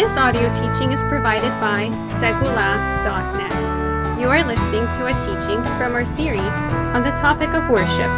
This 0.00 0.16
audio 0.16 0.50
teaching 0.54 0.92
is 0.92 1.04
provided 1.10 1.50
by 1.60 1.88
Segula.net. 2.22 3.52
You 4.18 4.28
are 4.28 4.42
listening 4.42 4.86
to 4.96 5.04
a 5.04 5.12
teaching 5.26 5.62
from 5.76 5.92
our 5.92 6.06
series 6.06 6.40
on 6.40 7.02
the 7.02 7.10
topic 7.10 7.50
of 7.50 7.68
worship. 7.68 8.10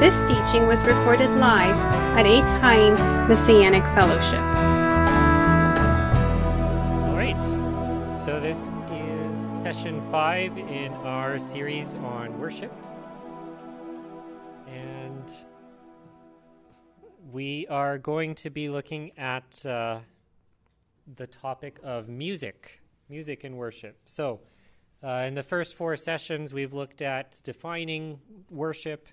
This 0.00 0.16
teaching 0.26 0.66
was 0.66 0.82
recorded 0.82 1.30
live 1.38 1.76
at 2.18 2.26
Eitz 2.26 2.50
Chaim 2.60 2.94
Messianic 3.28 3.84
Fellowship. 3.94 4.40
All 7.06 7.16
right. 7.16 7.40
So 8.16 8.40
this 8.40 8.68
is 8.90 9.62
session 9.62 10.02
five 10.10 10.58
in 10.58 10.92
our 11.04 11.38
series 11.38 11.94
on 11.94 12.40
worship. 12.40 12.72
And 14.66 15.30
we 17.30 17.68
are 17.68 17.98
going 17.98 18.34
to 18.34 18.50
be 18.50 18.68
looking 18.68 19.12
at 19.16 19.64
uh, 19.64 20.00
the 21.16 21.26
topic 21.26 21.78
of 21.82 22.08
music, 22.08 22.80
music 23.08 23.44
and 23.44 23.56
worship. 23.56 23.98
So, 24.06 24.40
uh, 25.02 25.24
in 25.26 25.34
the 25.34 25.42
first 25.42 25.76
four 25.76 25.96
sessions, 25.96 26.52
we've 26.52 26.72
looked 26.72 27.02
at 27.02 27.40
defining 27.44 28.18
worship. 28.50 29.08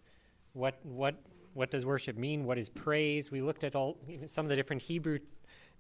What 0.54 0.80
what 0.84 1.16
what 1.54 1.72
does 1.72 1.86
worship 1.86 2.18
mean? 2.18 2.46
What 2.46 2.58
is 2.58 2.70
praise? 2.70 3.32
We 3.32 3.42
looked 3.42 3.64
at 3.64 3.76
all 3.76 3.98
some 4.28 4.46
of 4.46 4.50
the 4.50 4.56
different 4.56 4.82
Hebrew 4.82 5.20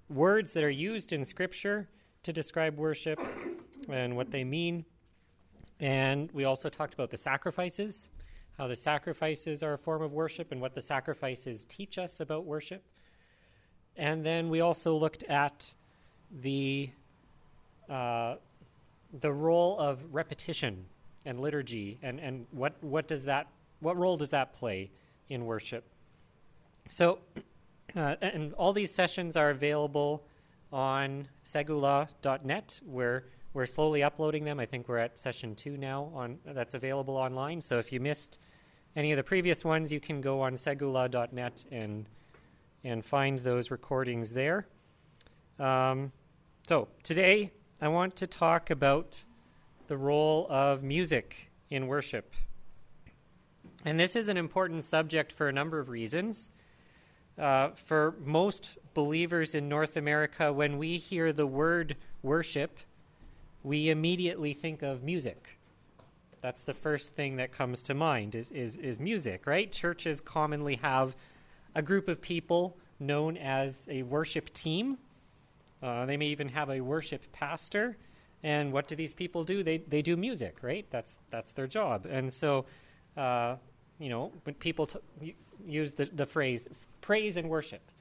words 0.07 0.53
that 0.53 0.63
are 0.63 0.70
used 0.70 1.11
in 1.11 1.25
Scripture 1.25 1.89
to 2.23 2.31
describe 2.31 2.77
worship 2.77 3.20
and 3.89 4.15
what 4.15 4.31
they 4.31 4.43
mean. 4.43 4.85
And 5.79 6.31
we 6.31 6.45
also 6.45 6.70
talked 6.70 6.93
about 6.93 7.09
the 7.09 7.17
sacrifices, 7.17 8.09
how 8.57 8.67
the 8.67 8.75
sacrifices 8.75 9.61
are 9.63 9.73
a 9.73 9.77
form 9.77 10.01
of 10.01 10.13
worship, 10.13 10.51
and 10.51 10.61
what 10.61 10.73
the 10.75 10.81
sacrifices 10.81 11.65
teach 11.65 11.97
us 11.97 12.20
about 12.20 12.45
worship. 12.45 12.84
And 13.97 14.25
then 14.25 14.49
we 14.49 14.62
also 14.62 14.95
looked 14.95 15.23
at 15.23 15.73
the 16.31 16.90
uh, 17.90 18.35
the 19.20 19.31
role 19.31 19.77
of 19.79 20.04
repetition 20.12 20.85
and 21.26 21.40
liturgy, 21.40 21.98
and, 22.01 22.20
and 22.20 22.45
what, 22.51 22.73
what 22.84 23.07
does 23.07 23.26
that 23.26 23.48
what 23.79 23.98
role 23.98 24.18
does 24.18 24.29
that 24.29 24.53
play 24.53 24.90
in 25.29 25.46
worship? 25.46 25.84
So, 26.90 27.20
uh, 27.96 28.15
and 28.21 28.53
all 28.53 28.73
these 28.73 28.93
sessions 28.93 29.35
are 29.35 29.49
available 29.49 30.23
on 30.71 31.27
segula.net, 31.43 32.79
where 32.85 33.26
we're 33.53 33.65
slowly 33.65 34.01
uploading 34.01 34.43
them. 34.46 34.59
I 34.59 34.65
think 34.65 34.87
we're 34.87 34.98
at 34.98 35.18
session 35.18 35.55
two 35.55 35.77
now 35.77 36.12
on 36.15 36.40
that's 36.46 36.73
available 36.73 37.15
online. 37.15 37.62
So 37.62 37.79
if 37.79 37.91
you 37.91 37.99
missed 37.99 38.37
any 38.96 39.12
of 39.12 39.18
the 39.18 39.23
previous 39.23 39.63
ones, 39.63 39.91
you 39.91 39.99
can 39.99 40.21
go 40.21 40.41
on 40.41 40.55
segula.net 40.55 41.65
and 41.71 42.09
and 42.84 43.03
find 43.03 43.40
those 43.40 43.71
recordings 43.71 44.34
there. 44.34 44.68
Um, 45.59 46.11
so 46.67 46.89
today 47.01 47.51
I 47.81 47.87
want 47.87 48.15
to 48.17 48.27
talk 48.27 48.70
about 48.70 49.23
the 49.87 49.95
role 49.95 50.47
of 50.49 50.84
music 50.84 51.49
in 51.70 51.87
worship. 51.87 52.34
And 53.85 53.99
this 53.99 54.15
is 54.15 54.27
an 54.27 54.35
important 54.35 54.84
subject 54.84 55.31
for 55.31 55.47
a 55.47 55.53
number 55.53 55.79
of 55.79 55.89
reasons. 55.89 56.49
Uh, 57.37 57.70
for 57.75 58.15
most 58.23 58.77
believers 58.93 59.53
in 59.55 59.70
North 59.70 59.95
America, 59.95 60.51
when 60.51 60.77
we 60.77 60.97
hear 60.97 61.31
the 61.31 61.47
word 61.47 61.95
worship, 62.21 62.79
we 63.63 63.90
immediately 63.90 64.53
think 64.53 64.81
of 64.81 65.03
music. 65.03 65.57
That's 66.41 66.63
the 66.63 66.73
first 66.73 67.16
thing 67.16 67.38
that 67.38 67.51
comes 67.51 67.81
to 67.84 67.94
mind 67.94 68.35
is, 68.35 68.51
is, 68.51 68.75
is 68.75 69.00
music, 69.00 69.47
right? 69.47 69.72
Churches 69.72 70.22
commonly 70.22 70.75
have 70.78 71.16
a 71.73 71.81
group 71.81 72.07
of 72.07 72.22
people 72.22 72.78
known 73.00 73.38
as 73.38 73.85
a 73.90 74.03
worship 74.03 74.51
team. 74.53 74.97
Uh, 75.85 76.03
they 76.07 76.17
may 76.17 76.25
even 76.25 76.47
have 76.47 76.72
a 76.72 76.81
worship 76.81 77.31
pastor. 77.31 77.96
And 78.41 78.73
what 78.73 78.88
do 78.88 78.96
these 78.96 79.13
people 79.13 79.44
do? 79.44 79.62
They, 79.62 79.78
they 79.78 80.01
do 80.01 80.18
music, 80.18 80.57
right? 80.63 80.88
That's, 80.90 81.19
that's 81.29 81.51
their 81.51 81.68
job. 81.68 82.07
And 82.09 82.34
so, 82.34 82.66
uh, 83.16 83.57
you 84.00 84.09
know, 84.09 84.31
when 84.44 84.56
people 84.56 84.88
t- 84.88 85.35
use 85.63 85.94
the, 85.94 86.06
the 86.06 86.25
phrase 86.25 86.68
praise 87.01 87.38
and 87.38 87.50
worship, 87.50 87.91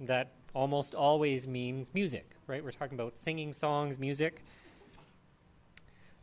that 0.00 0.32
almost 0.52 0.96
always 0.96 1.46
means 1.46 1.94
music, 1.94 2.32
right? 2.48 2.64
We're 2.64 2.72
talking 2.72 2.98
about 2.98 3.20
singing 3.20 3.52
songs, 3.52 4.00
music. 4.00 4.44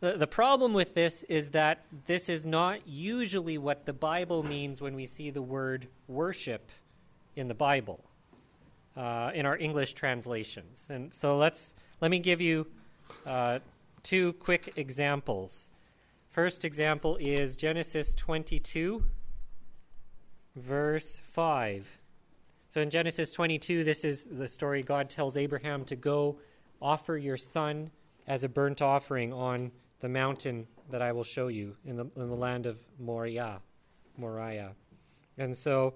The, 0.01 0.17
the 0.17 0.27
problem 0.27 0.73
with 0.73 0.95
this 0.95 1.23
is 1.23 1.51
that 1.51 1.85
this 2.07 2.27
is 2.27 2.45
not 2.45 2.85
usually 2.85 3.57
what 3.57 3.85
the 3.85 3.93
Bible 3.93 4.43
means 4.43 4.81
when 4.81 4.95
we 4.95 5.05
see 5.05 5.29
the 5.29 5.41
word 5.41 5.87
worship 6.09 6.71
in 7.37 7.47
the 7.47 7.53
Bible, 7.53 8.03
uh, 8.95 9.31
in 9.33 9.45
our 9.45 9.57
English 9.57 9.93
translations. 9.93 10.87
And 10.89 11.13
so 11.13 11.37
let's 11.37 11.73
let 12.01 12.11
me 12.11 12.19
give 12.19 12.41
you 12.41 12.67
uh, 13.25 13.59
two 14.03 14.33
quick 14.33 14.73
examples. 14.75 15.69
First 16.29 16.65
example 16.65 17.15
is 17.17 17.55
Genesis 17.55 18.13
22, 18.13 19.05
verse 20.55 21.21
5. 21.31 21.99
So 22.69 22.81
in 22.81 22.89
Genesis 22.89 23.31
22, 23.31 23.85
this 23.85 24.03
is 24.03 24.25
the 24.25 24.49
story 24.49 24.83
God 24.83 25.09
tells 25.09 25.37
Abraham 25.37 25.85
to 25.85 25.95
go 25.95 26.39
offer 26.81 27.17
your 27.17 27.37
son 27.37 27.91
as 28.27 28.43
a 28.43 28.49
burnt 28.49 28.81
offering 28.81 29.31
on 29.31 29.71
the 30.01 30.09
mountain 30.09 30.67
that 30.91 31.01
I 31.01 31.13
will 31.13 31.23
show 31.23 31.47
you 31.47 31.77
in 31.85 31.95
the, 31.95 32.05
in 32.17 32.27
the 32.27 32.35
land 32.35 32.65
of 32.65 32.79
Moriah. 32.99 33.61
Moriah. 34.17 34.73
And 35.37 35.57
so 35.57 35.93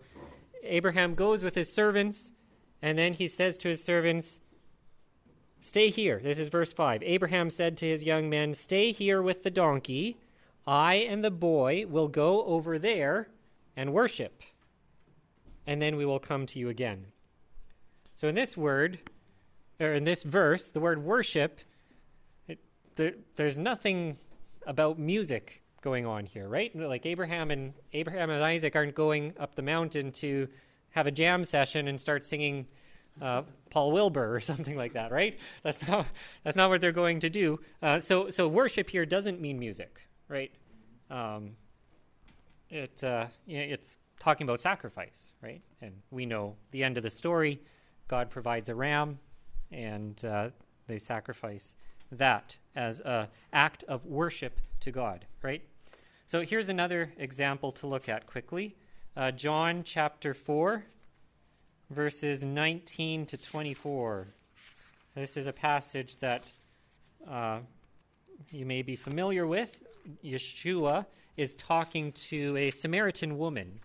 Abraham 0.63 1.15
goes 1.15 1.43
with 1.43 1.55
his 1.55 1.71
servants, 1.71 2.31
and 2.81 2.97
then 2.97 3.13
he 3.13 3.27
says 3.27 3.57
to 3.59 3.69
his 3.69 3.83
servants, 3.83 4.39
Stay 5.61 5.89
here. 5.89 6.21
This 6.23 6.39
is 6.39 6.47
verse 6.47 6.71
5. 6.71 7.03
Abraham 7.03 7.49
said 7.49 7.75
to 7.77 7.87
his 7.87 8.05
young 8.05 8.29
men, 8.29 8.53
Stay 8.53 8.91
here 8.91 9.21
with 9.21 9.43
the 9.43 9.51
donkey. 9.51 10.17
I 10.65 10.95
and 10.95 11.23
the 11.23 11.31
boy 11.31 11.85
will 11.87 12.07
go 12.07 12.43
over 12.45 12.79
there 12.79 13.29
and 13.75 13.93
worship, 13.93 14.41
and 15.65 15.81
then 15.81 15.97
we 15.97 16.05
will 16.05 16.19
come 16.19 16.45
to 16.47 16.59
you 16.59 16.69
again. 16.69 17.07
So 18.15 18.27
in 18.27 18.35
this 18.35 18.55
word, 18.55 18.99
or 19.79 19.93
in 19.93 20.03
this 20.03 20.23
verse, 20.23 20.69
the 20.69 20.79
word 20.79 21.03
worship, 21.03 21.59
it, 22.47 22.59
there, 22.95 23.13
there's 23.35 23.57
nothing 23.57 24.17
about 24.67 24.99
music 24.99 25.61
going 25.81 26.05
on 26.05 26.25
here, 26.25 26.47
right? 26.47 26.75
Like 26.75 27.05
Abraham 27.05 27.51
and 27.51 27.73
Abraham 27.93 28.29
and 28.29 28.43
Isaac 28.43 28.75
aren't 28.75 28.95
going 28.95 29.33
up 29.39 29.55
the 29.55 29.61
mountain 29.61 30.11
to 30.13 30.47
have 30.91 31.07
a 31.07 31.11
jam 31.11 31.43
session 31.43 31.87
and 31.87 31.99
start 31.99 32.25
singing 32.25 32.67
uh, 33.21 33.43
Paul 33.69 33.91
Wilbur 33.91 34.35
or 34.35 34.39
something 34.51 34.75
like 34.75 34.93
that, 34.93 35.11
right? 35.11 35.37
That's 35.63 35.87
not 35.87 36.07
that's 36.43 36.55
not 36.55 36.69
what 36.69 36.81
they're 36.81 36.91
going 36.91 37.19
to 37.21 37.29
do. 37.29 37.59
Uh, 37.81 37.99
so 37.99 38.29
so 38.29 38.47
worship 38.47 38.89
here 38.89 39.05
doesn't 39.05 39.39
mean 39.39 39.59
music, 39.59 40.07
right? 40.27 40.51
Um, 41.09 41.51
it 42.69 43.03
uh, 43.03 43.27
it's 43.47 43.97
talking 44.19 44.45
about 44.45 44.61
sacrifice, 44.61 45.33
right? 45.41 45.61
And 45.81 46.01
we 46.11 46.25
know 46.25 46.55
the 46.71 46.83
end 46.83 46.97
of 46.97 47.03
the 47.03 47.09
story. 47.09 47.61
God 48.07 48.29
provides 48.29 48.69
a 48.69 48.75
ram, 48.75 49.19
and 49.71 50.23
uh, 50.25 50.49
they 50.87 50.97
sacrifice 50.97 51.75
that 52.11 52.57
as 52.75 52.99
an 53.01 53.27
act 53.53 53.83
of 53.83 54.05
worship 54.05 54.59
to 54.79 54.91
God, 54.91 55.25
right? 55.41 55.61
So 56.25 56.41
here's 56.41 56.69
another 56.69 57.13
example 57.17 57.71
to 57.73 57.87
look 57.87 58.09
at 58.09 58.25
quickly. 58.25 58.75
Uh, 59.17 59.31
John 59.31 59.83
chapter 59.83 60.33
4, 60.33 60.85
verses 61.89 62.45
19 62.45 63.25
to 63.25 63.37
24. 63.37 64.27
This 65.15 65.35
is 65.35 65.47
a 65.47 65.51
passage 65.51 66.17
that 66.17 66.53
uh, 67.27 67.59
you 68.51 68.65
may 68.65 68.83
be 68.83 68.95
familiar 68.95 69.47
with. 69.47 69.83
Yeshua 70.23 71.07
is 71.37 71.55
talking 71.55 72.11
to 72.11 72.55
a 72.55 72.69
Samaritan 72.69 73.37
woman, 73.37 73.79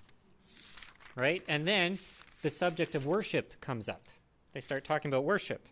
right? 1.17 1.43
And 1.49 1.65
then 1.65 1.99
the 2.43 2.51
subject 2.51 2.95
of 2.95 3.07
worship 3.07 3.61
comes 3.61 3.89
up. 3.89 4.09
They 4.53 4.61
start 4.61 4.85
talking 4.85 5.11
about 5.11 5.25
worship. 5.25 5.67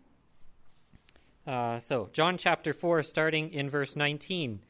Uh, 1.45 1.79
so, 1.79 2.09
John 2.11 2.37
chapter 2.37 2.73
4, 2.73 3.03
starting 3.03 3.53
in 3.53 3.69
verse 3.69 3.95
19. 3.95 4.61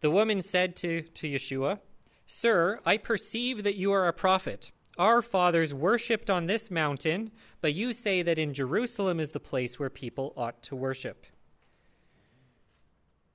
The 0.00 0.10
woman 0.10 0.40
said 0.40 0.76
to, 0.76 1.02
to 1.02 1.28
Yeshua, 1.28 1.80
Sir, 2.26 2.80
I 2.84 2.96
perceive 2.96 3.62
that 3.64 3.76
you 3.76 3.92
are 3.92 4.08
a 4.08 4.12
prophet. 4.12 4.70
Our 4.96 5.22
fathers 5.22 5.74
worshipped 5.74 6.30
on 6.30 6.46
this 6.46 6.70
mountain, 6.70 7.32
but 7.60 7.74
you 7.74 7.92
say 7.92 8.22
that 8.22 8.38
in 8.38 8.54
Jerusalem 8.54 9.18
is 9.18 9.32
the 9.32 9.40
place 9.40 9.78
where 9.78 9.90
people 9.90 10.32
ought 10.36 10.62
to 10.64 10.76
worship. 10.76 11.26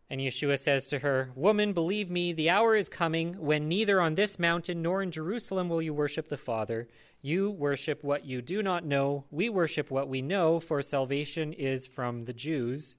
And 0.10 0.22
Yeshua 0.22 0.58
says 0.58 0.88
to 0.88 1.00
her, 1.00 1.32
Woman, 1.36 1.74
believe 1.74 2.10
me, 2.10 2.34
the 2.34 2.50
hour 2.50 2.76
is 2.76 2.90
coming 2.90 3.34
when 3.34 3.68
neither 3.68 4.02
on 4.02 4.16
this 4.16 4.40
mountain 4.40 4.82
nor 4.82 5.04
in 5.04 5.12
Jerusalem 5.12 5.70
will 5.70 5.82
you 5.82 5.94
worship 5.94 6.30
the 6.30 6.38
Father. 6.38 6.88
You 7.22 7.52
worship 7.52 8.04
what 8.04 8.26
you 8.26 8.42
do 8.42 8.64
not 8.64 8.86
know. 8.86 9.26
We 9.30 9.50
worship 9.50 9.92
what 9.92 10.08
we 10.08 10.24
know, 10.24 10.60
for 10.60 10.82
salvation 10.82 11.54
is 11.54 11.86
from 11.86 12.26
the 12.26 12.34
Jews. 12.34 12.98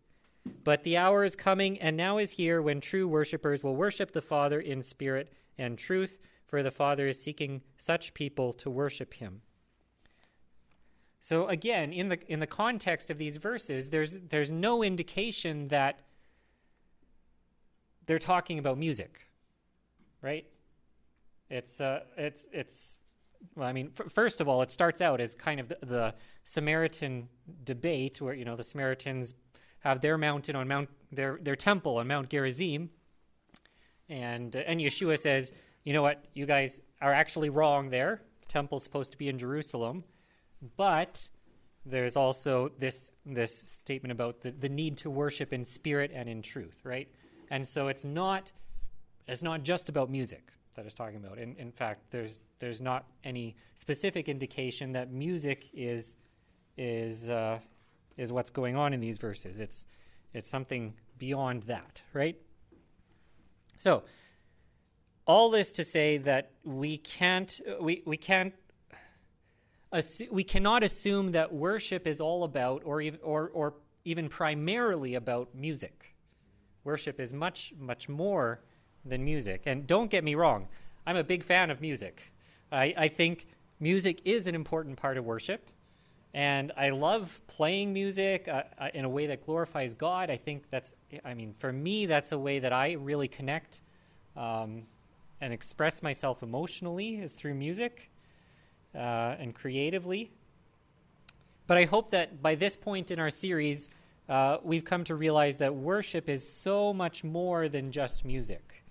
But 0.62 0.84
the 0.84 0.98
hour 0.98 1.25
is 1.25 1.34
coming, 1.34 1.81
and 1.81 1.96
now 1.96 2.19
is 2.19 2.32
here, 2.32 2.62
when 2.62 2.81
true 2.81 3.08
worshippers 3.08 3.64
will 3.64 3.75
worship 3.75 4.12
the 4.12 4.22
Father 4.22 4.60
in 4.60 4.82
spirit 4.82 5.32
and 5.60 5.78
truth, 5.78 6.18
for 6.46 6.62
the 6.62 6.70
Father 6.70 7.06
is 7.06 7.22
seeking 7.22 7.62
such 7.78 8.14
people 8.14 8.52
to 8.54 8.70
worship 8.70 9.14
him. 9.14 9.42
So 11.20 11.46
again, 11.48 11.92
in 11.92 12.08
the 12.08 12.18
in 12.32 12.40
the 12.40 12.46
context 12.46 13.10
of 13.10 13.18
these 13.18 13.36
verses, 13.36 13.90
there's 13.90 14.18
there's 14.28 14.50
no 14.50 14.82
indication 14.82 15.68
that 15.68 16.00
they're 18.06 18.18
talking 18.18 18.58
about 18.58 18.78
music, 18.78 19.28
right? 20.22 20.46
It's 21.50 21.80
uh, 21.80 22.00
it's 22.16 22.48
it's 22.52 22.98
well, 23.54 23.68
I 23.68 23.72
mean, 23.72 23.92
f- 23.98 24.10
first 24.10 24.40
of 24.40 24.48
all, 24.48 24.62
it 24.62 24.70
starts 24.70 25.00
out 25.00 25.20
as 25.20 25.34
kind 25.34 25.60
of 25.60 25.68
the, 25.68 25.78
the, 25.82 26.14
Samaritan 26.42 27.28
debate, 27.64 28.20
where 28.20 28.34
you 28.34 28.44
know 28.46 28.56
the 28.56 28.64
Samaritans 28.64 29.34
have 29.80 30.00
their 30.00 30.16
mountain 30.16 30.56
on 30.56 30.66
Mount 30.68 30.88
their 31.12 31.38
their 31.42 31.56
temple 31.56 31.98
on 31.98 32.08
Mount 32.08 32.30
Gerizim, 32.30 32.90
and 34.10 34.54
uh, 34.54 34.60
and 34.66 34.80
Yeshua 34.80 35.18
says, 35.18 35.52
you 35.84 35.94
know 35.94 36.02
what, 36.02 36.24
you 36.34 36.44
guys 36.44 36.80
are 37.00 37.14
actually 37.14 37.48
wrong 37.48 37.88
there. 37.88 38.20
The 38.42 38.48
temple's 38.48 38.84
supposed 38.84 39.12
to 39.12 39.18
be 39.18 39.28
in 39.28 39.38
Jerusalem, 39.38 40.04
but 40.76 41.28
there's 41.86 42.16
also 42.16 42.70
this 42.78 43.12
this 43.24 43.62
statement 43.64 44.12
about 44.12 44.42
the, 44.42 44.50
the 44.50 44.68
need 44.68 44.98
to 44.98 45.10
worship 45.10 45.52
in 45.52 45.64
spirit 45.64 46.10
and 46.12 46.28
in 46.28 46.42
truth, 46.42 46.80
right? 46.84 47.08
And 47.50 47.66
so 47.66 47.88
it's 47.88 48.04
not 48.04 48.52
it's 49.26 49.42
not 49.42 49.62
just 49.62 49.88
about 49.88 50.10
music 50.10 50.52
that 50.74 50.86
is 50.86 50.94
talking 50.94 51.16
about. 51.16 51.38
In, 51.38 51.56
in 51.56 51.72
fact, 51.72 52.10
there's 52.10 52.40
there's 52.58 52.80
not 52.80 53.06
any 53.24 53.56
specific 53.76 54.28
indication 54.28 54.92
that 54.92 55.12
music 55.12 55.68
is 55.72 56.16
is 56.76 57.28
uh, 57.28 57.60
is 58.16 58.32
what's 58.32 58.50
going 58.50 58.76
on 58.76 58.92
in 58.92 59.00
these 59.00 59.18
verses. 59.18 59.60
It's 59.60 59.86
it's 60.34 60.50
something 60.50 60.94
beyond 61.16 61.64
that, 61.64 62.02
right? 62.12 62.36
So, 63.81 64.03
all 65.27 65.50
this 65.50 65.73
to 65.73 65.85
say 65.85 66.19
that 66.19 66.50
we 66.65 66.99
can't 66.99 67.59
we 67.81 68.03
we 68.05 68.19
can't 68.19 68.53
assu- 69.91 70.31
we 70.31 70.44
cannot 70.44 70.82
assume 70.82 71.32
that 71.32 71.55
worship 71.55 72.06
is 72.06 72.21
all 72.21 72.44
about 72.44 72.82
or 72.85 73.00
even 73.00 73.19
or 73.23 73.49
or 73.55 73.75
even 74.05 74.29
primarily 74.29 75.15
about 75.15 75.55
music. 75.55 76.15
Worship 76.85 77.19
is 77.19 77.32
much 77.32 77.73
much 77.79 78.06
more 78.06 78.61
than 79.03 79.25
music. 79.25 79.62
And 79.65 79.87
don't 79.87 80.11
get 80.11 80.25
me 80.25 80.35
wrong, 80.35 80.69
I'm 81.06 81.17
a 81.17 81.25
big 81.25 81.43
fan 81.43 81.71
of 81.71 81.81
music. 81.81 82.21
I, 82.71 82.94
I 82.99 83.09
think 83.09 83.47
music 83.81 84.21
is 84.27 84.47
an 84.47 84.55
important 84.55 84.99
part 84.99 85.17
of 85.17 85.25
worship. 85.25 85.71
And 86.32 86.71
I 86.77 86.91
love 86.91 87.41
playing 87.49 87.93
music 87.93 88.47
uh, 88.47 88.62
uh, 88.79 88.88
in 88.94 89.05
a 89.05 89.09
way 89.09 89.27
that 89.27 89.44
glorifies 89.44 89.94
God. 89.94 90.31
I 90.31 90.37
think 90.37 90.65
that's, 90.71 90.94
I 91.25 91.35
mean, 91.35 91.55
for 91.59 91.73
me, 91.73 92.06
that's 92.06 92.31
a 92.31 92.38
way 92.38 92.61
that 92.61 92.73
I 92.73 92.93
really 92.93 93.27
connect 93.27 93.81
um, 94.37 94.82
and 95.41 95.53
express 95.53 96.03
myself 96.03 96.43
emotionally 96.43 97.17
is 97.17 97.32
through 97.32 97.55
music 97.55 98.11
uh, 98.94 99.37
and 99.38 99.55
creatively. 99.55 100.31
But 101.67 101.79
I 101.79 101.85
hope 101.85 102.11
that 102.11 102.41
by 102.41 102.55
this 102.55 102.77
point 102.77 103.11
in 103.11 103.19
our 103.19 103.31
series, 103.31 103.91
uh, 104.29 104.59
we've 104.62 104.85
come 104.85 105.03
to 105.05 105.17
realize 105.17 105.56
that 105.56 105.75
worship 105.75 106.29
is 106.29 106.49
so 106.49 106.93
much 106.93 107.25
more 107.25 107.69
than 107.69 107.91
just 107.91 108.25
music. 108.25 108.85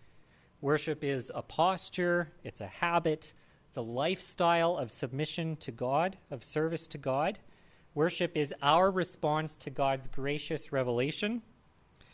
Worship 0.60 1.06
is 1.06 1.32
a 1.34 1.42
posture, 1.42 2.32
it's 2.44 2.60
a 2.60 2.68
habit, 2.68 3.32
it's 3.70 3.78
a 3.78 3.82
lifestyle 3.82 4.78
of 4.78 4.90
submission 4.90 5.56
to 5.58 5.72
God, 5.72 6.18
of 6.32 6.44
service 6.44 6.88
to 6.88 6.98
God. 6.98 7.38
Worship 7.94 8.36
is 8.36 8.52
our 8.64 8.90
response 8.90 9.56
to 9.58 9.70
God's 9.70 10.08
gracious 10.08 10.72
revelation. 10.72 11.44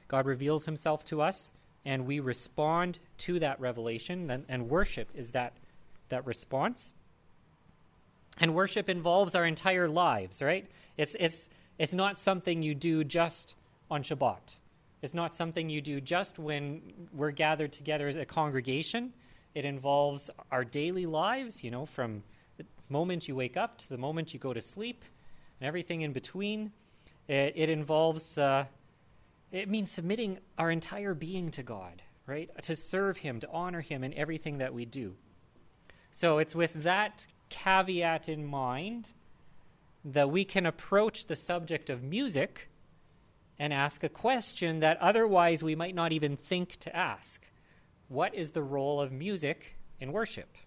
God 0.10 0.26
reveals 0.26 0.66
himself 0.66 1.06
to 1.06 1.22
us, 1.22 1.54
and 1.86 2.06
we 2.06 2.20
respond 2.20 3.00
to 3.20 3.40
that 3.40 3.58
revelation, 3.62 4.30
and, 4.30 4.44
and 4.50 4.70
worship 4.70 5.08
is 5.16 5.32
that, 5.32 5.54
that 6.10 6.26
response. 6.26 6.92
And 8.38 8.54
worship 8.54 8.90
involves 8.90 9.34
our 9.34 9.46
entire 9.46 9.88
lives, 9.88 10.42
right? 10.42 10.68
It's, 10.98 11.16
it's, 11.22 11.48
it's 11.80 11.94
not 11.94 12.20
something 12.20 12.64
you 12.64 12.76
do 12.76 13.06
just 13.06 13.56
on 13.90 14.04
Shabbat. 14.04 14.56
It's 15.02 15.14
not 15.14 15.34
something 15.34 15.70
you 15.70 15.80
do 15.80 16.02
just 16.02 16.38
when 16.38 16.82
we're 17.14 17.32
gathered 17.32 17.72
together 17.72 18.10
as 18.10 18.18
a 18.18 18.26
congregation. 18.26 19.14
It 19.56 19.64
involves 19.64 20.30
our 20.52 20.66
daily 20.66 21.06
lives, 21.06 21.64
you 21.64 21.72
know, 21.72 21.86
from 21.86 22.24
the 22.58 22.66
moment 22.90 23.30
you 23.30 23.36
wake 23.36 23.56
up 23.56 23.78
to 23.80 23.90
the 23.90 23.98
moment 23.98 24.34
you 24.34 24.40
go 24.40 24.54
to 24.54 24.60
sleep 24.60 25.06
and 25.60 25.68
everything 25.68 26.02
in 26.02 26.12
between. 26.12 26.74
It, 27.30 27.54
it 27.56 27.70
involves, 27.70 28.38
uh, 28.38 28.66
it 29.54 29.70
means 29.70 29.92
submitting 29.92 30.40
our 30.58 30.70
entire 30.70 31.14
being 31.14 31.52
to 31.52 31.64
God, 31.64 32.02
right? 32.28 32.50
To 32.64 32.76
serve 32.76 33.18
Him, 33.18 33.40
to 33.40 33.50
honor 33.50 33.80
Him 33.80 34.04
in 34.04 34.14
everything 34.14 34.58
that 34.58 34.74
we 34.74 34.84
do. 34.84 35.16
So 36.12 36.38
it's 36.38 36.54
with 36.54 36.84
that 36.84 37.26
caveat 37.48 38.28
in 38.28 38.46
mind 38.46 39.10
that 40.04 40.30
we 40.30 40.44
can 40.44 40.66
approach 40.66 41.28
the 41.28 41.36
subject 41.38 41.90
of 41.90 42.04
music 42.04 42.70
and 43.58 43.72
ask 43.72 44.04
a 44.04 44.10
question 44.10 44.82
that 44.82 45.02
otherwise 45.02 45.64
we 45.64 45.76
might 45.76 45.96
not 45.96 46.12
even 46.12 46.36
think 46.36 46.78
to 46.82 46.94
ask 46.94 47.42
What 48.08 48.36
is 48.36 48.52
the 48.52 48.62
role 48.62 49.02
of 49.02 49.12
music 49.12 49.78
in 50.00 50.12
worship? 50.12 50.58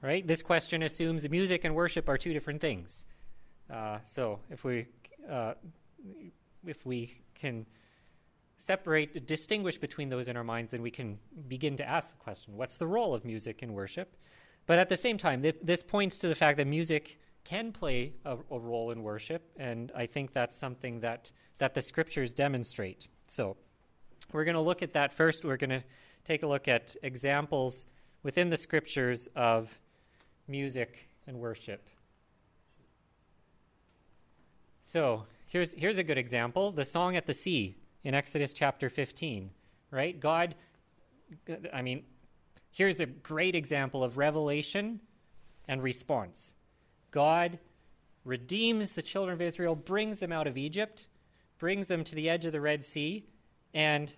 Right? 0.00 0.26
This 0.26 0.42
question 0.42 0.82
assumes 0.82 1.22
that 1.22 1.30
music 1.30 1.64
and 1.64 1.74
worship 1.74 2.08
are 2.08 2.18
two 2.18 2.32
different 2.32 2.60
things. 2.60 3.04
Uh, 3.72 3.98
so 4.04 4.40
if 4.50 4.64
we 4.64 4.86
uh, 5.30 5.54
if 6.66 6.84
we 6.84 7.14
can 7.34 7.66
separate, 8.58 9.26
distinguish 9.26 9.78
between 9.78 10.10
those 10.10 10.28
in 10.28 10.36
our 10.36 10.44
minds, 10.44 10.70
then 10.70 10.82
we 10.82 10.90
can 10.90 11.18
begin 11.48 11.76
to 11.76 11.88
ask 11.88 12.10
the 12.10 12.16
question: 12.16 12.56
What's 12.56 12.76
the 12.76 12.86
role 12.86 13.14
of 13.14 13.24
music 13.24 13.62
in 13.62 13.72
worship? 13.72 14.16
But 14.66 14.78
at 14.78 14.88
the 14.88 14.96
same 14.96 15.18
time, 15.18 15.42
th- 15.42 15.56
this 15.62 15.82
points 15.82 16.18
to 16.20 16.28
the 16.28 16.34
fact 16.34 16.56
that 16.58 16.66
music 16.66 17.18
can 17.44 17.72
play 17.72 18.14
a, 18.24 18.36
a 18.50 18.58
role 18.58 18.90
in 18.90 19.02
worship, 19.02 19.42
and 19.56 19.92
I 19.94 20.06
think 20.06 20.32
that's 20.32 20.56
something 20.56 21.00
that 21.00 21.32
that 21.58 21.74
the 21.74 21.82
scriptures 21.82 22.32
demonstrate. 22.34 23.08
So 23.28 23.56
we're 24.32 24.44
going 24.44 24.54
to 24.54 24.60
look 24.60 24.82
at 24.82 24.92
that 24.94 25.12
first. 25.12 25.44
We're 25.44 25.56
going 25.56 25.70
to 25.70 25.84
take 26.24 26.42
a 26.42 26.46
look 26.46 26.68
at 26.68 26.96
examples 27.02 27.84
within 28.22 28.50
the 28.50 28.56
scriptures 28.56 29.28
of 29.36 29.78
music 30.48 31.08
and 31.26 31.38
worship. 31.38 31.88
So 34.82 35.24
here's, 35.46 35.72
here's 35.74 35.98
a 35.98 36.04
good 36.04 36.18
example 36.18 36.72
the 36.72 36.84
song 36.84 37.16
at 37.16 37.26
the 37.26 37.34
sea 37.34 37.76
in 38.02 38.14
Exodus 38.14 38.52
chapter 38.52 38.88
15, 38.88 39.50
right? 39.90 40.18
God, 40.18 40.54
I 41.72 41.82
mean, 41.82 42.04
here's 42.70 43.00
a 43.00 43.06
great 43.06 43.54
example 43.54 44.04
of 44.04 44.18
revelation 44.18 45.00
and 45.66 45.82
response. 45.82 46.54
God 47.10 47.58
redeems 48.24 48.92
the 48.92 49.02
children 49.02 49.34
of 49.34 49.40
Israel, 49.40 49.74
brings 49.74 50.18
them 50.18 50.32
out 50.32 50.46
of 50.46 50.56
Egypt, 50.56 51.06
brings 51.58 51.86
them 51.86 52.04
to 52.04 52.14
the 52.14 52.28
edge 52.28 52.44
of 52.44 52.52
the 52.52 52.60
Red 52.60 52.84
Sea 52.84 53.24
and 53.72 54.14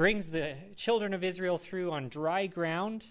brings 0.00 0.28
the 0.28 0.54
children 0.76 1.12
of 1.12 1.22
Israel 1.22 1.58
through 1.58 1.90
on 1.90 2.08
dry 2.08 2.46
ground. 2.46 3.08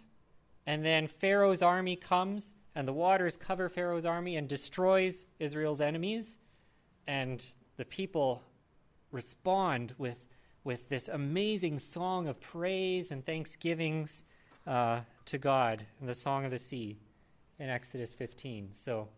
And 0.66 0.84
then 0.84 1.06
Pharaoh's 1.06 1.62
army 1.62 1.96
comes, 1.96 2.56
and 2.74 2.88
the 2.88 2.94
waters 2.94 3.38
cover 3.38 3.70
Pharaoh's 3.70 4.08
army 4.08 4.36
and 4.36 4.50
destroys 4.50 5.24
Israel's 5.38 5.82
enemies. 5.82 6.40
And 7.06 7.46
the 7.78 7.86
people 7.86 8.42
respond 9.12 9.94
with, 10.00 10.26
with 10.64 10.90
this 10.90 11.08
amazing 11.08 11.78
song 11.78 12.28
of 12.28 12.42
praise 12.42 13.12
and 13.12 13.24
thanksgivings 13.24 14.24
uh, 14.66 15.02
to 15.26 15.38
God 15.38 15.86
in 16.02 16.08
the 16.08 16.16
Song 16.16 16.44
of 16.44 16.50
the 16.50 16.58
Sea 16.58 16.98
in 17.60 17.70
Exodus 17.70 18.16
15. 18.16 18.72
So, 18.74 19.10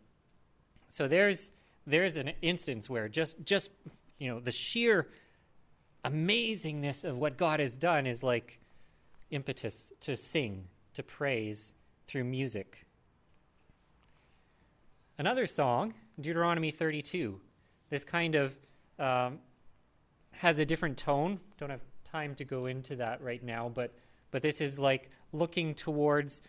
so 0.90 1.08
there's 1.08 1.52
there's 1.88 2.18
an 2.18 2.34
instance 2.42 2.90
where 2.90 3.08
just 3.08 3.46
just 3.46 3.70
you 4.20 4.28
know 4.28 4.42
the 4.42 4.52
sheer 4.52 5.08
amazingness 6.04 7.04
of 7.04 7.18
what 7.18 7.38
God 7.38 7.60
has 7.60 7.78
done 7.78 8.08
is 8.08 8.24
like 8.24 8.60
impetus 9.30 9.92
to 10.02 10.18
sing, 10.18 10.66
to 10.94 11.04
praise 11.04 11.74
through 12.06 12.24
music. 12.24 12.86
Another 15.18 15.46
song, 15.46 15.94
Deuteronomy 16.20 16.72
32, 16.72 17.40
this 17.90 18.04
kind 18.04 18.36
of 18.36 18.58
um, 18.98 19.40
has 20.32 20.58
a 20.60 20.66
different 20.66 20.98
tone. 20.98 21.40
Don't 21.58 21.70
have 21.70 21.82
time 22.12 22.36
to 22.36 22.44
go 22.44 22.66
into 22.66 22.96
that 22.98 23.22
right 23.22 23.44
now, 23.44 23.70
but 23.70 23.94
but 24.32 24.42
this 24.42 24.62
is 24.62 24.80
like 24.80 25.10
looking 25.34 25.76
towards 25.76 26.42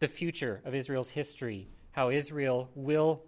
the 0.00 0.08
future 0.08 0.60
of 0.64 0.74
Israel's 0.74 1.10
history, 1.10 1.68
how 1.92 2.10
Israel 2.10 2.68
will 2.74 3.22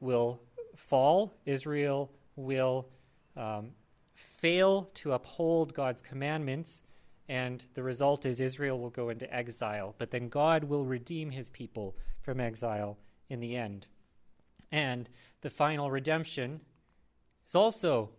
will 0.00 0.40
fall, 0.76 1.32
Israel 1.46 2.10
will 2.36 2.86
um, 3.36 3.70
fail 4.16 4.90
to 4.94 5.12
uphold 5.12 5.74
God's 5.74 6.00
commandments, 6.00 6.82
and 7.28 7.64
the 7.74 7.82
result 7.82 8.24
is 8.24 8.40
Israel 8.40 8.80
will 8.80 8.90
go 8.90 9.10
into 9.10 9.32
exile. 9.32 9.94
But 9.98 10.10
then 10.10 10.28
God 10.28 10.64
will 10.64 10.84
redeem 10.84 11.30
his 11.30 11.50
people 11.50 11.96
from 12.22 12.40
exile 12.40 12.98
in 13.28 13.40
the 13.40 13.56
end. 13.56 13.86
And 14.72 15.08
the 15.42 15.50
final 15.50 15.90
redemption 15.90 16.62
is 17.46 17.54
also, 17.54 18.10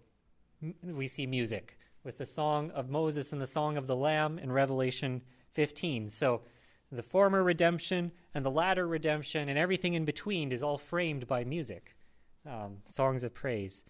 we 0.83 1.07
see 1.07 1.25
music 1.25 1.77
with 2.03 2.19
the 2.19 2.25
song 2.25 2.71
of 2.71 2.89
Moses 2.89 3.33
and 3.33 3.41
the 3.41 3.47
song 3.47 3.75
of 3.75 3.87
the 3.87 3.95
Lamb 3.95 4.37
in 4.37 4.51
Revelation 4.51 5.23
15. 5.49 6.09
So 6.09 6.41
The 6.91 7.03
former 7.03 7.43
redemption 7.43 8.11
and 8.33 8.45
the 8.45 8.51
latter 8.51 8.87
redemption 8.87 9.49
and 9.49 9.57
everything 9.59 9.93
in 9.93 10.05
between 10.05 10.51
is 10.51 10.63
all 10.63 10.77
framed 10.77 11.27
by 11.27 11.43
music, 11.43 11.97
um, 12.45 12.77
songs 12.85 13.23
of 13.23 13.33
praise. 13.33 13.83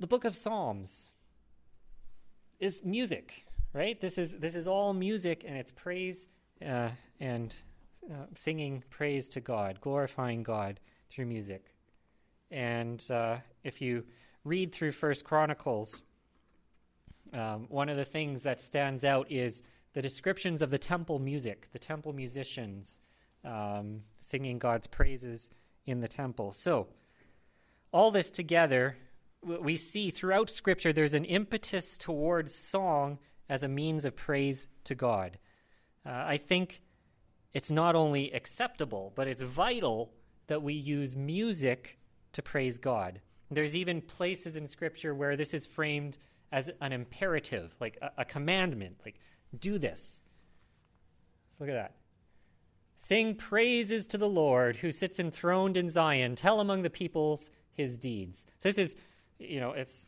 The 0.00 0.06
book 0.06 0.24
of 0.24 0.36
Psalms 0.36 1.08
is 2.60 2.82
music, 2.84 3.46
right? 3.72 4.00
This 4.00 4.16
is 4.16 4.34
this 4.34 4.54
is 4.54 4.68
all 4.68 4.92
music, 4.94 5.44
and 5.44 5.56
it's 5.56 5.72
praise 5.72 6.26
uh, 6.64 6.90
and 7.18 7.56
uh, 8.08 8.26
singing 8.36 8.84
praise 8.90 9.28
to 9.30 9.40
God, 9.40 9.80
glorifying 9.80 10.44
God 10.44 10.78
through 11.10 11.26
music. 11.26 11.74
And 12.48 13.04
uh, 13.10 13.38
if 13.64 13.82
you 13.82 14.04
read 14.44 14.72
through 14.72 14.92
First 14.92 15.24
Chronicles, 15.24 16.04
um, 17.32 17.66
one 17.68 17.88
of 17.88 17.96
the 17.96 18.04
things 18.04 18.42
that 18.42 18.60
stands 18.60 19.04
out 19.04 19.30
is 19.32 19.62
the 19.94 20.02
descriptions 20.02 20.62
of 20.62 20.70
the 20.70 20.78
temple 20.78 21.18
music, 21.18 21.70
the 21.72 21.78
temple 21.80 22.12
musicians 22.12 23.00
um, 23.44 24.02
singing 24.20 24.60
God's 24.60 24.86
praises 24.86 25.50
in 25.86 25.98
the 26.00 26.08
temple. 26.08 26.52
So, 26.52 26.86
all 27.90 28.12
this 28.12 28.30
together, 28.30 28.96
we 29.42 29.76
see 29.76 30.10
throughout 30.10 30.50
Scripture 30.50 30.92
there's 30.92 31.14
an 31.14 31.24
impetus 31.24 31.98
towards 31.98 32.54
song 32.54 33.18
as 33.48 33.62
a 33.62 33.68
means 33.68 34.04
of 34.04 34.16
praise 34.16 34.68
to 34.84 34.94
God. 34.94 35.38
Uh, 36.04 36.24
I 36.26 36.36
think 36.36 36.82
it's 37.54 37.70
not 37.70 37.94
only 37.94 38.32
acceptable, 38.32 39.12
but 39.14 39.26
it's 39.26 39.42
vital 39.42 40.12
that 40.48 40.62
we 40.62 40.74
use 40.74 41.16
music 41.16 41.98
to 42.32 42.42
praise 42.42 42.78
God. 42.78 43.20
There's 43.50 43.76
even 43.76 44.02
places 44.02 44.56
in 44.56 44.66
Scripture 44.66 45.14
where 45.14 45.36
this 45.36 45.54
is 45.54 45.66
framed 45.66 46.18
as 46.52 46.70
an 46.80 46.92
imperative, 46.92 47.74
like 47.80 47.98
a, 48.02 48.10
a 48.18 48.24
commandment, 48.24 49.00
like 49.04 49.18
do 49.58 49.78
this. 49.78 50.22
Let's 51.50 51.60
look 51.60 51.70
at 51.70 51.74
that. 51.74 51.94
Sing 52.98 53.34
praises 53.34 54.06
to 54.08 54.18
the 54.18 54.28
Lord 54.28 54.76
who 54.76 54.90
sits 54.90 55.18
enthroned 55.18 55.76
in 55.76 55.88
Zion. 55.88 56.34
Tell 56.34 56.60
among 56.60 56.82
the 56.82 56.90
peoples 56.90 57.48
his 57.72 57.96
deeds. 57.96 58.44
So 58.58 58.68
this 58.68 58.78
is, 58.78 58.96
you 59.38 59.60
know, 59.60 59.72
it's 59.72 60.06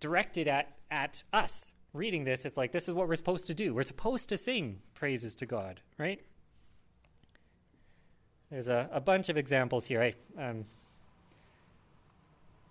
directed 0.00 0.48
at 0.48 0.74
at 0.90 1.22
us. 1.32 1.74
Reading 1.92 2.24
this, 2.24 2.44
it's 2.44 2.56
like 2.56 2.72
this 2.72 2.88
is 2.88 2.94
what 2.94 3.08
we're 3.08 3.16
supposed 3.16 3.46
to 3.46 3.54
do. 3.54 3.72
We're 3.72 3.84
supposed 3.84 4.28
to 4.30 4.36
sing 4.36 4.80
praises 4.94 5.36
to 5.36 5.46
God, 5.46 5.80
right? 5.96 6.20
There's 8.50 8.68
a, 8.68 8.88
a 8.92 9.00
bunch 9.00 9.28
of 9.28 9.36
examples 9.36 9.86
here. 9.86 10.02
I, 10.02 10.14
um, 10.42 10.64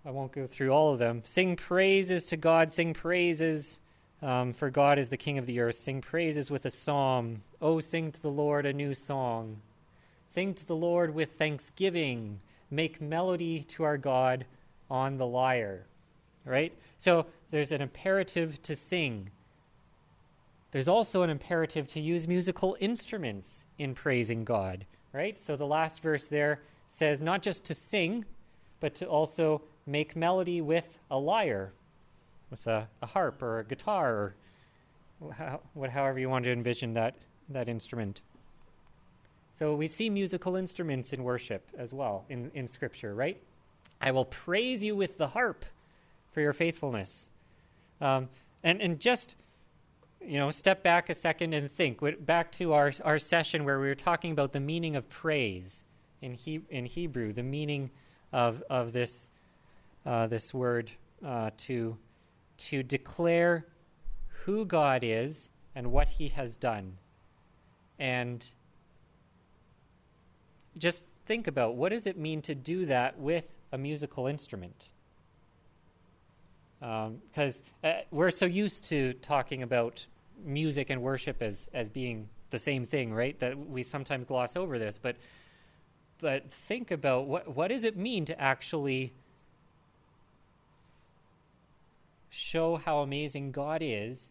I 0.06 0.12
won't 0.12 0.34
go 0.34 0.46
through 0.46 0.72
all 0.72 0.92
of 0.92 1.00
them. 1.00 1.22
Sing 1.26 1.56
praises 1.56 2.26
to 2.28 2.38
God, 2.38 2.74
sing 2.74 2.94
praises, 2.94 3.80
um, 4.22 4.54
for 4.54 4.70
God 4.70 5.00
is 5.00 5.10
the 5.10 5.18
King 5.18 5.38
of 5.38 5.46
the 5.46 5.60
earth. 5.60 5.80
Sing 5.80 6.02
praises 6.02 6.52
with 6.52 6.66
a 6.66 6.72
psalm. 6.72 7.44
Oh, 7.62 7.80
sing 7.80 8.12
to 8.12 8.22
the 8.22 8.30
Lord 8.30 8.66
a 8.66 8.74
new 8.74 8.94
song. 8.94 9.62
Sing 10.30 10.54
to 10.54 10.66
the 10.66 10.76
Lord 10.76 11.14
with 11.14 11.34
thanksgiving. 11.34 12.40
Make 12.70 13.02
melody 13.02 13.64
to 13.70 13.84
our 13.84 13.98
God 13.98 14.46
on 14.94 15.18
the 15.18 15.26
lyre. 15.26 15.88
Right? 16.46 16.72
So 16.98 17.26
there's 17.50 17.72
an 17.72 17.82
imperative 17.82 18.62
to 18.62 18.76
sing. 18.76 19.32
There's 20.72 20.88
also 20.88 21.24
an 21.24 21.30
imperative 21.30 21.88
to 21.90 22.00
use 22.00 22.28
musical 22.28 22.78
instruments 22.80 23.66
in 23.78 23.96
praising 23.96 24.46
God. 24.46 24.86
Right? 25.12 25.44
So 25.44 25.56
the 25.56 25.66
last 25.66 26.02
verse 26.02 26.28
there 26.28 26.62
says 26.88 27.22
not 27.22 27.42
just 27.42 27.66
to 27.66 27.74
sing, 27.74 28.26
but 28.80 28.94
to 28.96 29.06
also 29.06 29.64
make 29.86 30.16
melody 30.16 30.62
with 30.62 31.00
a 31.10 31.18
lyre, 31.18 31.74
with 32.50 32.68
a, 32.68 32.88
a 33.02 33.08
harp 33.08 33.42
or 33.42 33.60
a 33.60 33.64
guitar, 33.64 34.36
or 35.22 35.34
how, 35.34 35.62
what, 35.74 35.90
however 35.90 36.20
you 36.20 36.30
want 36.30 36.46
to 36.46 36.52
envision 36.52 36.94
that, 36.94 37.16
that 37.50 37.68
instrument. 37.68 38.22
So 39.58 39.76
we 39.76 39.88
see 39.88 40.10
musical 40.10 40.56
instruments 40.56 41.14
in 41.14 41.24
worship 41.24 41.68
as 41.78 41.94
well 41.94 42.26
in, 42.30 42.52
in 42.54 42.68
Scripture, 42.68 43.16
right? 43.16 43.42
I 44.04 44.12
will 44.12 44.26
praise 44.26 44.84
you 44.84 44.96
with 44.96 45.18
the 45.18 45.30
harp 45.30 45.66
for 46.32 46.42
your 46.42 46.54
faithfulness. 46.54 47.30
Um, 48.02 48.30
and, 48.64 48.82
and 48.82 49.00
just, 49.00 49.36
you 50.22 50.38
know, 50.38 50.52
step 50.52 50.84
back 50.84 51.10
a 51.10 51.14
second 51.14 51.54
and 51.54 51.72
think. 51.72 52.00
Back 52.26 52.52
to 52.54 52.74
our, 52.74 52.92
our 53.04 53.18
session 53.18 53.64
where 53.64 53.80
we 53.80 53.88
were 53.88 53.96
talking 53.96 54.32
about 54.32 54.52
the 54.52 54.60
meaning 54.60 54.96
of 54.96 55.10
praise 55.10 55.86
in, 56.22 56.34
he, 56.34 56.62
in 56.70 56.86
Hebrew, 56.86 57.34
the 57.34 57.44
meaning 57.44 57.90
of, 58.32 58.62
of 58.70 58.92
this 58.94 59.30
uh, 60.06 60.28
this 60.28 60.54
word 60.54 60.92
uh, 61.26 61.52
to 61.58 61.98
to 62.58 62.84
declare 62.84 63.66
who 64.28 64.66
God 64.66 65.04
is 65.04 65.50
and 65.76 65.92
what 65.92 66.10
He 66.10 66.28
has 66.30 66.56
done, 66.56 66.98
and 67.98 68.46
just 70.84 71.04
think 71.26 71.48
about 71.48 71.76
what 71.76 71.90
does 71.90 72.06
it 72.06 72.18
mean 72.18 72.42
to 72.42 72.54
do 72.54 72.86
that 72.86 73.18
with 73.18 73.58
a 73.72 73.78
musical 73.78 74.28
instrument 74.28 74.90
because 76.80 77.64
um, 77.84 77.92
uh, 77.92 78.02
we're 78.12 78.30
so 78.30 78.46
used 78.46 78.84
to 78.84 79.14
talking 79.14 79.64
about 79.64 80.06
music 80.44 80.90
and 80.90 81.02
worship 81.02 81.42
as 81.42 81.70
as 81.74 81.90
being 81.90 82.28
the 82.50 82.60
same 82.60 82.86
thing, 82.86 83.14
right? 83.14 83.40
That 83.40 83.58
we 83.58 83.84
sometimes 83.84 84.26
gloss 84.26 84.58
over 84.58 84.78
this, 84.78 85.00
but 85.02 85.16
but 86.20 86.52
think 86.52 86.92
about 86.92 87.26
what 87.26 87.56
what 87.56 87.70
does 87.70 87.86
it 87.86 87.96
mean 87.96 88.26
to 88.26 88.40
actually 88.40 89.14
show 92.30 92.76
how 92.76 93.00
amazing 93.00 93.54
God 93.54 93.82
is 93.82 94.30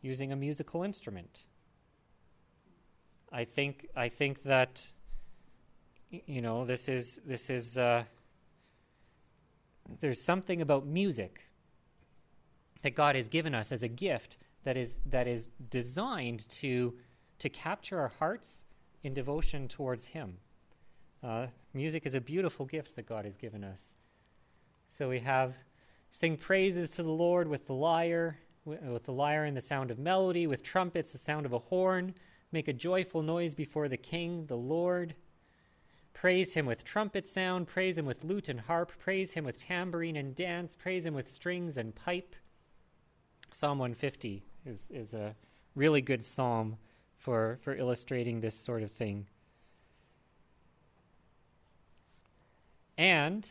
using 0.00 0.32
a 0.32 0.36
musical 0.36 0.82
instrument. 0.82 1.44
I 3.30 3.44
think 3.44 3.88
I 3.94 4.08
think 4.08 4.44
that 4.44 4.88
you 6.26 6.40
know 6.40 6.64
this 6.64 6.88
is 6.88 7.20
this 7.26 7.50
is 7.50 7.76
uh, 7.76 8.04
there's 10.00 10.20
something 10.20 10.60
about 10.60 10.86
music 10.86 11.48
that 12.82 12.94
God 12.94 13.16
has 13.16 13.28
given 13.28 13.54
us 13.54 13.72
as 13.72 13.82
a 13.82 13.88
gift 13.88 14.36
that 14.64 14.76
is 14.76 14.98
that 15.06 15.26
is 15.26 15.48
designed 15.70 16.48
to 16.50 16.94
to 17.38 17.48
capture 17.48 17.98
our 17.98 18.12
hearts 18.18 18.64
in 19.02 19.14
devotion 19.14 19.68
towards 19.68 20.08
Him. 20.08 20.38
Uh, 21.22 21.46
music 21.72 22.06
is 22.06 22.14
a 22.14 22.20
beautiful 22.20 22.66
gift 22.66 22.96
that 22.96 23.06
God 23.06 23.24
has 23.24 23.36
given 23.36 23.64
us. 23.64 23.94
So 24.90 25.08
we 25.08 25.20
have 25.20 25.54
Sing 26.14 26.36
praises 26.36 26.92
to 26.92 27.02
the 27.02 27.10
Lord 27.10 27.48
with 27.48 27.66
the 27.66 27.74
lyre, 27.74 28.38
with 28.64 29.02
the 29.02 29.12
lyre 29.12 29.44
and 29.44 29.56
the 29.56 29.60
sound 29.60 29.90
of 29.90 29.98
melody, 29.98 30.46
with 30.46 30.62
trumpets, 30.62 31.10
the 31.10 31.18
sound 31.18 31.44
of 31.44 31.52
a 31.52 31.58
horn. 31.58 32.14
Make 32.52 32.68
a 32.68 32.72
joyful 32.72 33.20
noise 33.20 33.56
before 33.56 33.88
the 33.88 33.96
King, 33.96 34.46
the 34.46 34.56
Lord. 34.56 35.16
Praise 36.14 36.54
him 36.54 36.64
with 36.64 36.84
trumpet 36.84 37.28
sound, 37.28 37.66
praise 37.66 37.98
him 37.98 38.06
with 38.06 38.24
lute 38.24 38.48
and 38.48 38.60
harp, 38.60 38.92
praise 38.98 39.32
him 39.32 39.44
with 39.44 39.58
tambourine 39.58 40.16
and 40.16 40.34
dance, 40.34 40.74
praise 40.74 41.04
him 41.04 41.12
with 41.12 41.28
strings 41.28 41.76
and 41.76 41.94
pipe. 41.94 42.34
Psalm 43.52 43.78
150 43.78 44.42
is, 44.64 44.88
is 44.90 45.12
a 45.12 45.34
really 45.74 46.00
good 46.00 46.24
psalm 46.24 46.76
for, 47.18 47.58
for 47.62 47.76
illustrating 47.76 48.40
this 48.40 48.58
sort 48.58 48.82
of 48.82 48.90
thing. 48.90 49.26
And 52.96 53.46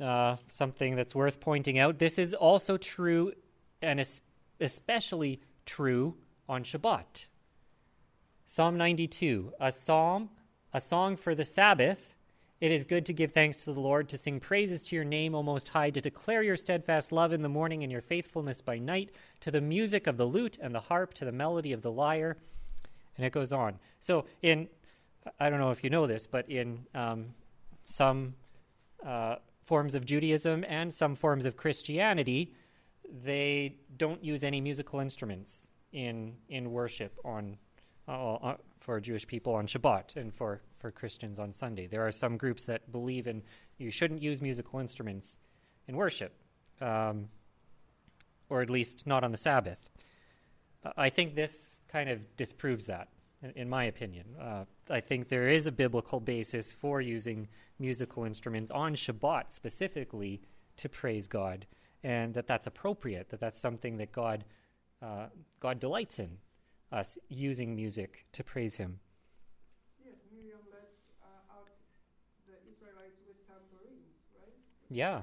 uh, 0.00 0.36
something 0.48 0.96
that's 0.96 1.14
worth 1.14 1.40
pointing 1.40 1.78
out. 1.78 1.98
This 1.98 2.18
is 2.18 2.34
also 2.34 2.76
true, 2.76 3.32
and 3.80 4.00
es- 4.00 4.20
especially 4.60 5.40
true 5.64 6.16
on 6.48 6.64
Shabbat. 6.64 7.26
Psalm 8.46 8.76
92, 8.76 9.52
a 9.60 9.72
psalm, 9.72 10.30
a 10.76 10.80
song 10.80 11.16
for 11.16 11.34
the 11.34 11.42
Sabbath. 11.42 12.12
It 12.60 12.70
is 12.70 12.84
good 12.84 13.06
to 13.06 13.14
give 13.14 13.32
thanks 13.32 13.64
to 13.64 13.72
the 13.72 13.80
Lord, 13.80 14.10
to 14.10 14.18
sing 14.18 14.40
praises 14.40 14.84
to 14.86 14.96
your 14.96 15.06
name, 15.06 15.34
O 15.34 15.42
Most 15.42 15.70
High, 15.70 15.88
to 15.88 16.02
declare 16.02 16.42
your 16.42 16.58
steadfast 16.58 17.12
love 17.12 17.32
in 17.32 17.40
the 17.40 17.48
morning 17.48 17.82
and 17.82 17.90
your 17.90 18.02
faithfulness 18.02 18.60
by 18.60 18.76
night, 18.78 19.08
to 19.40 19.50
the 19.50 19.62
music 19.62 20.06
of 20.06 20.18
the 20.18 20.26
lute 20.26 20.58
and 20.60 20.74
the 20.74 20.80
harp, 20.80 21.14
to 21.14 21.24
the 21.24 21.32
melody 21.32 21.72
of 21.72 21.80
the 21.80 21.90
lyre. 21.90 22.36
And 23.16 23.24
it 23.24 23.32
goes 23.32 23.52
on. 23.52 23.78
So, 24.00 24.26
in, 24.42 24.68
I 25.40 25.48
don't 25.48 25.60
know 25.60 25.70
if 25.70 25.82
you 25.82 25.88
know 25.88 26.06
this, 26.06 26.26
but 26.26 26.46
in 26.50 26.84
um, 26.94 27.28
some 27.86 28.34
uh, 29.02 29.36
forms 29.62 29.94
of 29.94 30.04
Judaism 30.04 30.62
and 30.68 30.92
some 30.92 31.14
forms 31.14 31.46
of 31.46 31.56
Christianity, 31.56 32.52
they 33.24 33.76
don't 33.96 34.22
use 34.22 34.44
any 34.44 34.60
musical 34.60 35.00
instruments 35.00 35.68
in 35.90 36.34
in 36.50 36.70
worship 36.70 37.18
on 37.24 37.56
uh, 38.08 38.34
uh, 38.34 38.56
for 38.80 39.00
Jewish 39.00 39.26
people 39.26 39.54
on 39.54 39.66
Shabbat 39.66 40.16
and 40.16 40.34
for 40.34 40.60
for 40.78 40.90
Christians 40.90 41.38
on 41.38 41.52
Sunday. 41.52 41.86
There 41.86 42.06
are 42.06 42.12
some 42.12 42.36
groups 42.36 42.64
that 42.64 42.92
believe 42.92 43.26
in 43.26 43.42
you 43.78 43.90
shouldn't 43.90 44.22
use 44.22 44.40
musical 44.40 44.78
instruments 44.78 45.36
in 45.88 45.96
worship, 45.96 46.34
um, 46.80 47.28
or 48.48 48.62
at 48.62 48.70
least 48.70 49.06
not 49.06 49.24
on 49.24 49.32
the 49.32 49.36
Sabbath. 49.36 49.90
Uh, 50.84 50.92
I 50.96 51.08
think 51.08 51.34
this 51.34 51.76
kind 51.88 52.08
of 52.08 52.36
disproves 52.36 52.86
that, 52.86 53.08
in, 53.42 53.50
in 53.56 53.68
my 53.68 53.84
opinion. 53.84 54.26
Uh, 54.40 54.64
I 54.88 55.00
think 55.00 55.28
there 55.28 55.48
is 55.48 55.66
a 55.66 55.72
biblical 55.72 56.20
basis 56.20 56.72
for 56.72 57.00
using 57.00 57.48
musical 57.78 58.24
instruments 58.24 58.70
on 58.70 58.94
Shabbat 58.94 59.52
specifically 59.52 60.42
to 60.76 60.88
praise 60.88 61.26
God, 61.26 61.66
and 62.02 62.34
that 62.34 62.46
that's 62.46 62.66
appropriate, 62.66 63.30
that 63.30 63.40
that's 63.40 63.58
something 63.58 63.96
that 63.96 64.12
God 64.12 64.44
uh, 65.02 65.26
God 65.60 65.78
delights 65.78 66.18
in. 66.18 66.38
Us 66.92 67.18
using 67.28 67.74
music 67.74 68.26
to 68.32 68.44
praise 68.44 68.76
Him. 68.76 69.00
Yes, 70.04 70.14
Miriam 70.32 70.60
led 70.70 70.86
uh, 71.22 71.54
out 71.54 71.68
the 72.46 72.54
Israelites 72.70 73.18
with 73.26 73.36
tambourines, 73.46 74.06
right? 74.34 74.54
Yeah. 74.90 75.22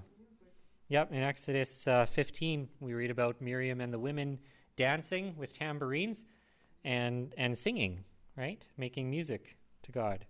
Yep, 0.89 1.11
in 1.11 1.23
Exodus 1.23 1.87
uh, 1.87 2.05
15, 2.05 2.67
we 2.79 2.93
read 2.93 3.09
about 3.09 3.41
Miriam 3.41 3.81
and 3.81 3.91
the 3.91 3.97
women 3.97 4.37
dancing 4.75 5.33
with 5.37 5.57
tambourines 5.57 6.23
and, 6.83 7.33
and 7.37 7.57
singing, 7.57 8.03
right? 8.37 8.65
Making 8.77 9.09
music 9.09 9.57
to 9.83 9.91
God. 9.91 10.25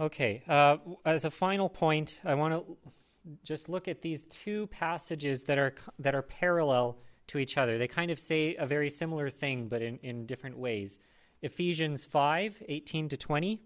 Okay, 0.00 0.42
uh, 0.48 0.76
as 1.04 1.24
a 1.24 1.30
final 1.30 1.68
point, 1.68 2.20
I 2.24 2.34
want 2.34 2.54
to 2.54 2.76
just 3.44 3.68
look 3.68 3.88
at 3.88 4.00
these 4.00 4.22
two 4.30 4.68
passages 4.68 5.42
that 5.44 5.58
are 5.58 5.74
that 5.98 6.14
are 6.14 6.22
parallel 6.22 6.98
to 7.28 7.38
each 7.38 7.56
other. 7.56 7.78
They 7.78 7.88
kind 7.88 8.10
of 8.10 8.18
say 8.18 8.56
a 8.56 8.66
very 8.66 8.90
similar 8.90 9.30
thing, 9.30 9.68
but 9.68 9.82
in, 9.82 9.98
in 9.98 10.26
different 10.26 10.58
ways. 10.58 10.98
Ephesians 11.40 12.04
5 12.04 12.62
18 12.68 13.08
to 13.10 13.16
20 13.16 13.60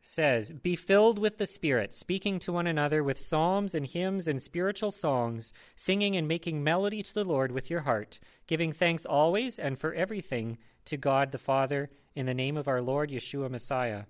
says, 0.00 0.52
Be 0.52 0.74
filled 0.74 1.18
with 1.18 1.38
the 1.38 1.46
Spirit, 1.46 1.94
speaking 1.94 2.38
to 2.40 2.52
one 2.52 2.66
another 2.66 3.04
with 3.04 3.18
psalms 3.18 3.74
and 3.74 3.86
hymns 3.86 4.26
and 4.26 4.42
spiritual 4.42 4.90
songs, 4.90 5.52
singing 5.76 6.16
and 6.16 6.26
making 6.26 6.64
melody 6.64 7.02
to 7.02 7.14
the 7.14 7.24
Lord 7.24 7.52
with 7.52 7.70
your 7.70 7.80
heart, 7.80 8.18
giving 8.46 8.72
thanks 8.72 9.06
always 9.06 9.58
and 9.58 9.78
for 9.78 9.94
everything 9.94 10.58
to 10.86 10.96
God 10.96 11.30
the 11.30 11.38
Father 11.38 11.90
in 12.14 12.26
the 12.26 12.34
name 12.34 12.56
of 12.56 12.68
our 12.68 12.82
Lord 12.82 13.10
Yeshua 13.10 13.50
Messiah. 13.50 14.04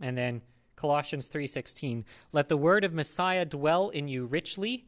And 0.00 0.16
then 0.16 0.42
Colossians 0.76 1.28
3:16, 1.28 2.04
Let 2.32 2.48
the 2.48 2.56
word 2.56 2.84
of 2.84 2.92
Messiah 2.92 3.44
dwell 3.44 3.88
in 3.88 4.08
you 4.08 4.26
richly, 4.26 4.86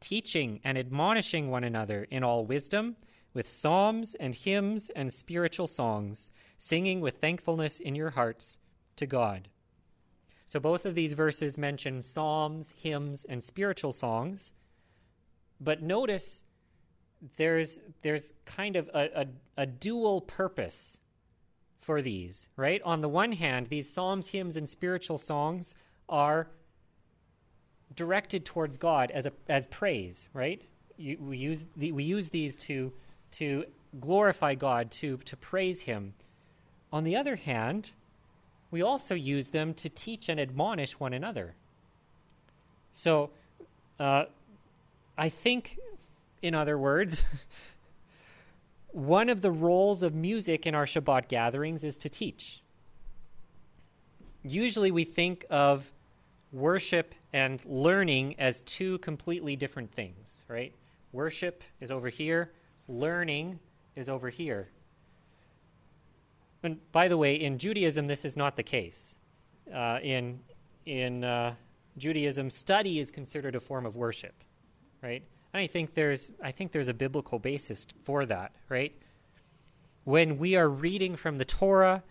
teaching 0.00 0.60
and 0.64 0.76
admonishing 0.78 1.50
one 1.50 1.64
another 1.64 2.06
in 2.10 2.24
all 2.24 2.44
wisdom, 2.44 2.96
with 3.32 3.48
psalms 3.48 4.16
and 4.18 4.34
hymns 4.34 4.90
and 4.96 5.12
spiritual 5.12 5.66
songs, 5.66 6.30
singing 6.56 7.00
with 7.00 7.18
thankfulness 7.18 7.78
in 7.78 7.94
your 7.94 8.10
hearts 8.10 8.58
to 8.96 9.06
God. 9.06 9.48
So 10.46 10.58
both 10.58 10.84
of 10.84 10.96
these 10.96 11.12
verses 11.12 11.56
mention 11.56 12.02
psalms, 12.02 12.72
hymns, 12.76 13.24
and 13.28 13.44
spiritual 13.44 13.92
songs. 13.92 14.52
But 15.60 15.82
notice 15.82 16.42
there's 17.36 17.80
there's 18.02 18.32
kind 18.46 18.76
of 18.76 18.88
a, 18.92 19.20
a, 19.20 19.26
a 19.58 19.66
dual 19.66 20.22
purpose 20.22 20.98
for 21.78 22.02
these, 22.02 22.48
right? 22.56 22.82
On 22.82 23.00
the 23.00 23.08
one 23.08 23.32
hand, 23.32 23.66
these 23.66 23.88
psalms, 23.88 24.28
hymns, 24.28 24.56
and 24.56 24.68
spiritual 24.68 25.18
songs 25.18 25.74
are 26.08 26.50
directed 27.94 28.44
towards 28.44 28.76
God 28.76 29.10
as 29.10 29.26
a 29.26 29.32
as 29.48 29.66
praise, 29.66 30.28
right? 30.32 30.62
You, 30.96 31.18
we 31.20 31.38
use 31.38 31.66
the, 31.76 31.92
we 31.92 32.04
use 32.04 32.28
these 32.28 32.56
to 32.58 32.92
to 33.32 33.64
glorify 34.00 34.54
God, 34.54 34.90
to 34.92 35.18
to 35.18 35.36
praise 35.36 35.82
Him. 35.82 36.14
On 36.92 37.04
the 37.04 37.16
other 37.16 37.36
hand, 37.36 37.92
we 38.70 38.82
also 38.82 39.14
use 39.14 39.48
them 39.48 39.74
to 39.74 39.88
teach 39.88 40.28
and 40.28 40.38
admonish 40.40 40.98
one 40.98 41.12
another. 41.12 41.54
So, 42.92 43.30
uh, 43.98 44.24
I 45.16 45.28
think, 45.28 45.78
in 46.42 46.54
other 46.54 46.78
words, 46.78 47.22
one 48.92 49.28
of 49.28 49.42
the 49.42 49.50
roles 49.50 50.02
of 50.02 50.14
music 50.14 50.66
in 50.66 50.74
our 50.74 50.86
Shabbat 50.86 51.28
gatherings 51.28 51.84
is 51.84 51.98
to 51.98 52.08
teach. 52.08 52.62
Usually, 54.42 54.90
we 54.90 55.04
think 55.04 55.44
of 55.50 55.92
worship 56.52 57.14
and 57.32 57.64
learning 57.64 58.34
as 58.38 58.60
two 58.62 58.98
completely 58.98 59.56
different 59.56 59.92
things, 59.92 60.44
right? 60.48 60.74
Worship 61.12 61.62
is 61.80 61.90
over 61.90 62.08
here, 62.08 62.52
learning 62.88 63.60
is 63.96 64.08
over 64.08 64.30
here. 64.30 64.68
And 66.62 66.78
by 66.92 67.08
the 67.08 67.16
way, 67.16 67.34
in 67.34 67.58
Judaism, 67.58 68.06
this 68.06 68.24
is 68.24 68.36
not 68.36 68.56
the 68.56 68.62
case. 68.62 69.14
Uh, 69.72 69.98
in 70.02 70.40
in 70.84 71.24
uh, 71.24 71.54
Judaism, 71.96 72.50
study 72.50 72.98
is 72.98 73.10
considered 73.10 73.54
a 73.54 73.60
form 73.60 73.86
of 73.86 73.96
worship, 73.96 74.34
right? 75.02 75.22
And 75.52 75.62
I 75.62 75.66
think 75.66 75.94
there's 75.94 76.32
I 76.42 76.50
think 76.50 76.72
there's 76.72 76.88
a 76.88 76.94
biblical 76.94 77.38
basis 77.38 77.86
for 78.02 78.26
that, 78.26 78.52
right? 78.68 78.94
When 80.04 80.38
we 80.38 80.56
are 80.56 80.68
reading 80.68 81.16
from 81.16 81.38
the 81.38 81.44
Torah, 81.44 82.02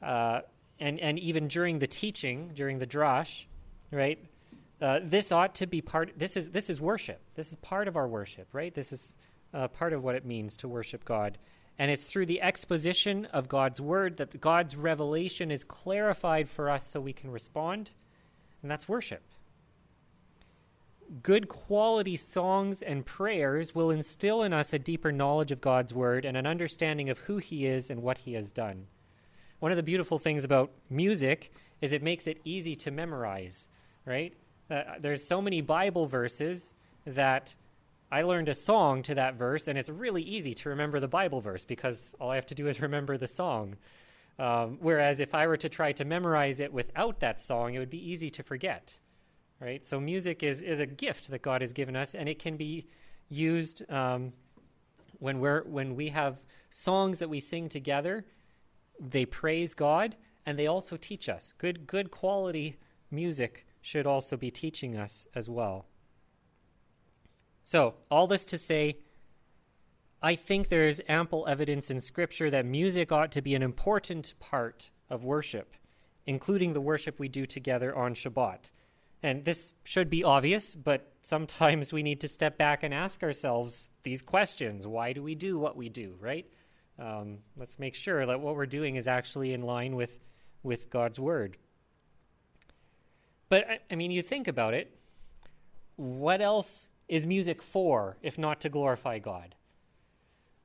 uh, 0.00 0.40
and 0.80 0.98
and 0.98 1.18
even 1.18 1.48
during 1.48 1.78
the 1.78 1.86
teaching, 1.86 2.52
during 2.54 2.78
the 2.78 2.86
drash, 2.86 3.44
right? 3.92 4.18
Uh, 4.80 4.98
this 5.02 5.30
ought 5.30 5.54
to 5.56 5.66
be 5.66 5.80
part. 5.80 6.12
This 6.16 6.36
is 6.36 6.50
this 6.50 6.68
is 6.68 6.80
worship. 6.80 7.20
This 7.36 7.50
is 7.50 7.56
part 7.56 7.86
of 7.86 7.96
our 7.96 8.08
worship, 8.08 8.48
right? 8.52 8.74
This 8.74 8.92
is 8.92 9.14
uh, 9.54 9.68
part 9.68 9.92
of 9.92 10.02
what 10.02 10.14
it 10.14 10.24
means 10.24 10.56
to 10.58 10.68
worship 10.68 11.04
God. 11.04 11.38
And 11.78 11.90
it's 11.90 12.04
through 12.04 12.26
the 12.26 12.42
exposition 12.42 13.26
of 13.26 13.48
God's 13.48 13.80
word 13.80 14.16
that 14.18 14.40
God's 14.40 14.76
revelation 14.76 15.50
is 15.50 15.64
clarified 15.64 16.48
for 16.48 16.68
us 16.68 16.86
so 16.86 17.00
we 17.00 17.12
can 17.12 17.30
respond. 17.30 17.90
And 18.60 18.70
that's 18.70 18.88
worship. 18.88 19.22
Good 21.22 21.48
quality 21.48 22.16
songs 22.16 22.80
and 22.80 23.04
prayers 23.04 23.74
will 23.74 23.90
instill 23.90 24.42
in 24.42 24.52
us 24.52 24.72
a 24.72 24.78
deeper 24.78 25.12
knowledge 25.12 25.50
of 25.50 25.60
God's 25.60 25.92
word 25.92 26.24
and 26.24 26.36
an 26.36 26.46
understanding 26.46 27.10
of 27.10 27.20
who 27.20 27.38
He 27.38 27.66
is 27.66 27.90
and 27.90 28.02
what 28.02 28.18
He 28.18 28.34
has 28.34 28.50
done. 28.50 28.86
One 29.58 29.72
of 29.72 29.76
the 29.76 29.82
beautiful 29.82 30.18
things 30.18 30.44
about 30.44 30.70
music 30.88 31.52
is 31.80 31.92
it 31.92 32.02
makes 32.02 32.26
it 32.26 32.40
easy 32.44 32.74
to 32.76 32.90
memorize, 32.90 33.66
right? 34.06 34.34
Uh, 34.70 34.82
there's 35.00 35.24
so 35.24 35.42
many 35.42 35.60
Bible 35.60 36.06
verses 36.06 36.74
that 37.04 37.54
I 38.10 38.22
learned 38.22 38.48
a 38.48 38.54
song 38.54 39.02
to 39.04 39.14
that 39.14 39.34
verse, 39.34 39.68
and 39.68 39.78
it's 39.78 39.88
really 39.88 40.22
easy 40.22 40.54
to 40.54 40.68
remember 40.68 41.00
the 41.00 41.08
Bible 41.08 41.40
verse 41.40 41.64
because 41.64 42.14
all 42.20 42.30
I 42.30 42.34
have 42.34 42.46
to 42.46 42.54
do 42.54 42.68
is 42.68 42.80
remember 42.82 43.16
the 43.16 43.26
song. 43.26 43.76
Um, 44.38 44.78
whereas 44.80 45.20
if 45.20 45.34
I 45.34 45.46
were 45.46 45.56
to 45.58 45.68
try 45.68 45.92
to 45.92 46.04
memorize 46.04 46.58
it 46.60 46.72
without 46.72 47.20
that 47.20 47.40
song, 47.40 47.74
it 47.74 47.78
would 47.78 47.90
be 47.90 48.10
easy 48.10 48.30
to 48.30 48.42
forget. 48.42 48.98
Right? 49.60 49.86
So 49.86 50.00
music 50.00 50.42
is, 50.42 50.60
is 50.60 50.80
a 50.80 50.86
gift 50.86 51.30
that 51.30 51.42
God 51.42 51.60
has 51.60 51.72
given 51.72 51.94
us, 51.94 52.14
and 52.14 52.28
it 52.28 52.38
can 52.38 52.56
be 52.56 52.86
used 53.28 53.88
um, 53.90 54.32
when 55.18 55.38
we're 55.38 55.62
when 55.62 55.94
we 55.94 56.08
have 56.08 56.42
songs 56.70 57.18
that 57.20 57.30
we 57.30 57.40
sing 57.40 57.68
together. 57.68 58.26
They 58.98 59.24
praise 59.24 59.74
God, 59.74 60.16
and 60.44 60.58
they 60.58 60.66
also 60.66 60.96
teach 60.96 61.28
us. 61.28 61.54
Good 61.56 61.86
good 61.86 62.10
quality 62.10 62.78
music 63.10 63.66
should 63.82 64.06
also 64.06 64.36
be 64.36 64.50
teaching 64.50 64.96
us 64.96 65.26
as 65.34 65.50
well. 65.50 65.86
So, 67.64 67.94
all 68.10 68.26
this 68.26 68.44
to 68.46 68.58
say, 68.58 68.98
I 70.22 70.36
think 70.36 70.68
there 70.68 70.86
is 70.86 71.02
ample 71.08 71.46
evidence 71.48 71.90
in 71.90 72.00
Scripture 72.00 72.50
that 72.50 72.64
music 72.64 73.10
ought 73.10 73.32
to 73.32 73.42
be 73.42 73.54
an 73.54 73.62
important 73.62 74.34
part 74.38 74.90
of 75.10 75.24
worship, 75.24 75.74
including 76.26 76.72
the 76.72 76.80
worship 76.80 77.18
we 77.18 77.28
do 77.28 77.44
together 77.44 77.94
on 77.94 78.14
Shabbat. 78.14 78.70
And 79.22 79.44
this 79.44 79.74
should 79.84 80.08
be 80.08 80.24
obvious, 80.24 80.74
but 80.74 81.12
sometimes 81.22 81.92
we 81.92 82.02
need 82.02 82.20
to 82.20 82.28
step 82.28 82.56
back 82.56 82.82
and 82.82 82.94
ask 82.94 83.22
ourselves 83.22 83.90
these 84.04 84.22
questions. 84.22 84.86
Why 84.86 85.12
do 85.12 85.22
we 85.22 85.34
do 85.34 85.58
what 85.58 85.76
we 85.76 85.88
do, 85.88 86.16
right? 86.20 86.46
Um, 86.98 87.38
let's 87.56 87.78
make 87.78 87.94
sure 87.94 88.24
that 88.26 88.40
what 88.40 88.54
we're 88.54 88.66
doing 88.66 88.96
is 88.96 89.06
actually 89.06 89.52
in 89.52 89.62
line 89.62 89.96
with, 89.96 90.18
with 90.62 90.90
God's 90.90 91.18
Word. 91.18 91.56
But, 93.52 93.66
I, 93.90 93.96
mean, 93.96 94.10
you 94.10 94.22
think 94.22 94.48
about 94.48 94.72
it. 94.72 94.96
What 95.96 96.40
else 96.40 96.88
is 97.06 97.26
music 97.26 97.60
for 97.60 98.16
if 98.22 98.38
not 98.38 98.62
to 98.62 98.70
glorify 98.70 99.18
God? 99.18 99.56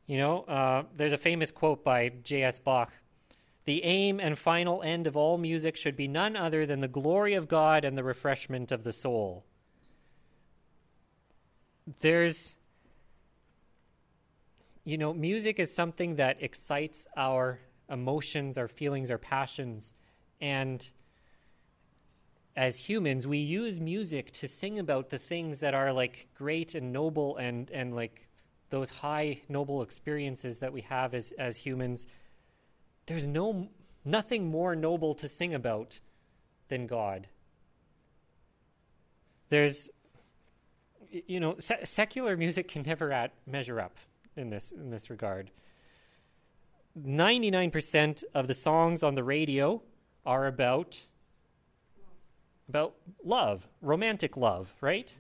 You 0.06 0.18
know, 0.18 0.44
uh, 0.44 0.84
there's 0.96 1.12
a 1.12 1.18
famous 1.18 1.52
quote 1.52 1.84
by 1.84 2.08
J.S. 2.08 2.60
Bach 2.60 2.94
The 3.66 3.84
aim 3.84 4.22
and 4.22 4.40
final 4.40 4.82
end 4.84 5.06
of 5.06 5.18
all 5.18 5.38
music 5.38 5.76
should 5.76 5.98
be 5.98 6.08
none 6.08 6.38
other 6.38 6.66
than 6.66 6.80
the 6.80 6.88
glory 6.88 7.34
of 7.34 7.50
God 7.50 7.84
and 7.84 7.98
the 7.98 8.06
refreshment 8.06 8.72
of 8.72 8.86
the 8.86 8.94
soul. 8.94 9.44
There's, 12.00 12.56
you 14.86 14.98
know, 14.98 15.14
music 15.14 15.60
is 15.60 15.76
something 15.76 16.16
that 16.16 16.38
excites 16.40 17.06
our 17.18 17.60
emotions, 17.90 18.58
our 18.58 18.70
feelings, 18.70 19.12
our 19.12 19.18
passions. 19.18 19.94
And 20.40 20.90
as 22.58 22.78
humans, 22.78 23.28
we 23.28 23.38
use 23.38 23.80
music 23.80 24.32
to 24.32 24.48
sing 24.48 24.80
about 24.80 25.12
the 25.12 25.20
things 25.20 25.60
that 25.60 25.76
are 25.76 25.94
like 25.94 26.28
great 26.36 26.74
and 26.74 26.92
noble 26.92 27.38
and, 27.38 27.70
and 27.70 27.96
like 27.96 28.28
those 28.72 28.90
high 28.90 29.42
noble 29.48 29.84
experiences 29.84 30.58
that 30.58 30.74
we 30.74 30.82
have 30.82 31.14
as, 31.14 31.32
as 31.38 31.58
humans. 31.58 32.08
There's 33.06 33.28
no 33.28 33.70
nothing 34.04 34.48
more 34.48 34.76
noble 34.76 35.14
to 35.14 35.28
sing 35.28 35.54
about 35.54 36.00
than 36.68 36.88
God. 36.88 37.28
There's 39.50 39.90
you 41.12 41.40
know, 41.40 41.56
se- 41.60 41.86
secular 41.86 42.36
music 42.36 42.68
can 42.68 42.82
never 42.82 43.12
at, 43.12 43.34
measure 43.46 43.80
up 43.80 43.98
in 44.36 44.50
this 44.50 44.72
in 44.72 44.90
this 44.90 45.12
regard. 45.12 45.52
99% 47.00 48.24
of 48.34 48.48
the 48.48 48.56
songs 48.56 49.04
on 49.04 49.14
the 49.14 49.24
radio 49.24 49.84
are 50.26 50.48
about 50.48 51.06
about 52.70 52.96
love, 53.24 53.68
romantic 53.82 54.38
love, 54.38 54.74
right? 54.82 55.14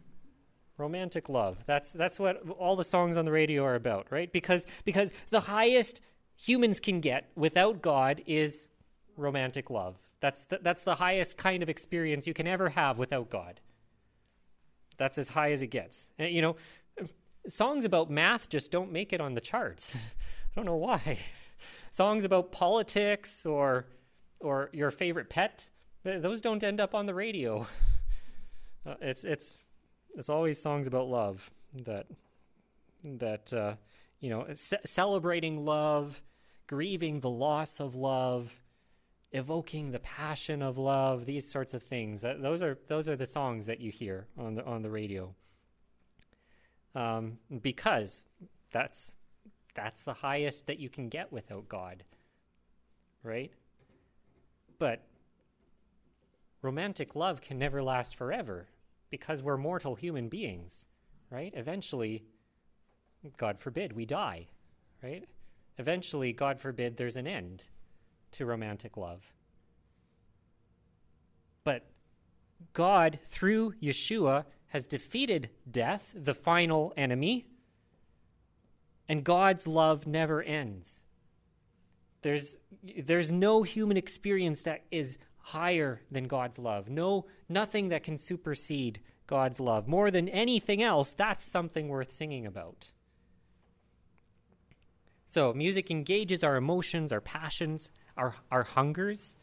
romantic 0.78 1.28
love. 1.28 1.58
That's 1.66 1.92
that's 1.92 2.20
what 2.20 2.48
all 2.60 2.76
the 2.76 2.84
songs 2.84 3.18
on 3.18 3.26
the 3.26 3.32
radio 3.32 3.64
are 3.64 3.76
about, 3.76 4.08
right? 4.12 4.32
Because 4.32 4.66
because 4.86 5.12
the 5.30 5.40
highest 5.40 6.02
humans 6.36 6.80
can 6.80 7.02
get 7.02 7.30
without 7.36 7.82
God 7.82 8.22
is 8.26 8.68
romantic 9.16 9.70
love. 9.70 9.96
That's 10.20 10.44
the, 10.46 10.60
that's 10.62 10.84
the 10.84 10.96
highest 10.96 11.38
kind 11.38 11.62
of 11.62 11.70
experience 11.70 12.28
you 12.28 12.34
can 12.34 12.48
ever 12.48 12.70
have 12.70 12.98
without 12.98 13.30
God. 13.30 13.60
That's 14.98 15.18
as 15.18 15.30
high 15.30 15.52
as 15.52 15.62
it 15.62 15.68
gets. 15.68 16.10
And, 16.18 16.32
you 16.32 16.42
know, 16.42 16.56
songs 17.48 17.86
about 17.86 18.10
math 18.10 18.50
just 18.50 18.72
don't 18.72 18.92
make 18.92 19.14
it 19.14 19.22
on 19.22 19.36
the 19.36 19.42
charts. 19.42 19.96
I 19.96 20.56
don't 20.56 20.66
know 20.66 20.76
why. 20.76 21.20
Songs 21.92 22.24
about 22.24 22.52
politics 22.52 23.46
or 23.46 23.88
or 24.40 24.70
your 24.72 24.92
favorite 24.92 25.30
pet, 25.30 25.68
those 26.08 26.41
don't 26.41 26.63
end 26.63 26.80
up 26.80 26.96
on 26.96 27.06
the 27.06 27.13
radio. 27.13 27.67
Uh, 28.86 28.96
it's 29.02 29.26
it's 29.26 29.65
it's 30.15 30.30
always 30.30 30.62
songs 30.62 30.88
about 30.88 31.10
love 31.10 31.52
that 31.74 32.08
that 33.04 33.52
uh, 33.52 33.76
you 34.22 34.30
know 34.30 34.46
ce- 34.56 34.86
celebrating 34.86 35.65
love, 35.65 36.22
grieving 36.67 37.20
the 37.20 37.30
loss 37.30 37.82
of 37.82 37.96
love, 37.96 38.62
evoking 39.34 39.91
the 39.91 40.00
passion 40.00 40.62
of 40.62 40.78
love. 40.78 41.26
These 41.26 41.52
sorts 41.52 41.74
of 41.74 41.84
things. 41.84 42.22
That, 42.22 42.41
those 42.41 42.62
are 42.62 42.78
those 42.88 43.10
are 43.10 43.17
the 43.17 43.26
songs 43.26 43.65
that 43.65 43.82
you 43.82 43.91
hear 43.91 44.28
on 44.38 44.56
the 44.56 44.63
on 44.63 44.84
the 44.84 44.89
radio. 44.89 45.36
Um, 46.96 47.39
because 47.62 48.24
that's 48.72 49.12
that's 49.76 50.04
the 50.04 50.13
highest 50.13 50.67
that 50.67 50.80
you 50.80 50.89
can 50.89 51.10
get 51.10 51.32
without 51.32 51.67
God, 51.67 52.04
right? 53.22 53.52
But 54.80 55.04
romantic 56.67 57.15
love 57.15 57.39
can 57.39 57.58
never 57.58 57.82
last 57.82 58.13
forever 58.13 58.67
because 59.10 59.41
we're 59.41 59.56
mortal 59.56 59.95
human 59.95 60.27
beings, 60.27 60.86
right? 61.30 61.53
Eventually, 61.56 62.25
God 63.38 63.58
forbid, 63.58 63.93
we 63.93 64.06
die, 64.06 64.47
right? 65.01 65.23
Eventually, 65.77 66.34
God 66.34 66.60
forbid, 66.60 66.97
there's 66.97 67.15
an 67.15 67.25
end 67.25 67.69
to 68.34 68.45
romantic 68.45 68.97
love. 68.97 69.32
But 71.63 71.86
God, 72.73 73.19
through 73.25 73.75
Yeshua, 73.82 74.43
has 74.67 74.86
defeated 74.86 75.49
death, 75.71 76.13
the 76.13 76.34
final 76.34 76.91
enemy, 76.97 77.45
and 79.08 79.23
God's 79.23 79.67
love 79.67 80.06
never 80.06 80.43
ends. 80.43 80.99
There's, 82.23 82.58
there's 82.84 83.32
no 83.32 83.63
human 83.63 83.95
experience 83.95 84.63
that 84.63 84.84
is 84.91 85.17
higher 85.48 86.02
than 86.12 86.26
God's 86.26 86.60
love. 86.60 86.90
No, 86.90 87.26
nothing 87.48 87.88
that 87.88 88.04
can 88.04 88.18
supersede 88.18 89.00
God's 89.28 89.62
love. 89.62 89.88
More 89.88 90.12
than 90.12 90.28
anything 90.28 90.84
else, 90.84 91.14
that's 91.14 91.50
something 91.50 91.88
worth 91.88 92.12
singing 92.12 92.46
about. 92.46 92.90
So, 95.26 95.54
music 95.54 95.90
engages 95.90 96.44
our 96.44 96.58
emotions, 96.58 97.14
our 97.14 97.22
passions, 97.22 97.90
our, 98.18 98.36
our 98.52 98.64
hungers. 98.64 99.38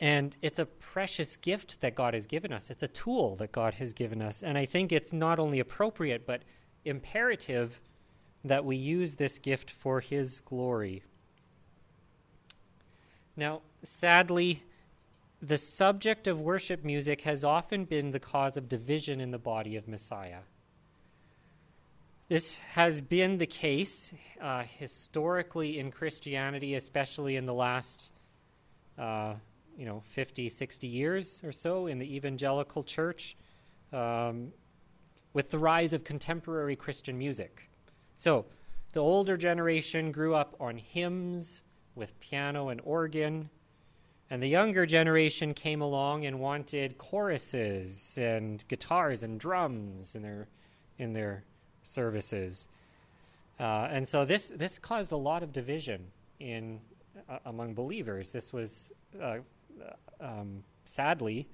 And 0.00 0.36
it's 0.42 0.58
a 0.58 0.66
precious 0.66 1.36
gift 1.36 1.80
that 1.80 1.94
God 1.94 2.12
has 2.12 2.26
given 2.26 2.52
us. 2.52 2.68
It's 2.68 2.82
a 2.82 2.88
tool 2.88 3.36
that 3.36 3.52
God 3.52 3.74
has 3.74 3.92
given 3.92 4.20
us. 4.20 4.42
And 4.42 4.58
I 4.58 4.66
think 4.66 4.90
it's 4.90 5.12
not 5.12 5.38
only 5.38 5.60
appropriate, 5.60 6.26
but 6.26 6.42
imperative 6.84 7.80
that 8.44 8.64
we 8.64 8.74
use 8.74 9.14
this 9.14 9.38
gift 9.38 9.70
for 9.70 10.00
His 10.00 10.40
glory. 10.40 11.04
Now, 13.36 13.62
sadly, 13.84 14.64
the 15.42 15.56
subject 15.56 16.28
of 16.28 16.40
worship 16.40 16.84
music 16.84 17.22
has 17.22 17.42
often 17.42 17.84
been 17.84 18.12
the 18.12 18.20
cause 18.20 18.56
of 18.56 18.68
division 18.68 19.20
in 19.20 19.32
the 19.32 19.38
body 19.38 19.74
of 19.74 19.88
Messiah. 19.88 20.42
This 22.28 22.54
has 22.74 23.00
been 23.00 23.38
the 23.38 23.46
case 23.46 24.12
uh, 24.40 24.62
historically 24.78 25.80
in 25.80 25.90
Christianity, 25.90 26.76
especially 26.76 27.34
in 27.34 27.46
the 27.46 27.52
last, 27.52 28.12
uh, 28.96 29.34
you 29.76 29.84
know, 29.84 30.04
50, 30.10 30.48
60 30.48 30.86
years 30.86 31.42
or 31.44 31.50
so 31.50 31.88
in 31.88 31.98
the 31.98 32.14
evangelical 32.14 32.84
church, 32.84 33.36
um, 33.92 34.52
with 35.32 35.50
the 35.50 35.58
rise 35.58 35.92
of 35.92 36.04
contemporary 36.04 36.76
Christian 36.76 37.18
music. 37.18 37.68
So, 38.14 38.46
the 38.92 39.00
older 39.00 39.36
generation 39.36 40.12
grew 40.12 40.34
up 40.34 40.54
on 40.60 40.76
hymns 40.76 41.62
with 41.94 42.18
piano 42.20 42.68
and 42.68 42.80
organ 42.84 43.50
and 44.32 44.42
the 44.42 44.48
younger 44.48 44.86
generation 44.86 45.52
came 45.52 45.82
along 45.82 46.24
and 46.24 46.40
wanted 46.40 46.96
choruses 46.96 48.16
and 48.16 48.66
guitars 48.66 49.22
and 49.22 49.38
drums 49.38 50.14
in 50.14 50.22
their 50.22 50.48
in 50.96 51.12
their 51.12 51.44
services. 51.82 52.66
Uh, 53.60 53.88
and 53.90 54.08
so 54.08 54.24
this 54.24 54.46
this 54.48 54.78
caused 54.78 55.12
a 55.12 55.16
lot 55.18 55.42
of 55.42 55.52
division 55.52 56.06
in 56.40 56.80
uh, 57.28 57.40
among 57.44 57.74
believers. 57.74 58.30
This 58.30 58.54
was 58.54 58.90
uh, 59.20 59.40
um, 60.18 60.64
sadly 60.86 61.46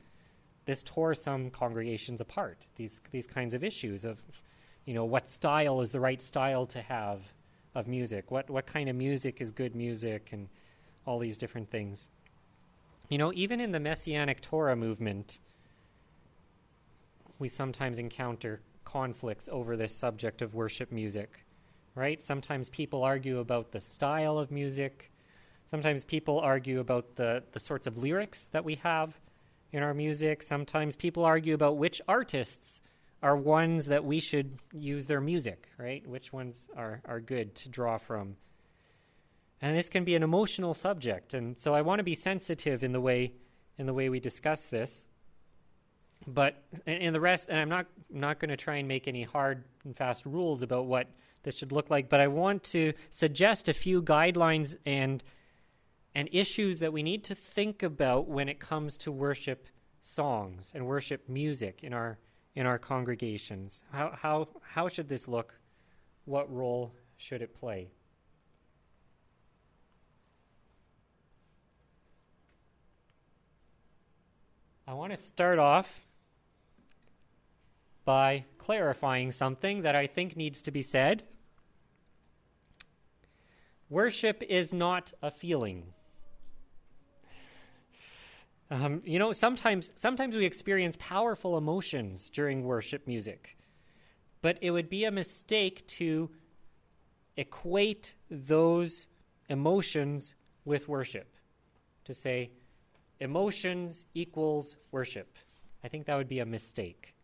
this 0.65 0.85
tore 0.85 1.17
some 1.17 1.51
congregations 1.51 2.21
apart. 2.21 2.69
These 2.77 3.01
these 3.11 3.27
kinds 3.27 3.55
of 3.55 3.65
issues 3.65 4.05
of 4.05 4.23
you 4.85 4.95
know 4.95 5.05
what 5.05 5.29
style 5.29 5.81
is 5.81 5.91
the 5.91 5.99
right 5.99 6.23
style 6.23 6.65
to 6.67 6.81
have 6.83 7.23
of 7.75 7.89
music. 7.89 8.31
What 8.31 8.49
what 8.49 8.67
kind 8.67 8.89
of 8.89 8.95
music 8.95 9.41
is 9.41 9.51
good 9.51 9.75
music 9.75 10.29
and 10.31 10.49
all 11.05 11.19
these 11.19 11.37
different 11.37 11.69
things. 11.69 12.07
You 13.09 13.17
know, 13.17 13.33
even 13.35 13.59
in 13.61 13.73
the 13.73 13.81
Messianic 13.81 14.43
Torah 14.43 14.77
movement, 14.77 15.39
we 17.39 17.49
sometimes 17.49 17.99
encounter 17.99 18.61
conflicts 18.85 19.49
over 19.51 19.77
this 19.77 19.95
subject 19.95 20.43
of 20.43 20.55
worship 20.55 20.93
music, 20.93 21.45
right? 21.95 22.21
Sometimes 22.21 22.69
people 22.69 23.03
argue 23.05 23.39
about 23.39 23.73
the 23.73 23.81
style 23.81 24.39
of 24.39 24.51
music. 24.51 25.11
Sometimes 25.65 26.05
people 26.05 26.39
argue 26.39 26.81
about 26.81 27.17
the, 27.17 27.43
the 27.53 27.61
sorts 27.61 27.87
of 27.87 27.97
lyrics 27.97 28.45
that 28.53 28.65
we 28.65 28.75
have 28.77 29.19
in 29.73 29.83
our 29.83 29.95
music. 29.95 30.43
Sometimes 30.43 30.95
people 30.95 31.25
argue 31.25 31.55
about 31.55 31.79
which 31.79 32.03
artists 32.09 32.83
are 33.23 33.37
ones 33.37 33.87
that 33.87 34.05
we 34.05 34.21
should 34.21 34.59
use 34.73 35.07
their 35.07 35.21
music, 35.21 35.69
right? 35.79 36.07
Which 36.07 36.33
ones 36.33 36.69
are, 36.77 37.01
are 37.07 37.21
good 37.21 37.55
to 37.57 37.69
draw 37.71 37.97
from. 37.97 38.37
And 39.61 39.77
this 39.77 39.89
can 39.89 40.05
be 40.05 40.15
an 40.15 40.23
emotional 40.23 40.73
subject, 40.73 41.35
and 41.35 41.59
so 41.59 41.75
I 41.75 41.83
want 41.83 41.99
to 41.99 42.05
be 42.05 42.15
sensitive 42.15 42.85
in 42.85 42.93
the 42.93 43.01
way 43.01 43.33
in 43.77 43.87
the 43.87 43.95
way 43.95 44.09
we 44.09 44.21
discuss 44.21 44.67
this. 44.69 45.07
But 46.27 46.63
in 46.87 47.13
the 47.13 47.21
rest, 47.21 47.49
and 47.49 47.59
I'm 47.59 47.69
not 47.69 47.87
not 48.11 48.39
going 48.39 48.51
to 48.51 48.57
try 48.57 48.77
and 48.77 48.87
make 48.87 49.09
any 49.09 49.23
hard 49.23 49.65
and 49.85 49.97
fast 49.97 50.27
rules 50.27 50.63
about 50.63 50.87
what 50.87 51.09
this 51.43 51.57
should 51.57 51.73
look 51.73 51.91
like, 51.91 52.09
but 52.09 52.21
I 52.21 52.29
want 52.29 52.63
to 52.65 52.93
suggest 53.11 53.69
a 53.69 53.75
few 53.75 54.03
guidelines 54.03 54.77
and 54.85 55.23
and 56.15 56.29
issues 56.33 56.81
that 56.81 56.93
we 56.93 57.03
need 57.03 57.25
to 57.25 57.35
think 57.35 57.83
about 57.83 58.29
when 58.29 58.49
it 58.49 58.59
comes 58.59 58.97
to 58.99 59.13
worship 59.13 59.69
songs 60.01 60.73
and 60.75 60.87
worship 60.87 61.29
music 61.29 61.83
in 61.83 61.93
our 61.93 62.19
in 62.55 62.67
our 62.67 62.79
congregations. 62.79 63.85
How 63.93 64.13
how 64.15 64.49
how 64.63 64.89
should 64.89 65.09
this 65.09 65.29
look? 65.29 65.55
What 66.25 66.53
role 66.53 66.95
should 67.17 67.41
it 67.43 67.55
play? 67.55 67.91
I 74.89 74.95
want 74.95 75.13
to 75.13 75.19
start 75.19 75.59
off 75.59 76.07
by 78.07 78.47
clarifying 78.57 79.31
something 79.31 79.83
that 79.83 79.95
I 79.95 80.07
think 80.07 80.35
needs 80.35 80.63
to 80.63 80.71
be 80.71 80.81
said. 80.81 81.25
Worship 83.91 84.43
is 84.49 84.73
not 84.73 85.13
a 85.21 85.31
feeling. 85.31 85.93
Um, 88.71 89.03
you 89.05 89.19
know, 89.19 89.31
sometimes 89.33 89.93
sometimes 89.95 90.35
we 90.35 90.47
experience 90.47 90.97
powerful 90.99 91.59
emotions 91.59 92.31
during 92.31 92.65
worship 92.65 93.07
music, 93.07 93.59
but 94.41 94.57
it 94.63 94.71
would 94.71 94.89
be 94.89 95.05
a 95.05 95.11
mistake 95.11 95.87
to 95.99 96.31
equate 97.37 98.15
those 98.31 99.07
emotions 99.51 100.35
with 100.65 100.89
worship. 100.89 101.35
To 102.07 102.15
say, 102.15 102.53
emotions 103.21 104.05
equals 104.15 104.77
worship. 104.91 105.37
I 105.83 105.89
think 105.89 106.07
that 106.07 106.17
would 106.17 106.29
be 106.29 106.41
a 106.41 106.47
mistake. 106.47 107.15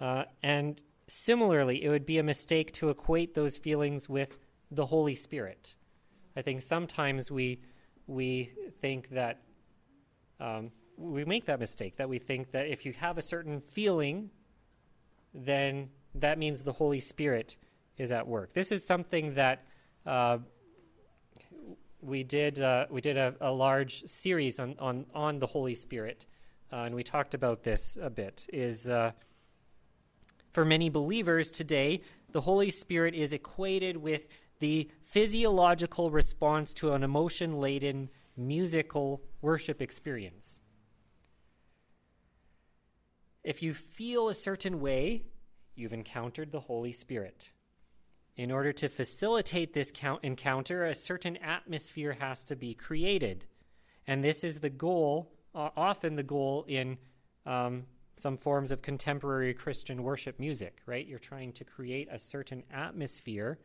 Uh, 0.00 0.24
and 0.42 0.82
similarly, 1.06 1.82
it 1.82 1.88
would 1.88 2.06
be 2.06 2.18
a 2.18 2.22
mistake 2.22 2.72
to 2.72 2.90
equate 2.90 3.34
those 3.34 3.56
feelings 3.56 4.08
with 4.08 4.38
the 4.70 4.86
Holy 4.86 5.14
Spirit. 5.14 5.74
I 6.36 6.42
think 6.42 6.62
sometimes 6.62 7.30
we 7.30 7.60
we 8.06 8.52
think 8.80 9.10
that 9.10 9.42
um, 10.40 10.70
we 10.96 11.24
make 11.24 11.46
that 11.46 11.60
mistake 11.60 11.96
that 11.96 12.08
we 12.08 12.18
think 12.18 12.52
that 12.52 12.66
if 12.66 12.86
you 12.86 12.92
have 12.92 13.18
a 13.18 13.22
certain 13.22 13.60
feeling, 13.60 14.30
then 15.34 15.90
that 16.14 16.38
means 16.38 16.62
the 16.62 16.72
Holy 16.72 17.00
Spirit 17.00 17.56
is 17.96 18.12
at 18.12 18.26
work. 18.26 18.54
This 18.54 18.72
is 18.72 18.86
something 18.86 19.34
that 19.34 19.64
uh, 20.06 20.38
we 22.08 22.22
did 22.22 22.58
uh, 22.58 22.86
we 22.90 23.00
did 23.00 23.16
a, 23.16 23.34
a, 23.40 23.52
large 23.52 24.04
series 24.06 24.58
on, 24.58 24.74
on, 24.78 25.06
on 25.14 25.38
the 25.38 25.46
Holy 25.46 25.74
Spirit, 25.74 26.26
uh, 26.72 26.76
and 26.76 26.94
we 26.94 27.04
talked 27.04 27.34
about 27.34 27.62
this 27.62 27.98
a 28.00 28.10
bit. 28.10 28.46
Is 28.52 28.88
uh, 28.88 29.12
For 30.52 30.64
many 30.64 30.88
believers 30.88 31.52
today, 31.52 32.02
the 32.32 32.40
Holy 32.40 32.70
Spirit 32.70 33.14
is 33.14 33.32
equated 33.32 33.96
with 33.96 34.28
the 34.58 34.90
physiological 35.02 36.10
response 36.10 36.74
to 36.74 36.92
an 36.92 37.02
emotion 37.02 37.58
laden 37.58 38.08
musical 38.36 39.22
worship 39.40 39.80
experience. 39.80 40.60
If 43.44 43.62
you 43.62 43.72
feel 43.72 44.28
a 44.28 44.34
certain 44.34 44.80
way, 44.80 45.22
you've 45.74 45.92
encountered 45.92 46.52
the 46.52 46.60
Holy 46.60 46.92
Spirit. 46.92 47.52
In 48.38 48.52
order 48.52 48.72
to 48.74 48.88
facilitate 48.88 49.74
this 49.74 49.92
encounter, 50.22 50.86
a 50.86 50.94
certain 50.94 51.36
atmosphere 51.38 52.16
has 52.20 52.44
to 52.44 52.54
be 52.54 52.72
created. 52.72 53.46
And 54.06 54.22
this 54.22 54.44
is 54.44 54.60
the 54.60 54.70
goal, 54.70 55.32
often 55.52 56.14
the 56.14 56.22
goal 56.22 56.64
in 56.68 56.98
um, 57.44 57.86
some 58.16 58.36
forms 58.36 58.70
of 58.70 58.80
contemporary 58.80 59.52
Christian 59.54 60.04
worship 60.04 60.38
music, 60.38 60.80
right? 60.86 61.04
You're 61.04 61.18
trying 61.18 61.52
to 61.54 61.64
create 61.64 62.06
a 62.12 62.18
certain 62.18 62.62
atmosphere 62.72 63.58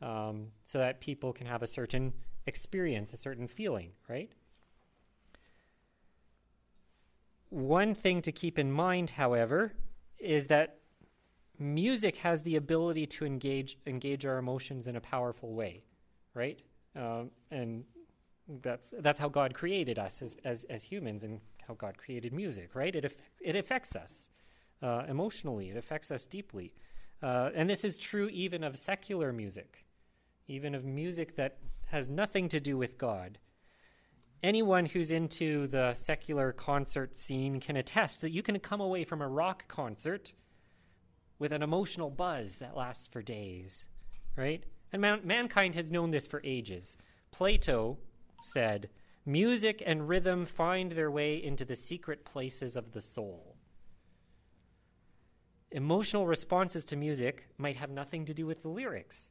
um, 0.00 0.46
so 0.64 0.78
that 0.78 1.02
people 1.02 1.34
can 1.34 1.46
have 1.46 1.62
a 1.62 1.66
certain 1.66 2.14
experience, 2.46 3.12
a 3.12 3.18
certain 3.18 3.46
feeling, 3.46 3.90
right? 4.08 4.30
One 7.50 7.94
thing 7.94 8.22
to 8.22 8.32
keep 8.32 8.58
in 8.58 8.72
mind, 8.72 9.10
however, 9.10 9.74
is 10.18 10.46
that 10.46 10.79
music 11.60 12.16
has 12.16 12.42
the 12.42 12.56
ability 12.56 13.06
to 13.06 13.24
engage 13.24 13.76
engage 13.86 14.24
our 14.24 14.38
emotions 14.38 14.86
in 14.86 14.96
a 14.96 15.00
powerful 15.00 15.52
way, 15.52 15.84
right? 16.34 16.60
Um, 16.96 17.30
and 17.50 17.84
that's 18.62 18.92
that's 18.98 19.18
how 19.18 19.28
God 19.28 19.54
created 19.54 19.98
us 19.98 20.22
as, 20.22 20.36
as 20.44 20.64
as 20.64 20.84
humans, 20.84 21.22
and 21.22 21.40
how 21.68 21.74
God 21.74 21.98
created 21.98 22.32
music, 22.32 22.74
right? 22.74 22.94
It 22.94 23.16
it 23.40 23.54
affects 23.54 23.94
us 23.94 24.30
uh, 24.82 25.04
emotionally. 25.08 25.70
It 25.70 25.76
affects 25.76 26.10
us 26.10 26.26
deeply, 26.26 26.72
uh, 27.22 27.50
and 27.54 27.68
this 27.68 27.84
is 27.84 27.98
true 27.98 28.28
even 28.28 28.64
of 28.64 28.76
secular 28.76 29.32
music, 29.32 29.84
even 30.48 30.74
of 30.74 30.84
music 30.84 31.36
that 31.36 31.58
has 31.88 32.08
nothing 32.08 32.48
to 32.48 32.60
do 32.60 32.76
with 32.76 32.96
God. 32.96 33.38
Anyone 34.42 34.86
who's 34.86 35.10
into 35.10 35.66
the 35.66 35.92
secular 35.92 36.52
concert 36.52 37.14
scene 37.14 37.60
can 37.60 37.76
attest 37.76 38.22
that 38.22 38.30
you 38.30 38.42
can 38.42 38.58
come 38.58 38.80
away 38.80 39.04
from 39.04 39.20
a 39.20 39.28
rock 39.28 39.68
concert 39.68 40.32
with 41.40 41.52
an 41.52 41.62
emotional 41.62 42.10
buzz 42.10 42.56
that 42.56 42.76
lasts 42.76 43.08
for 43.08 43.22
days, 43.22 43.86
right? 44.36 44.62
And 44.92 45.02
man- 45.02 45.22
mankind 45.24 45.74
has 45.74 45.90
known 45.90 46.12
this 46.12 46.26
for 46.26 46.40
ages. 46.44 46.96
Plato 47.32 47.98
said, 48.42 48.90
Music 49.26 49.82
and 49.84 50.08
rhythm 50.08 50.44
find 50.44 50.92
their 50.92 51.10
way 51.10 51.42
into 51.42 51.64
the 51.64 51.76
secret 51.76 52.24
places 52.24 52.76
of 52.76 52.92
the 52.92 53.00
soul. 53.00 53.56
Emotional 55.72 56.26
responses 56.26 56.84
to 56.84 56.96
music 56.96 57.48
might 57.56 57.76
have 57.76 57.90
nothing 57.90 58.24
to 58.24 58.34
do 58.34 58.44
with 58.44 58.62
the 58.62 58.68
lyrics. 58.68 59.30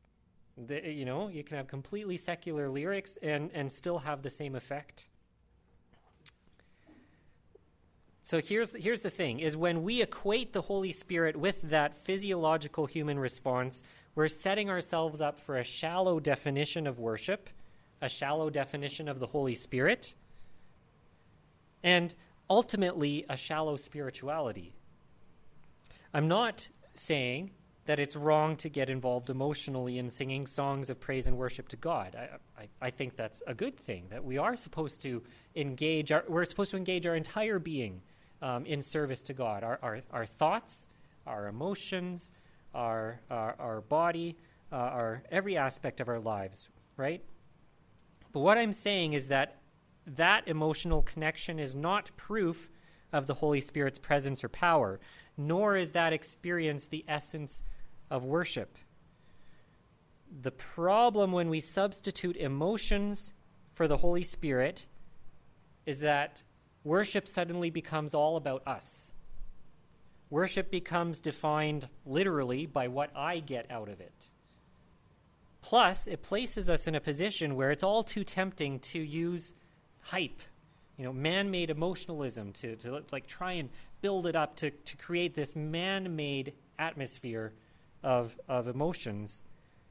The, 0.58 0.92
you 0.92 1.06
know, 1.06 1.28
you 1.28 1.44
can 1.44 1.58
have 1.58 1.68
completely 1.68 2.18
secular 2.18 2.70
lyrics 2.70 3.18
and, 3.22 3.52
and 3.54 3.72
still 3.72 4.00
have 4.00 4.22
the 4.22 4.30
same 4.30 4.56
effect. 4.56 5.09
So 8.30 8.40
here's 8.40 8.76
here's 8.76 9.02
the 9.02 9.10
thing 9.10 9.40
is 9.40 9.58
when 9.58 9.82
we 9.82 10.04
equate 10.04 10.54
the 10.54 10.62
Holy 10.62 10.92
Spirit 10.92 11.36
with 11.36 11.64
that 11.64 11.98
physiological 11.98 12.86
human 12.86 13.18
response, 13.18 13.82
we're 14.14 14.28
setting 14.28 14.70
ourselves 14.70 15.20
up 15.20 15.40
for 15.40 15.58
a 15.58 15.64
shallow 15.64 16.20
definition 16.20 16.86
of 16.86 17.00
worship, 17.00 17.50
a 18.04 18.08
shallow 18.08 18.52
definition 18.52 19.10
of 19.10 19.18
the 19.18 19.26
Holy 19.26 19.56
Spirit, 19.56 20.14
and 21.82 22.14
ultimately 22.52 23.26
a 23.28 23.36
shallow 23.36 23.78
spirituality. 23.78 24.76
I'm 26.14 26.28
not 26.28 26.70
saying 26.94 27.50
that 27.86 27.98
it's 27.98 28.16
wrong 28.16 28.58
to 28.58 28.70
get 28.70 28.92
involved 28.92 29.32
emotionally 29.32 29.98
in 29.98 30.12
singing 30.12 30.46
songs 30.46 30.92
of 30.92 31.00
praise 31.00 31.26
and 31.26 31.36
worship 31.36 31.68
to 31.70 31.78
God. 31.78 32.16
I, 32.16 32.62
I, 32.62 32.68
I, 32.80 32.90
think 32.92 33.16
that's 33.16 33.42
a 33.48 33.56
good 33.56 33.80
thing, 33.80 34.06
that 34.12 34.24
we 34.24 34.38
are 34.38 34.56
supposed 34.56 35.02
to 35.02 35.24
engage, 35.56 36.12
our, 36.12 36.24
we're 36.28 36.46
supposed 36.46 36.70
to 36.70 36.78
engage 36.78 37.08
our 37.08 37.16
entire 37.16 37.58
being 37.58 38.04
um, 38.42 38.66
in 38.66 38.82
service 38.82 39.22
to 39.24 39.34
God. 39.34 39.64
Our, 39.64 39.80
our, 39.82 40.02
our 40.12 40.26
thoughts, 40.26 40.88
our 41.26 41.48
emotions, 41.48 42.32
our, 42.74 43.20
our, 43.30 43.56
our 43.60 43.82
body, 43.82 44.38
uh, 44.72 44.76
our 44.76 45.24
every 45.32 45.58
aspect 45.58 46.00
of 46.00 46.08
our 46.08 46.20
lives, 46.20 46.70
right? 46.98 47.24
But 48.32 48.42
what 48.42 48.58
I'm 48.58 48.74
saying 48.74 49.14
is 49.14 49.28
that 49.28 49.58
that 50.06 50.48
emotional 50.48 51.02
connection 51.02 51.60
is 51.60 51.76
not 51.76 52.16
proof 52.18 52.70
of 53.12 53.28
the 53.28 53.36
Holy 53.36 53.62
Spirit's 53.62 54.00
presence 54.00 54.44
or 54.44 54.50
power, 54.50 55.00
nor 55.38 55.76
is 55.76 55.92
that 55.92 56.14
experience 56.14 56.86
the 56.86 57.06
essence 57.08 57.64
of 58.10 58.24
worship. 58.24 58.78
The 60.42 60.52
problem 60.52 61.32
when 61.32 61.50
we 61.50 61.60
substitute 61.60 62.38
emotions 62.38 63.34
for 63.72 63.88
the 63.88 63.98
Holy 63.98 64.24
Spirit 64.24 64.86
is 65.86 66.00
that 66.00 66.44
worship 66.84 67.28
suddenly 67.28 67.70
becomes 67.70 68.14
all 68.14 68.38
about 68.38 68.62
us. 68.68 69.12
Worship 70.30 70.70
becomes 70.70 71.20
defined 71.20 71.90
literally 72.06 72.66
by 72.66 72.88
what 72.88 73.10
I 73.16 73.40
get 73.40 73.70
out 73.72 73.90
of 73.90 74.00
it. 74.00 74.30
Plus, 75.62 76.08
it 76.08 76.22
places 76.22 76.70
us 76.70 76.88
in 76.88 76.96
a 76.96 77.02
position 77.02 77.56
where 77.56 77.72
it's 77.72 77.84
all 77.84 78.04
too 78.04 78.24
tempting 78.24 78.80
to 78.80 79.00
use 79.00 79.54
hype, 80.02 80.42
you 80.98 81.04
know, 81.04 81.12
man-made 81.12 81.70
emotionalism 81.70 82.54
to, 82.54 82.76
to 82.78 83.04
like 83.12 83.28
try 83.28 83.54
and 83.54 83.70
build 84.02 84.26
it 84.26 84.36
up 84.36 84.56
to, 84.58 84.70
to 84.70 84.98
create 84.98 85.36
this 85.36 85.56
man-made 85.56 86.54
atmosphere 86.78 87.54
of, 88.04 88.38
of 88.48 88.68
emotions 88.68 89.44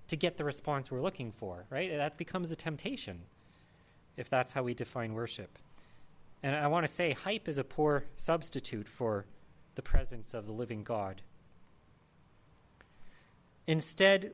to 0.07 0.16
get 0.16 0.38
the 0.38 0.44
response 0.44 0.90
we're 0.90 1.03
looking 1.03 1.31
for, 1.31 1.66
right? 1.68 1.90
That 1.90 2.16
becomes 2.16 2.51
a 2.51 2.57
temptation 2.57 3.22
if 4.16 4.31
that's 4.31 4.53
how 4.55 4.62
we 4.62 4.72
define 4.72 5.12
worship. 5.12 5.59
And 6.42 6.55
I 6.55 6.66
want 6.68 6.87
to 6.87 6.92
say, 6.92 7.12
hype 7.12 7.48
is 7.48 7.59
a 7.59 7.64
poor 7.64 8.05
substitute 8.16 8.88
for 8.88 9.27
the 9.74 9.83
presence 9.83 10.35
of 10.35 10.46
the 10.46 10.53
living 10.53 10.85
God. 10.85 11.22
Instead, 13.66 14.33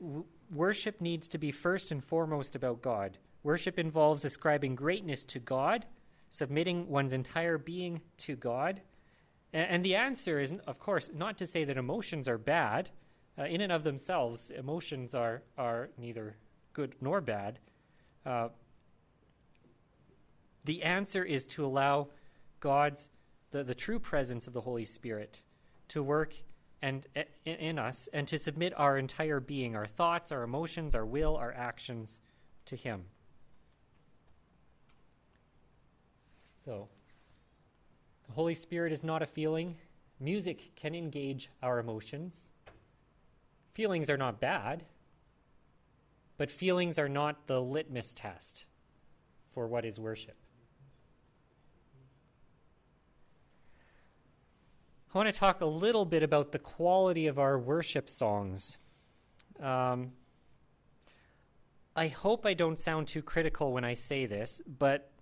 worship 0.52 1.00
needs 1.00 1.28
to 1.30 1.38
be 1.38 1.50
first 1.50 1.90
and 1.90 2.04
foremost 2.04 2.54
about 2.54 2.82
God. 2.82 3.18
Worship 3.42 3.78
involves 3.78 4.24
ascribing 4.24 4.74
greatness 4.74 5.24
to 5.26 5.38
God, 5.38 5.86
submitting 6.30 6.88
one's 6.88 7.12
entire 7.12 7.58
being 7.58 8.00
to 8.18 8.36
God. 8.36 8.80
And, 9.52 9.70
and 9.70 9.84
the 9.84 9.96
answer 9.96 10.40
is, 10.40 10.52
of 10.66 10.78
course, 10.78 11.10
not 11.14 11.36
to 11.38 11.46
say 11.46 11.64
that 11.64 11.76
emotions 11.76 12.28
are 12.28 12.38
bad 12.38 12.90
uh, 13.38 13.44
in 13.44 13.60
and 13.60 13.72
of 13.72 13.82
themselves, 13.82 14.50
emotions 14.50 15.14
are, 15.14 15.42
are 15.58 15.90
neither 15.98 16.36
good 16.72 16.94
nor 17.00 17.20
bad. 17.20 17.58
Uh, 18.24 18.48
the 20.64 20.82
answer 20.82 21.24
is 21.24 21.46
to 21.48 21.64
allow 21.64 22.08
God's, 22.60 23.08
the, 23.50 23.62
the 23.62 23.74
true 23.74 23.98
presence 23.98 24.46
of 24.46 24.52
the 24.52 24.62
Holy 24.62 24.84
Spirit 24.84 25.42
to 25.88 26.02
work 26.02 26.34
and 26.80 27.06
in, 27.44 27.54
in 27.54 27.78
us 27.78 28.08
and 28.12 28.26
to 28.28 28.38
submit 28.38 28.72
our 28.76 28.96
entire 28.96 29.40
being, 29.40 29.76
our 29.76 29.86
thoughts, 29.86 30.32
our 30.32 30.42
emotions, 30.42 30.94
our 30.94 31.04
will, 31.04 31.36
our 31.36 31.52
actions 31.52 32.20
to 32.66 32.76
Him. 32.76 33.04
So, 36.64 36.88
the 38.26 38.32
Holy 38.32 38.54
Spirit 38.54 38.92
is 38.92 39.04
not 39.04 39.22
a 39.22 39.26
feeling. 39.26 39.76
Music 40.18 40.74
can 40.76 40.94
engage 40.94 41.50
our 41.62 41.78
emotions. 41.78 42.48
Feelings 43.74 44.08
are 44.08 44.16
not 44.16 44.40
bad, 44.40 44.84
but 46.38 46.50
feelings 46.50 46.98
are 46.98 47.08
not 47.08 47.46
the 47.48 47.60
litmus 47.60 48.14
test 48.14 48.64
for 49.52 49.66
what 49.66 49.84
is 49.84 49.98
worship. 49.98 50.36
I 55.14 55.18
want 55.18 55.32
to 55.32 55.38
talk 55.38 55.60
a 55.60 55.66
little 55.66 56.04
bit 56.04 56.24
about 56.24 56.50
the 56.50 56.58
quality 56.58 57.28
of 57.28 57.38
our 57.38 57.56
worship 57.56 58.10
songs. 58.10 58.78
Um, 59.62 60.14
I 61.94 62.08
hope 62.08 62.44
I 62.44 62.54
don't 62.54 62.80
sound 62.80 63.06
too 63.06 63.22
critical 63.22 63.72
when 63.72 63.84
I 63.84 63.94
say 63.94 64.26
this, 64.26 64.60
but 64.66 65.12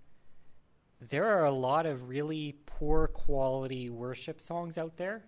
there 0.99 1.27
are 1.27 1.45
a 1.45 1.53
lot 1.53 1.85
of 1.85 2.09
really 2.09 2.57
poor 2.65 3.07
quality 3.07 3.91
worship 3.91 4.41
songs 4.41 4.79
out 4.79 4.97
there. 4.97 5.27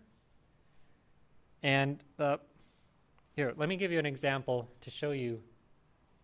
And 1.62 2.02
uh, 2.18 2.38
here, 3.36 3.52
let 3.58 3.68
me 3.68 3.76
give 3.76 3.92
you 3.92 3.98
an 3.98 4.06
example 4.06 4.70
to 4.80 4.88
show 4.88 5.10
you 5.10 5.42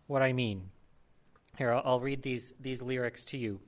what 0.07 0.23
I 0.23 0.33
mean. 0.33 0.71
Here, 1.59 1.71
I'll, 1.71 1.83
I'll 1.85 1.99
read 1.99 2.23
these, 2.23 2.53
these 2.59 2.81
lyrics 2.81 3.23
to 3.25 3.37
you. 3.37 3.59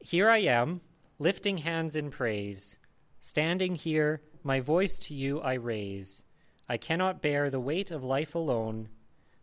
Here 0.00 0.30
I 0.30 0.38
am, 0.38 0.80
lifting 1.18 1.58
hands 1.58 1.96
in 1.96 2.10
praise. 2.10 2.76
Standing 3.20 3.74
here, 3.74 4.22
my 4.42 4.60
voice 4.60 4.98
to 5.00 5.14
you 5.14 5.40
I 5.40 5.54
raise. 5.54 6.24
I 6.68 6.76
cannot 6.76 7.22
bear 7.22 7.50
the 7.50 7.60
weight 7.60 7.90
of 7.90 8.04
life 8.04 8.34
alone, 8.34 8.88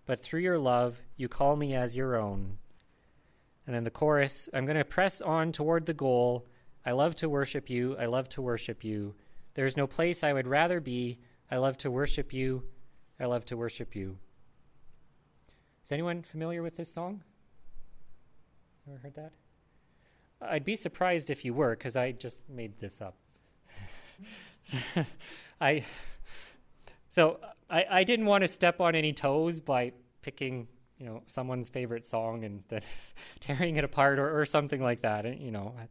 but 0.06 0.22
through 0.22 0.42
your 0.42 0.60
love 0.60 1.02
you 1.18 1.28
call 1.28 1.56
me 1.56 1.76
as 1.76 1.98
your 1.98 2.16
own. 2.16 2.58
And 3.66 3.76
then 3.76 3.84
the 3.84 3.90
chorus 3.90 4.48
I'm 4.54 4.66
going 4.66 4.78
to 4.78 4.86
press 4.86 5.22
on 5.22 5.52
toward 5.52 5.86
the 5.86 5.94
goal. 5.94 6.46
I 6.86 6.92
love 6.92 7.16
to 7.18 7.30
worship 7.30 7.70
you. 7.70 7.98
I 7.98 8.06
love 8.06 8.30
to 8.30 8.42
worship 8.42 8.84
you. 8.84 9.16
There's 9.56 9.78
no 9.78 9.88
place 9.88 10.24
I 10.24 10.34
would 10.34 10.48
rather 10.48 10.80
be. 10.80 11.20
I 11.50 11.58
love 11.58 11.78
to 11.80 11.92
worship 11.92 12.32
you. 12.32 12.64
I 13.20 13.26
love 13.26 13.46
to 13.46 13.58
worship 13.58 13.96
you. 13.96 14.18
Is 15.84 15.92
anyone 15.92 16.24
familiar 16.24 16.62
with 16.62 16.78
this 16.78 16.92
song? 16.92 17.24
Ever 18.88 18.98
heard 18.98 19.16
that? 19.16 19.32
I'd 20.42 20.66
be 20.66 20.76
surprised 20.76 21.30
if 21.30 21.46
you 21.46 21.54
were, 21.54 21.76
because 21.76 21.96
I 21.96 22.12
just 22.12 22.42
made 22.50 22.80
this 22.80 23.02
up. 23.02 23.16
I 25.62 25.84
so 27.10 27.40
I, 27.70 27.86
I 27.90 28.04
didn't 28.04 28.26
want 28.26 28.42
to 28.42 28.48
step 28.48 28.82
on 28.82 28.96
any 28.96 29.14
toes 29.14 29.62
by 29.62 29.94
picking 30.22 30.68
you 30.98 31.06
know 31.06 31.24
someone's 31.28 31.70
favorite 31.70 32.06
song 32.06 32.44
and 32.44 32.64
then 32.68 32.82
tearing 33.40 33.78
it 33.78 33.84
apart 33.84 34.20
or, 34.20 34.40
or 34.40 34.46
something 34.46 34.82
like 34.82 35.02
that. 35.02 35.26
And, 35.26 35.40
you 35.40 35.52
know, 35.52 35.74
I 35.78 35.88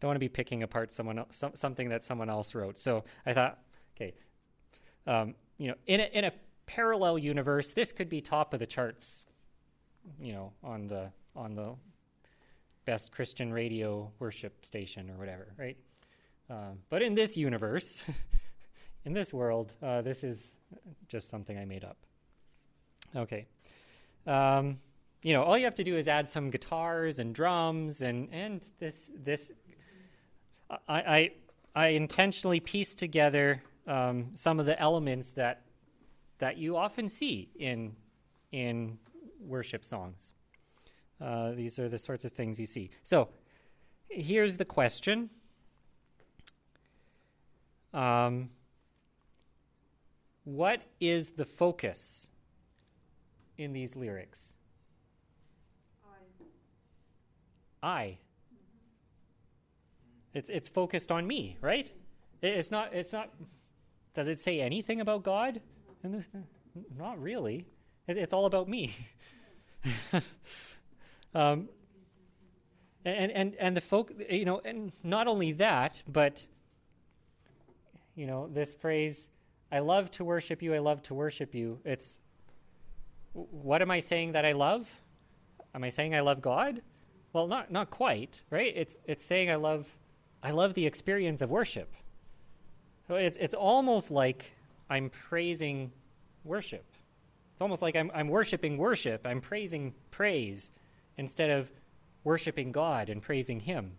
don't 0.00 0.08
want 0.08 0.16
to 0.16 0.20
be 0.20 0.28
picking 0.28 0.62
apart 0.62 0.92
someone 0.92 1.24
some, 1.30 1.52
something 1.54 1.88
that 1.88 2.04
someone 2.04 2.30
else 2.30 2.54
wrote. 2.54 2.78
So 2.78 3.04
I 3.26 3.32
thought, 3.32 3.58
okay, 3.96 4.14
um, 5.06 5.34
you 5.56 5.68
know, 5.68 5.74
in 5.86 6.00
a, 6.00 6.04
in 6.12 6.24
a 6.24 6.32
parallel 6.66 7.18
universe, 7.18 7.72
this 7.72 7.92
could 7.92 8.08
be 8.08 8.20
top 8.20 8.54
of 8.54 8.60
the 8.60 8.66
charts. 8.66 9.24
You 10.20 10.32
know, 10.32 10.52
on 10.62 10.86
the 10.86 11.10
on 11.34 11.54
the 11.54 11.74
best 12.88 13.12
Christian 13.12 13.52
radio 13.52 14.10
worship 14.18 14.64
station 14.64 15.10
or 15.10 15.18
whatever, 15.18 15.48
right? 15.58 15.76
Um, 16.48 16.78
but 16.88 17.02
in 17.02 17.14
this 17.14 17.36
universe, 17.36 18.02
in 19.04 19.12
this 19.12 19.30
world, 19.30 19.74
uh, 19.82 20.00
this 20.00 20.24
is 20.24 20.38
just 21.06 21.28
something 21.28 21.58
I 21.58 21.66
made 21.66 21.84
up. 21.84 21.98
Okay. 23.14 23.44
Um, 24.26 24.78
you 25.22 25.34
know, 25.34 25.42
all 25.42 25.58
you 25.58 25.66
have 25.66 25.74
to 25.74 25.84
do 25.84 25.98
is 25.98 26.08
add 26.08 26.30
some 26.30 26.48
guitars 26.48 27.18
and 27.18 27.34
drums, 27.34 28.00
and 28.00 28.30
and 28.32 28.62
this 28.78 28.94
this. 29.14 29.52
I 30.88 31.00
I, 31.18 31.30
I 31.74 31.86
intentionally 31.88 32.60
pieced 32.60 32.98
together 32.98 33.62
um, 33.86 34.30
some 34.32 34.58
of 34.58 34.64
the 34.64 34.80
elements 34.80 35.32
that 35.32 35.60
that 36.38 36.56
you 36.56 36.74
often 36.78 37.10
see 37.10 37.50
in 37.58 37.96
in 38.50 38.98
worship 39.38 39.84
songs. 39.84 40.32
Uh, 41.20 41.52
these 41.52 41.78
are 41.78 41.88
the 41.88 41.98
sorts 41.98 42.24
of 42.24 42.32
things 42.32 42.60
you 42.60 42.66
see. 42.66 42.90
So 43.02 43.28
here's 44.08 44.56
the 44.56 44.64
question. 44.64 45.30
Um, 47.92 48.50
what 50.44 50.82
is 51.00 51.32
the 51.32 51.44
focus 51.44 52.28
in 53.56 53.72
these 53.72 53.96
lyrics? 53.96 54.56
I. 57.82 57.86
I. 57.86 58.18
It's 60.34 60.50
it's 60.50 60.68
focused 60.68 61.10
on 61.10 61.26
me, 61.26 61.56
right? 61.60 61.90
It's 62.42 62.70
not. 62.70 62.94
It's 62.94 63.12
not. 63.12 63.30
Does 64.14 64.28
it 64.28 64.38
say 64.38 64.60
anything 64.60 65.00
about 65.00 65.22
God? 65.22 65.60
In 66.04 66.12
this? 66.12 66.28
Not 66.96 67.20
really. 67.20 67.66
it's 68.06 68.32
all 68.32 68.46
about 68.46 68.68
me. 68.68 68.94
Um, 71.34 71.68
and, 73.04 73.30
and, 73.32 73.54
and 73.56 73.76
the 73.76 73.80
folk, 73.80 74.12
you 74.28 74.44
know, 74.44 74.60
and 74.64 74.92
not 75.02 75.28
only 75.28 75.52
that, 75.52 76.02
but, 76.06 76.46
you 78.14 78.26
know, 78.26 78.48
this 78.48 78.74
phrase, 78.74 79.28
I 79.70 79.80
love 79.80 80.10
to 80.12 80.24
worship 80.24 80.62
you, 80.62 80.74
I 80.74 80.78
love 80.78 81.02
to 81.04 81.14
worship 81.14 81.54
you. 81.54 81.78
It's, 81.84 82.20
what 83.32 83.82
am 83.82 83.90
I 83.90 84.00
saying 84.00 84.32
that 84.32 84.44
I 84.44 84.52
love? 84.52 84.88
Am 85.74 85.84
I 85.84 85.90
saying 85.90 86.14
I 86.14 86.20
love 86.20 86.42
God? 86.42 86.82
Well, 87.32 87.46
not, 87.46 87.70
not 87.70 87.90
quite, 87.90 88.42
right? 88.50 88.72
It's, 88.74 88.96
it's 89.04 89.24
saying 89.24 89.50
I 89.50 89.56
love, 89.56 89.86
I 90.42 90.50
love 90.50 90.74
the 90.74 90.86
experience 90.86 91.42
of 91.42 91.50
worship. 91.50 91.94
So 93.06 93.14
it's, 93.14 93.36
it's 93.38 93.54
almost 93.54 94.10
like 94.10 94.52
I'm 94.90 95.10
praising 95.10 95.92
worship. 96.44 96.84
It's 97.52 97.62
almost 97.62 97.82
like 97.82 97.96
I'm, 97.96 98.10
I'm 98.14 98.28
worshiping 98.28 98.78
worship. 98.78 99.26
I'm 99.26 99.40
praising 99.40 99.94
praise 100.10 100.70
instead 101.18 101.50
of 101.50 101.70
worshiping 102.24 102.72
God 102.72 103.10
and 103.10 103.20
praising 103.20 103.60
Him. 103.60 103.92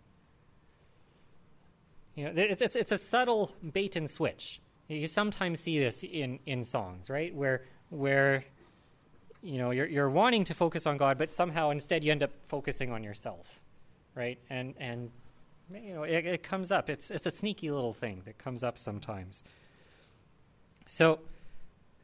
You 2.16 2.24
know, 2.24 2.32
it's, 2.34 2.60
it's, 2.60 2.74
it's 2.74 2.92
a 2.92 2.98
subtle 2.98 3.54
bait 3.72 3.94
and 3.94 4.10
switch. 4.10 4.60
You 4.88 5.06
sometimes 5.06 5.60
see 5.60 5.78
this 5.78 6.02
in, 6.02 6.40
in 6.46 6.64
songs, 6.64 7.08
right? 7.08 7.32
Where, 7.32 7.62
where 7.90 8.44
you 9.42 9.58
know, 9.58 9.70
you're, 9.70 9.86
you're 9.86 10.10
wanting 10.10 10.44
to 10.44 10.54
focus 10.54 10.86
on 10.86 10.96
God, 10.96 11.16
but 11.16 11.32
somehow 11.32 11.70
instead 11.70 12.04
you 12.04 12.10
end 12.10 12.22
up 12.22 12.32
focusing 12.48 12.90
on 12.90 13.04
yourself, 13.04 13.60
right? 14.14 14.38
And, 14.50 14.74
and 14.78 15.10
you 15.72 15.94
know, 15.94 16.02
it, 16.02 16.26
it 16.26 16.42
comes 16.42 16.72
up. 16.72 16.90
It's, 16.90 17.10
it's 17.10 17.26
a 17.26 17.30
sneaky 17.30 17.70
little 17.70 17.92
thing 17.92 18.22
that 18.24 18.38
comes 18.38 18.64
up 18.64 18.76
sometimes. 18.76 19.42
So, 20.86 21.20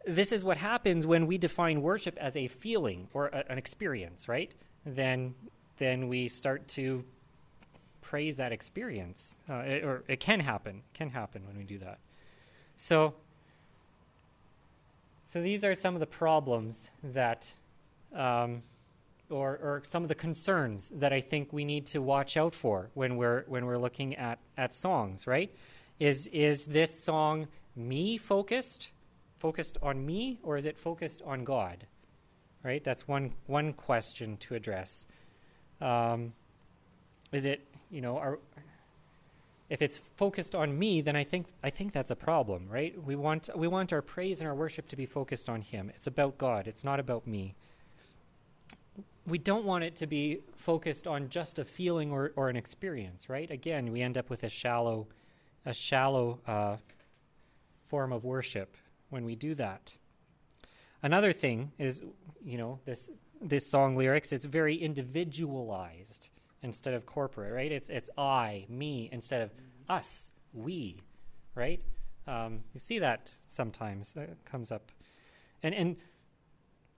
this 0.06 0.30
is 0.30 0.44
what 0.44 0.56
happens 0.56 1.04
when 1.04 1.26
we 1.26 1.36
define 1.36 1.82
worship 1.82 2.16
as 2.18 2.36
a 2.36 2.46
feeling 2.46 3.08
or 3.12 3.26
a, 3.26 3.44
an 3.50 3.58
experience, 3.58 4.28
right? 4.28 4.54
Then 4.86 5.34
then 5.78 6.08
we 6.08 6.28
start 6.28 6.66
to 6.68 7.04
praise 8.00 8.36
that 8.36 8.52
experience. 8.52 9.36
Uh, 9.50 9.56
it, 9.56 9.84
or 9.84 10.04
it 10.08 10.20
can 10.20 10.40
happen. 10.40 10.76
It 10.76 10.96
can 10.96 11.10
happen 11.10 11.46
when 11.46 11.58
we 11.58 11.64
do 11.64 11.78
that. 11.80 11.98
So 12.76 13.14
so 15.26 15.42
these 15.42 15.64
are 15.64 15.74
some 15.74 15.94
of 15.94 16.00
the 16.00 16.06
problems 16.06 16.88
that 17.02 17.52
um, 18.14 18.62
or, 19.28 19.50
or 19.50 19.82
some 19.86 20.02
of 20.02 20.08
the 20.08 20.14
concerns 20.14 20.90
that 20.94 21.12
I 21.12 21.20
think 21.20 21.52
we 21.52 21.64
need 21.64 21.86
to 21.86 22.00
watch 22.00 22.36
out 22.36 22.54
for 22.54 22.90
when 22.94 23.16
we're 23.16 23.44
when 23.48 23.66
we're 23.66 23.78
looking 23.78 24.14
at, 24.14 24.38
at 24.56 24.74
songs, 24.74 25.26
right? 25.26 25.52
Is 25.98 26.26
is 26.28 26.64
this 26.64 27.02
song 27.02 27.48
me 27.74 28.18
focused, 28.18 28.90
focused 29.38 29.78
on 29.82 30.06
me, 30.06 30.38
or 30.42 30.56
is 30.56 30.64
it 30.64 30.78
focused 30.78 31.22
on 31.22 31.44
God? 31.44 31.86
Right? 32.66 32.82
That's 32.82 33.06
one 33.06 33.32
one 33.46 33.72
question 33.72 34.36
to 34.38 34.56
address. 34.56 35.06
Um, 35.80 36.32
is 37.32 37.44
it 37.44 37.64
you 37.90 38.00
know 38.00 38.18
are 38.18 38.38
if 39.70 39.82
it's 39.82 39.98
focused 40.16 40.54
on 40.54 40.78
me, 40.78 41.00
then 41.00 41.16
I 41.16 41.24
think 41.24 41.46
I 41.62 41.70
think 41.70 41.92
that's 41.92 42.10
a 42.10 42.16
problem, 42.16 42.68
right? 42.68 42.92
We 43.02 43.14
want 43.14 43.48
we 43.56 43.68
want 43.68 43.92
our 43.92 44.02
praise 44.02 44.40
and 44.40 44.48
our 44.48 44.54
worship 44.54 44.88
to 44.88 44.96
be 44.96 45.06
focused 45.06 45.48
on 45.48 45.62
Him. 45.62 45.90
It's 45.94 46.08
about 46.08 46.38
God. 46.38 46.66
It's 46.66 46.84
not 46.84 46.98
about 46.98 47.26
me. 47.26 47.54
We 49.26 49.38
don't 49.38 49.64
want 49.64 49.82
it 49.84 49.96
to 49.96 50.06
be 50.06 50.40
focused 50.56 51.06
on 51.06 51.28
just 51.30 51.58
a 51.58 51.64
feeling 51.64 52.12
or, 52.12 52.32
or 52.36 52.48
an 52.48 52.54
experience, 52.54 53.28
right? 53.28 53.50
Again, 53.50 53.90
we 53.90 54.00
end 54.00 54.16
up 54.16 54.30
with 54.30 54.44
a 54.44 54.48
shallow, 54.48 55.08
a 55.64 55.74
shallow 55.74 56.38
uh, 56.46 56.76
form 57.86 58.12
of 58.12 58.22
worship 58.22 58.76
when 59.10 59.24
we 59.24 59.34
do 59.34 59.56
that. 59.56 59.94
Another 61.06 61.32
thing 61.32 61.70
is, 61.78 62.02
you 62.44 62.58
know, 62.58 62.80
this 62.84 63.10
this 63.40 63.64
song 63.64 63.96
lyrics. 63.96 64.32
It's 64.32 64.44
very 64.44 64.74
individualized 64.74 66.30
instead 66.62 66.94
of 66.94 67.06
corporate, 67.06 67.52
right? 67.52 67.70
It's 67.70 67.88
it's 67.88 68.10
I, 68.18 68.66
me 68.68 69.08
instead 69.12 69.42
of 69.42 69.52
us, 69.88 70.32
we, 70.52 71.02
right? 71.54 71.80
Um, 72.26 72.64
you 72.74 72.80
see 72.80 72.98
that 72.98 73.36
sometimes 73.46 74.14
that 74.14 74.44
comes 74.44 74.72
up, 74.72 74.90
and 75.62 75.72
and 75.76 75.96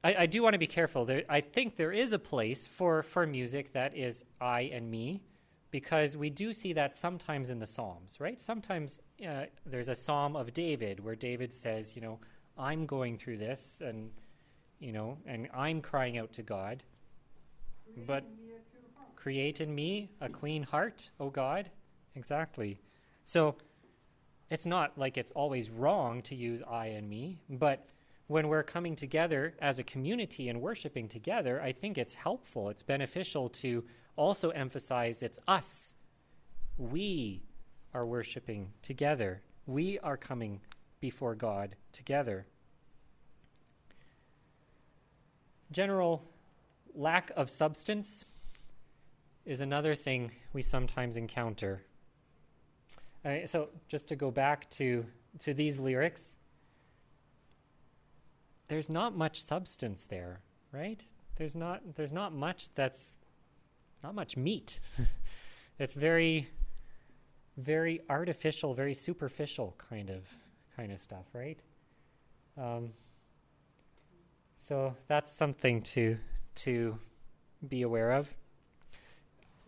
I, 0.03 0.15
I 0.21 0.27
do 0.27 0.43
want 0.43 0.55
to 0.55 0.59
be 0.59 0.67
careful. 0.67 1.05
There, 1.05 1.25
I 1.29 1.43
think 1.43 1.77
there 1.77 1.93
is 1.93 2.15
a 2.15 2.19
place 2.19 2.67
for 2.67 3.03
for 3.03 3.27
music 3.27 3.75
that 3.75 3.95
is 3.95 4.25
I 4.41 4.71
and 4.73 4.91
me, 4.91 5.21
because 5.71 6.17
we 6.17 6.31
do 6.31 6.55
see 6.55 6.73
that 6.73 6.97
sometimes 6.97 7.51
in 7.51 7.59
the 7.59 7.67
Psalms, 7.67 8.17
right? 8.19 8.41
Sometimes 8.41 9.01
uh, 9.21 9.45
there's 9.67 9.89
a 9.89 9.95
Psalm 9.95 10.35
of 10.35 10.55
David 10.55 11.05
where 11.05 11.15
David 11.15 11.53
says, 11.53 11.95
you 11.95 12.01
know. 12.01 12.21
I'm 12.59 12.87
going 12.87 13.17
through 13.17 13.39
this 13.39 13.81
and 13.85 14.11
you 14.81 14.93
know, 14.93 15.19
and 15.27 15.49
I'm 15.53 15.81
crying 15.81 16.19
out 16.19 16.33
to 16.35 16.43
God. 16.43 16.85
Create 17.85 18.07
But- 18.07 18.25
in 18.25 18.37
me 18.37 18.53
a 18.53 18.61
pure 18.71 18.83
heart. 18.97 19.17
Create 19.17 19.61
in 19.61 19.75
me 19.75 20.11
a 20.21 20.29
clean 20.29 20.63
heart, 20.63 21.11
O 21.19 21.31
God. 21.31 21.71
Exactly. 22.15 22.79
So 23.25 23.57
it's 24.51 24.67
not 24.67 24.97
like 24.97 25.19
it's 25.19 25.33
always 25.33 25.69
wrong 25.69 26.23
to 26.23 26.35
use 26.35 26.63
I 26.63 26.87
and 26.87 27.09
me, 27.09 27.43
but 27.49 27.91
when 28.29 28.49
we're 28.49 28.63
coming 28.63 28.95
together 28.95 29.55
as 29.59 29.79
a 29.79 29.83
community 29.83 30.49
and 30.49 30.61
worshiping 30.61 31.09
together, 31.09 31.61
I 31.61 31.73
think 31.73 31.99
it's 31.99 32.15
helpful, 32.15 32.69
it's 32.69 32.83
beneficial 32.83 33.49
to 33.49 33.85
also 34.17 34.51
emphasize 34.51 35.23
it's 35.23 35.41
us. 35.49 35.95
We 36.77 37.43
are 37.95 38.07
worshiping 38.07 38.73
together. 38.83 39.43
We 39.67 39.99
are 40.01 40.17
coming 40.17 40.61
before 41.01 41.35
God 41.35 41.77
together. 41.93 42.47
General 45.71 46.25
lack 46.95 47.31
of 47.37 47.51
substance 47.51 48.25
is 49.45 49.61
another 49.61 49.95
thing 49.95 50.33
we 50.53 50.63
sometimes 50.63 51.17
encounter. 51.17 51.83
Uh, 53.25 53.47
so, 53.47 53.69
just 53.89 54.09
to 54.09 54.17
go 54.17 54.31
back 54.31 54.69
to, 54.71 55.07
to 55.41 55.55
these 55.55 55.79
lyrics, 55.79 56.37
there's 58.69 58.91
not 58.91 59.17
much 59.17 59.43
substance 59.43 60.05
there, 60.05 60.41
right? 60.73 61.05
There's 61.37 61.55
not, 61.55 61.97
there's 61.97 62.13
not 62.13 62.33
much 62.35 62.69
that's 62.75 63.07
not 64.03 64.15
much 64.15 64.37
meat. 64.37 64.81
it's 65.79 65.95
very, 65.95 66.49
very 67.57 68.01
artificial, 68.09 68.75
very 68.75 68.95
superficial 68.95 69.75
kind 69.79 70.11
of 70.11 70.23
kind 70.79 70.93
of 70.93 71.01
stuff, 71.01 71.25
right? 71.33 71.59
Um, 72.57 72.93
so 74.69 74.95
that's 75.09 75.35
something 75.35 75.83
to 75.83 76.19
to 76.57 76.99
be 77.69 77.83
aware 77.83 78.13
of. 78.13 78.29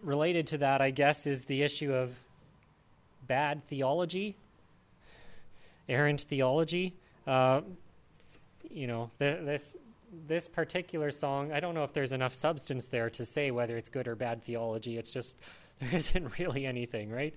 Related 0.03 0.47
to 0.49 0.59
that, 0.59 0.81
I 0.81 0.91
guess, 0.91 1.27
is 1.27 1.45
the 1.45 1.63
issue 1.63 1.93
of 1.93 2.15
bad 3.27 3.65
theology, 3.65 4.37
errant 5.89 6.23
theology. 6.23 6.95
Uh, 7.27 7.63
you 8.71 8.87
know, 8.87 9.11
th- 9.19 9.45
this 9.45 9.77
this 10.29 10.49
particular 10.49 11.11
song, 11.11 11.53
I 11.53 11.59
don't 11.59 11.75
know 11.75 11.85
if 11.85 11.93
there's 11.93 12.13
enough 12.13 12.35
substance 12.35 12.87
there 12.87 13.11
to 13.11 13.25
say 13.25 13.51
whether 13.51 13.77
it's 13.77 13.89
good 13.89 14.07
or 14.07 14.15
bad 14.15 14.45
theology. 14.45 14.97
It's 14.97 15.11
just 15.11 15.35
there 15.81 15.93
isn't 15.93 16.39
really 16.39 16.67
anything, 16.67 17.11
right? 17.11 17.35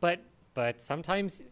But 0.00 0.20
but 0.54 0.82
sometimes 0.82 1.42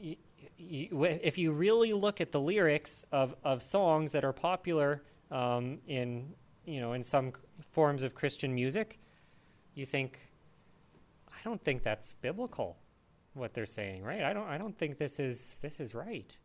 y- 0.00 0.16
if 0.58 1.38
you 1.38 1.52
really 1.52 1.92
look 1.92 2.20
at 2.20 2.32
the 2.32 2.40
lyrics 2.40 3.04
of, 3.12 3.34
of 3.44 3.62
songs 3.62 4.12
that 4.12 4.24
are 4.24 4.32
popular 4.32 5.02
um, 5.30 5.78
in 5.86 6.32
you 6.64 6.80
know 6.80 6.92
in 6.92 7.04
some 7.04 7.32
forms 7.72 8.02
of 8.02 8.14
Christian 8.14 8.54
music, 8.54 8.98
you 9.74 9.86
think, 9.86 10.18
I 11.28 11.38
don't 11.44 11.62
think 11.62 11.82
that's 11.82 12.14
biblical, 12.14 12.76
what 13.34 13.54
they're 13.54 13.66
saying, 13.66 14.02
right? 14.02 14.22
I 14.22 14.32
don't 14.32 14.48
I 14.48 14.58
don't 14.58 14.76
think 14.76 14.98
this 14.98 15.20
is 15.20 15.58
this 15.60 15.80
is 15.80 15.94
right. 15.94 16.36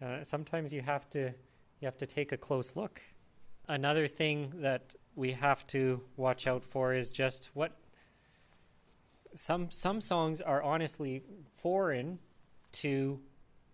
Uh, 0.00 0.22
sometimes 0.22 0.72
you 0.72 0.82
have 0.82 1.08
to 1.10 1.32
you 1.80 1.86
have 1.86 1.98
to 1.98 2.06
take 2.06 2.32
a 2.32 2.36
close 2.36 2.76
look. 2.76 3.00
Another 3.66 4.06
thing 4.06 4.52
that 4.56 4.94
we 5.14 5.32
have 5.32 5.66
to 5.68 6.02
watch 6.16 6.46
out 6.46 6.64
for 6.64 6.94
is 6.94 7.10
just 7.10 7.50
what 7.54 7.72
some 9.34 9.70
some 9.70 10.00
songs 10.00 10.40
are 10.40 10.62
honestly 10.62 11.22
foreign 11.56 12.18
to 12.72 13.20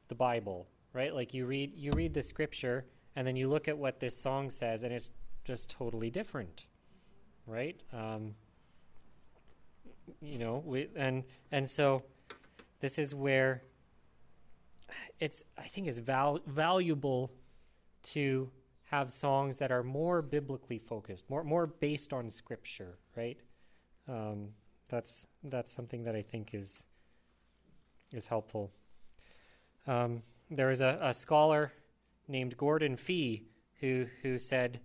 the 0.08 0.14
Bible, 0.14 0.66
right? 0.92 1.14
Like 1.14 1.34
you 1.34 1.46
read 1.46 1.72
you 1.76 1.92
read 1.92 2.14
the 2.14 2.22
scripture 2.22 2.86
and 3.16 3.26
then 3.26 3.36
you 3.36 3.48
look 3.48 3.68
at 3.68 3.78
what 3.78 4.00
this 4.00 4.16
song 4.16 4.50
says 4.50 4.82
and 4.82 4.92
it's 4.92 5.10
just 5.44 5.70
totally 5.70 6.10
different, 6.10 6.66
right? 7.46 7.82
Um, 7.92 8.34
you 10.20 10.38
know, 10.38 10.62
we, 10.64 10.88
and 10.96 11.24
and 11.52 11.68
so 11.68 12.02
this 12.80 12.98
is 12.98 13.14
where 13.14 13.62
it's 15.20 15.44
I 15.56 15.68
think 15.68 15.86
it's 15.86 15.98
val- 15.98 16.40
valuable 16.46 17.32
to 18.04 18.50
have 18.90 19.10
songs 19.10 19.56
that 19.58 19.72
are 19.72 19.82
more 19.82 20.22
biblically 20.22 20.78
focused, 20.78 21.28
more 21.30 21.44
more 21.44 21.66
based 21.66 22.12
on 22.12 22.30
scripture, 22.30 22.98
right? 23.16 23.40
Um, 24.08 24.50
that's 24.88 25.26
that's 25.42 25.72
something 25.72 26.04
that 26.04 26.14
I 26.14 26.22
think 26.22 26.54
is 26.54 26.82
is 28.12 28.26
helpful. 28.26 28.72
Um, 29.86 30.22
there 30.50 30.68
was 30.68 30.80
a, 30.80 30.98
a 31.02 31.12
scholar 31.12 31.72
named 32.28 32.56
Gordon 32.56 32.96
Fee 32.96 33.44
who 33.80 34.06
who 34.22 34.38
said, 34.38 34.80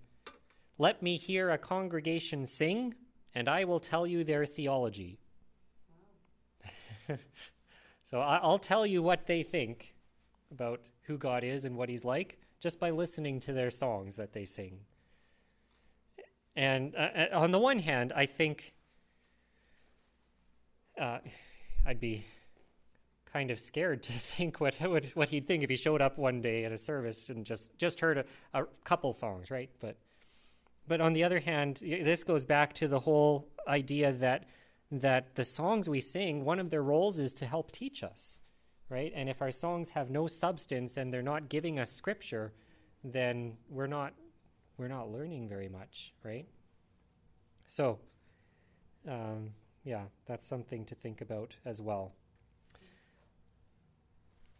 "Let 0.77 1.01
me 1.01 1.17
hear 1.17 1.49
a 1.49 1.57
congregation 1.57 2.45
sing, 2.45 2.95
and 3.33 3.47
I 3.47 3.63
will 3.63 3.79
tell 3.79 4.05
you 4.05 4.23
their 4.23 4.45
theology." 4.45 5.19
so 8.09 8.19
I, 8.19 8.37
I'll 8.37 8.59
tell 8.59 8.85
you 8.85 9.01
what 9.01 9.25
they 9.25 9.43
think 9.43 9.95
about 10.51 10.81
who 11.03 11.17
God 11.17 11.43
is 11.43 11.65
and 11.65 11.75
what 11.77 11.89
He's 11.89 12.05
like 12.05 12.39
just 12.59 12.79
by 12.79 12.89
listening 12.89 13.39
to 13.39 13.53
their 13.53 13.71
songs 13.71 14.17
that 14.17 14.33
they 14.33 14.45
sing. 14.45 14.79
And 16.55 16.93
uh, 16.95 17.27
on 17.33 17.51
the 17.51 17.59
one 17.59 17.79
hand, 17.79 18.11
I 18.13 18.25
think 18.25 18.73
uh, 20.99 21.19
I'd 21.85 22.01
be 22.01 22.25
kind 23.31 23.51
of 23.51 23.59
scared 23.59 24.03
to 24.03 24.13
think 24.13 24.59
what, 24.59 24.75
what 24.75 25.05
what 25.13 25.29
he'd 25.29 25.47
think 25.47 25.63
if 25.63 25.69
he 25.69 25.75
showed 25.75 26.01
up 26.01 26.17
one 26.17 26.41
day 26.41 26.65
at 26.65 26.71
a 26.71 26.77
service 26.77 27.29
and 27.29 27.45
just 27.45 27.77
just 27.77 27.99
heard 27.99 28.17
a, 28.19 28.25
a 28.53 28.65
couple 28.83 29.13
songs, 29.13 29.51
right? 29.51 29.69
But 29.79 29.97
but 30.87 31.01
on 31.01 31.13
the 31.13 31.23
other 31.23 31.39
hand, 31.39 31.77
this 31.81 32.23
goes 32.23 32.45
back 32.45 32.73
to 32.75 32.87
the 32.87 32.99
whole 33.01 33.47
idea 33.67 34.11
that 34.11 34.45
that 34.91 35.35
the 35.35 35.45
songs 35.45 35.87
we 35.87 35.99
sing, 35.99 36.43
one 36.43 36.59
of 36.59 36.71
their 36.71 36.81
roles 36.81 37.19
is 37.19 37.33
to 37.35 37.45
help 37.45 37.71
teach 37.71 38.01
us, 38.03 38.39
right? 38.89 39.11
And 39.15 39.29
if 39.29 39.41
our 39.41 39.51
songs 39.51 39.89
have 39.89 40.09
no 40.09 40.27
substance 40.27 40.97
and 40.97 41.13
they're 41.13 41.21
not 41.21 41.47
giving 41.47 41.77
us 41.77 41.91
scripture, 41.91 42.53
then 43.03 43.57
we're 43.69 43.87
not 43.87 44.13
we're 44.77 44.87
not 44.87 45.11
learning 45.11 45.47
very 45.47 45.69
much, 45.69 46.13
right? 46.23 46.47
So, 47.67 47.99
um, 49.07 49.51
yeah, 49.83 50.05
that's 50.25 50.45
something 50.45 50.85
to 50.85 50.95
think 50.95 51.21
about 51.21 51.55
as 51.65 51.81
well. 51.81 52.13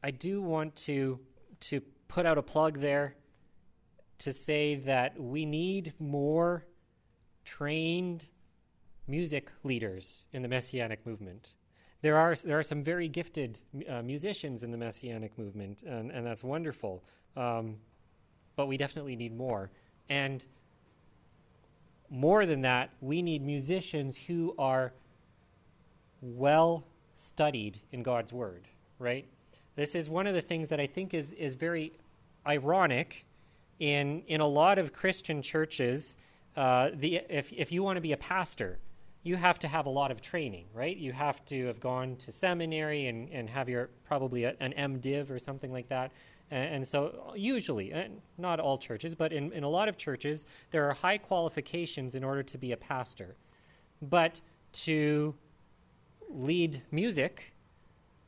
I 0.04 0.12
do 0.12 0.42
want 0.42 0.76
to 0.88 1.20
to 1.62 1.82
put 2.08 2.26
out 2.26 2.38
a 2.38 2.42
plug 2.42 2.80
there 2.80 3.16
to 4.20 4.34
say 4.34 4.76
that 4.76 5.20
we 5.20 5.46
need 5.46 5.94
more 6.00 6.66
trained 7.46 8.28
music 9.08 9.52
leaders 9.64 10.26
in 10.32 10.42
the 10.42 10.48
messianic 10.48 11.06
movement. 11.06 11.56
There 12.02 12.18
are 12.18 12.36
there 12.36 12.60
are 12.60 12.64
some 12.64 12.82
very 12.82 13.08
gifted 13.08 13.60
uh, 13.90 14.02
musicians 14.02 14.64
in 14.64 14.72
the 14.72 14.78
messianic 14.78 15.38
movement, 15.38 15.84
and, 15.84 16.12
and 16.12 16.26
that's 16.26 16.44
wonderful. 16.44 17.04
Um, 17.36 17.78
but 18.56 18.68
we 18.68 18.78
definitely 18.78 19.16
need 19.16 19.36
more. 19.36 19.72
And 20.10 20.46
more 22.10 22.46
than 22.46 22.62
that, 22.62 22.90
we 23.02 23.22
need 23.22 23.42
musicians 23.42 24.18
who 24.18 24.56
are 24.58 24.94
well 26.22 26.86
studied 27.16 27.80
in 27.92 28.04
God's 28.04 28.34
Word, 28.34 28.68
right? 28.98 29.26
This 29.80 29.96
is 29.96 30.10
one 30.10 30.28
of 30.28 30.34
the 30.34 30.42
things 30.42 30.68
that 30.70 30.82
I 30.82 30.88
think 30.88 31.14
is, 31.14 31.32
is 31.32 31.54
very 31.54 31.94
ironic 32.46 33.26
in, 33.80 34.24
in 34.28 34.42
a 34.42 34.46
lot 34.46 34.78
of 34.78 34.92
Christian 34.92 35.42
churches. 35.42 36.18
Uh, 36.58 36.90
the, 36.94 37.22
if, 37.30 37.54
if 37.54 37.72
you 37.72 37.82
want 37.82 37.96
to 37.96 38.02
be 38.02 38.12
a 38.12 38.18
pastor, 38.18 38.78
you 39.24 39.38
have 39.38 39.58
to 39.60 39.70
have 39.70 39.86
a 39.86 39.90
lot 39.90 40.12
of 40.12 40.22
training, 40.22 40.66
right? 40.74 40.98
You 40.98 41.14
have 41.14 41.46
to 41.46 41.68
have 41.68 41.80
gone 41.80 42.18
to 42.18 42.32
seminary 42.34 43.08
and, 43.08 43.30
and 43.30 43.50
have 43.50 43.70
your 43.70 43.90
probably 44.04 44.44
a, 44.44 44.54
an 44.60 44.74
MDiv 44.78 45.32
or 45.32 45.40
something 45.40 45.72
like 45.72 45.88
that. 45.88 46.12
And, 46.52 46.86
so, 46.86 47.32
usually, 47.38 47.94
not 48.38 48.60
all 48.60 48.78
churches, 48.78 49.16
but 49.16 49.32
in, 49.32 49.54
in 49.54 49.64
a 49.64 49.70
lot 49.70 49.88
of 49.88 49.96
churches, 49.96 50.46
there 50.72 50.90
are 50.90 50.94
high 50.94 51.20
qualifications 51.20 52.16
in 52.16 52.26
order 52.26 52.44
to 52.44 52.58
be 52.58 52.74
a 52.74 52.78
pastor. 52.78 53.38
But 54.02 54.42
to 54.74 55.36
lead 56.28 56.82
music, 56.92 57.54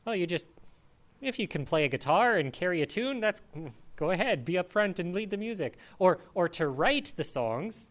well, 0.06 0.16
you 0.16 0.26
just, 0.26 0.46
if 1.22 1.38
you 1.38 1.48
can 1.48 1.64
play 1.64 1.84
a 1.84 1.88
guitar 1.88 2.36
and 2.36 2.52
carry 2.52 2.82
a 2.82 2.86
tune, 2.86 3.20
that's 3.20 3.40
go 3.96 4.10
ahead, 4.10 4.44
be 4.44 4.58
up 4.58 4.70
front 4.70 4.98
and 4.98 5.14
lead 5.14 5.30
the 5.30 5.36
music. 5.36 5.78
Or, 5.98 6.18
or 6.34 6.48
to 6.50 6.68
write 6.68 7.12
the 7.16 7.24
songs, 7.24 7.90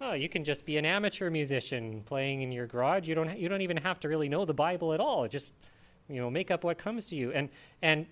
oh, 0.00 0.14
you 0.14 0.28
can 0.28 0.42
just 0.44 0.64
be 0.64 0.76
an 0.78 0.84
amateur 0.84 1.30
musician 1.30 2.02
playing 2.04 2.42
in 2.42 2.50
your 2.50 2.66
garage. 2.66 3.06
You 3.06 3.14
don't, 3.14 3.38
you 3.38 3.48
don't 3.48 3.60
even 3.60 3.76
have 3.76 4.00
to 4.00 4.08
really 4.08 4.28
know 4.28 4.44
the 4.44 4.54
Bible 4.54 4.92
at 4.92 5.00
all. 5.00 5.28
Just, 5.28 5.52
you 6.08 6.20
know, 6.20 6.30
make 6.30 6.50
up 6.50 6.64
what 6.64 6.78
comes 6.78 7.08
to 7.08 7.16
you. 7.16 7.30
And, 7.32 7.50
and 7.82 8.06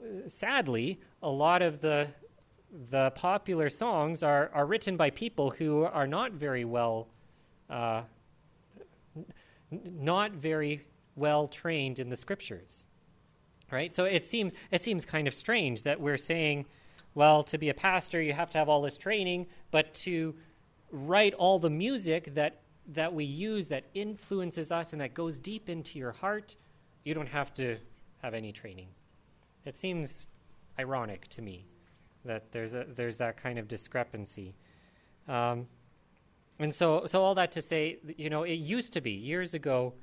uh, 0.00 0.28
sadly, 0.28 1.00
a 1.22 1.30
lot 1.30 1.62
of 1.62 1.80
the, 1.80 2.08
the 2.90 3.10
popular 3.12 3.70
songs 3.70 4.22
are, 4.22 4.50
are 4.52 4.66
written 4.66 4.96
by 4.96 5.10
people 5.10 5.50
who 5.50 5.84
are 5.84 6.06
not 6.06 6.32
very 6.32 6.64
well 6.64 7.08
uh, 7.70 8.02
not 9.70 10.32
very 10.32 10.86
well 11.16 11.48
trained 11.48 11.98
in 11.98 12.08
the 12.08 12.16
scriptures. 12.16 12.86
Right? 13.70 13.92
So 13.92 14.04
it 14.04 14.26
seems 14.26 14.52
it 14.70 14.82
seems 14.82 15.04
kind 15.04 15.28
of 15.28 15.34
strange 15.34 15.82
that 15.82 16.00
we're 16.00 16.16
saying, 16.16 16.66
well, 17.14 17.42
to 17.44 17.58
be 17.58 17.68
a 17.68 17.74
pastor 17.74 18.20
you 18.22 18.32
have 18.32 18.50
to 18.50 18.58
have 18.58 18.68
all 18.68 18.82
this 18.82 18.96
training, 18.96 19.46
but 19.70 19.92
to 19.94 20.34
write 20.90 21.34
all 21.34 21.58
the 21.58 21.70
music 21.70 22.34
that 22.34 22.62
that 22.86 23.12
we 23.12 23.24
use 23.24 23.68
that 23.68 23.84
influences 23.92 24.72
us 24.72 24.92
and 24.92 25.02
that 25.02 25.12
goes 25.12 25.38
deep 25.38 25.68
into 25.68 25.98
your 25.98 26.12
heart, 26.12 26.56
you 27.04 27.12
don't 27.12 27.28
have 27.28 27.52
to 27.54 27.76
have 28.22 28.32
any 28.32 28.52
training. 28.52 28.88
It 29.66 29.76
seems 29.76 30.26
ironic 30.78 31.28
to 31.28 31.42
me 31.42 31.66
that 32.24 32.52
there's 32.52 32.74
a 32.74 32.84
there's 32.84 33.18
that 33.18 33.36
kind 33.36 33.58
of 33.58 33.68
discrepancy. 33.68 34.54
Um, 35.28 35.66
and 36.58 36.74
so, 36.74 37.06
so 37.06 37.22
all 37.22 37.34
that 37.36 37.52
to 37.52 37.62
say, 37.62 37.98
you 38.16 38.30
know, 38.30 38.42
it 38.42 38.54
used 38.54 38.92
to 38.94 39.00
be 39.00 39.12
years 39.12 39.54
ago 39.54 39.94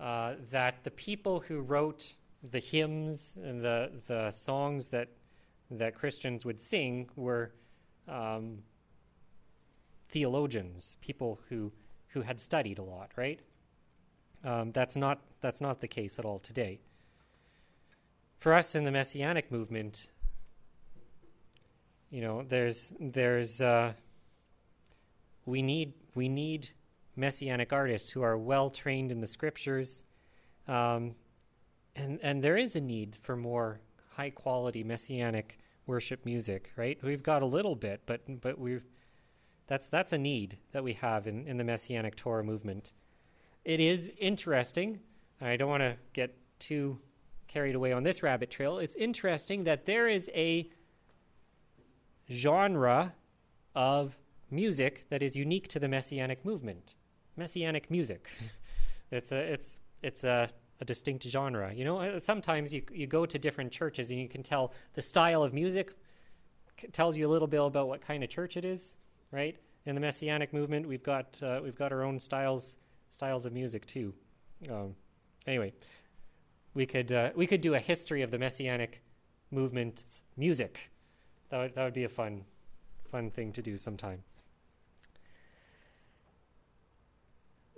uh, 0.00 0.34
that 0.50 0.82
the 0.82 0.90
people 0.90 1.40
who 1.40 1.60
wrote 1.60 2.14
the 2.42 2.58
hymns 2.58 3.38
and 3.42 3.62
the 3.62 3.90
the 4.06 4.30
songs 4.30 4.88
that 4.88 5.08
that 5.70 5.94
Christians 5.94 6.44
would 6.44 6.60
sing 6.60 7.08
were 7.14 7.52
um, 8.08 8.62
theologians, 10.08 10.96
people 11.00 11.40
who 11.48 11.72
who 12.08 12.22
had 12.22 12.40
studied 12.40 12.78
a 12.78 12.82
lot, 12.82 13.10
right? 13.16 13.40
Um, 14.44 14.72
that's 14.72 14.96
not 14.96 15.20
that's 15.40 15.60
not 15.60 15.80
the 15.80 15.88
case 15.88 16.18
at 16.18 16.24
all 16.24 16.38
today. 16.38 16.80
For 18.38 18.54
us 18.54 18.74
in 18.74 18.84
the 18.84 18.90
messianic 18.90 19.52
movement, 19.52 20.08
you 22.10 22.20
know, 22.20 22.42
there's 22.42 22.92
there's 22.98 23.60
uh, 23.60 23.92
we 25.46 25.62
need 25.62 25.94
we 26.14 26.28
need 26.28 26.70
messianic 27.16 27.72
artists 27.72 28.10
who 28.10 28.22
are 28.22 28.36
well 28.36 28.70
trained 28.70 29.12
in 29.12 29.20
the 29.20 29.26
scriptures, 29.26 30.04
um, 30.66 31.14
and 32.00 32.18
and 32.22 32.42
there 32.42 32.56
is 32.56 32.74
a 32.74 32.80
need 32.80 33.16
for 33.22 33.36
more 33.36 33.80
high 34.16 34.30
quality 34.30 34.82
messianic 34.82 35.58
worship 35.86 36.24
music, 36.24 36.70
right? 36.76 36.98
We've 37.02 37.22
got 37.22 37.42
a 37.42 37.46
little 37.46 37.74
bit, 37.74 38.02
but 38.06 38.40
but 38.40 38.58
we've 38.58 38.84
that's 39.66 39.88
that's 39.88 40.12
a 40.12 40.18
need 40.18 40.58
that 40.72 40.82
we 40.82 40.94
have 40.94 41.26
in, 41.26 41.46
in 41.46 41.56
the 41.56 41.64
messianic 41.64 42.16
Torah 42.16 42.44
movement. 42.44 42.92
It 43.64 43.80
is 43.80 44.10
interesting. 44.18 45.00
I 45.40 45.56
don't 45.56 45.68
want 45.68 45.82
to 45.82 45.96
get 46.12 46.36
too 46.58 46.98
carried 47.48 47.74
away 47.74 47.92
on 47.92 48.02
this 48.02 48.22
rabbit 48.22 48.50
trail. 48.50 48.78
It's 48.78 48.94
interesting 48.94 49.64
that 49.64 49.86
there 49.86 50.08
is 50.08 50.30
a 50.34 50.70
genre 52.30 53.14
of 53.74 54.16
music 54.50 55.06
that 55.10 55.22
is 55.22 55.36
unique 55.36 55.68
to 55.68 55.78
the 55.78 55.88
messianic 55.88 56.44
movement. 56.44 56.94
Messianic 57.36 57.90
music. 57.90 58.28
it's 59.10 59.32
a 59.32 59.36
it's 59.36 59.80
it's 60.02 60.24
a 60.24 60.50
a 60.80 60.84
distinct 60.84 61.24
genre. 61.24 61.72
You 61.74 61.84
know, 61.84 61.98
uh, 61.98 62.20
sometimes 62.20 62.72
you, 62.72 62.82
you 62.92 63.06
go 63.06 63.26
to 63.26 63.38
different 63.38 63.70
churches 63.70 64.10
and 64.10 64.18
you 64.18 64.28
can 64.28 64.42
tell 64.42 64.72
the 64.94 65.02
style 65.02 65.42
of 65.42 65.52
music 65.52 65.92
tells 66.92 67.16
you 67.16 67.28
a 67.28 67.30
little 67.30 67.48
bit 67.48 67.60
about 67.60 67.88
what 67.88 68.00
kind 68.00 68.24
of 68.24 68.30
church 68.30 68.56
it 68.56 68.64
is, 68.64 68.96
right? 69.30 69.56
In 69.86 69.94
the 69.94 70.00
Messianic 70.00 70.52
movement, 70.52 70.88
we've 70.88 71.02
got 71.02 71.38
uh, 71.42 71.60
we've 71.62 71.76
got 71.76 71.92
our 71.92 72.02
own 72.02 72.18
styles 72.18 72.76
styles 73.10 73.46
of 73.46 73.52
music 73.52 73.86
too. 73.86 74.14
Um, 74.70 74.94
anyway, 75.46 75.72
we 76.74 76.86
could 76.86 77.12
uh, 77.12 77.30
we 77.34 77.46
could 77.46 77.60
do 77.60 77.74
a 77.74 77.78
history 77.78 78.22
of 78.22 78.30
the 78.30 78.38
Messianic 78.38 79.02
movement's 79.50 80.22
music. 80.36 80.90
That 81.50 81.58
would 81.58 81.74
that 81.74 81.84
would 81.84 81.94
be 81.94 82.04
a 82.04 82.08
fun 82.08 82.44
fun 83.10 83.30
thing 83.30 83.52
to 83.52 83.62
do 83.62 83.76
sometime. 83.76 84.22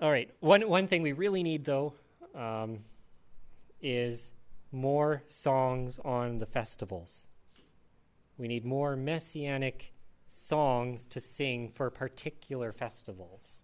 All 0.01 0.11
right, 0.11 0.31
one 0.41 0.69
one 0.69 0.89
thing 0.89 1.03
we 1.03 1.13
really 1.13 1.43
need 1.43 1.65
though. 1.65 1.95
Um, 2.35 2.81
is 3.83 4.33
more 4.71 5.23
songs 5.27 5.99
on 6.05 6.39
the 6.39 6.47
festivals. 6.47 7.27
We 8.39 8.49
need 8.49 8.65
more 8.65 8.97
messianic 8.97 9.93
songs 10.29 11.07
to 11.09 11.21
sing 11.21 11.69
for 11.69 11.91
particular 11.91 12.73
festivals. 12.73 13.63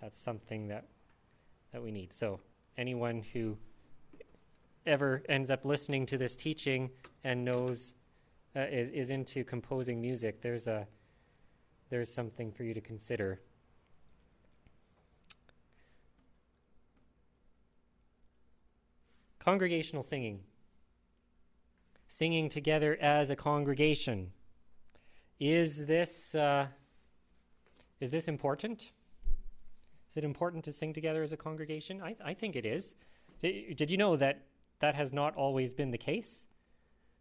That's 0.00 0.18
something 0.18 0.68
that 0.68 0.86
that 1.72 1.82
we 1.82 1.90
need. 1.90 2.12
So 2.12 2.40
anyone 2.78 3.24
who 3.32 3.58
ever 4.86 5.22
ends 5.28 5.50
up 5.50 5.64
listening 5.64 6.06
to 6.06 6.18
this 6.18 6.36
teaching 6.36 6.90
and 7.24 7.44
knows 7.44 7.94
uh, 8.54 8.60
is 8.60 8.90
is 8.90 9.10
into 9.10 9.42
composing 9.42 10.00
music, 10.00 10.40
there's 10.40 10.68
a 10.68 10.86
there's 11.90 12.12
something 12.12 12.52
for 12.52 12.64
you 12.64 12.74
to 12.74 12.80
consider. 12.80 13.40
Congregational 19.44 20.02
singing. 20.02 20.40
Singing 22.08 22.48
together 22.48 22.96
as 22.98 23.28
a 23.28 23.36
congregation. 23.36 24.32
Is 25.38 25.84
this, 25.84 26.34
uh, 26.34 26.68
is 28.00 28.10
this 28.10 28.26
important? 28.26 28.92
Is 30.10 30.16
it 30.16 30.24
important 30.24 30.64
to 30.64 30.72
sing 30.72 30.94
together 30.94 31.22
as 31.22 31.32
a 31.32 31.36
congregation? 31.36 32.00
I, 32.00 32.16
I 32.24 32.32
think 32.32 32.56
it 32.56 32.64
is. 32.64 32.94
Did, 33.42 33.76
did 33.76 33.90
you 33.90 33.98
know 33.98 34.16
that 34.16 34.46
that 34.80 34.94
has 34.94 35.12
not 35.12 35.36
always 35.36 35.74
been 35.74 35.90
the 35.90 35.98
case? 35.98 36.46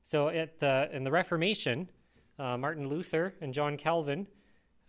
So 0.03 0.29
at 0.29 0.59
the, 0.59 0.89
in 0.93 1.03
the 1.03 1.11
Reformation, 1.11 1.89
uh, 2.39 2.57
Martin 2.57 2.87
Luther 2.87 3.33
and 3.41 3.53
John 3.53 3.75
Calvin 3.75 4.27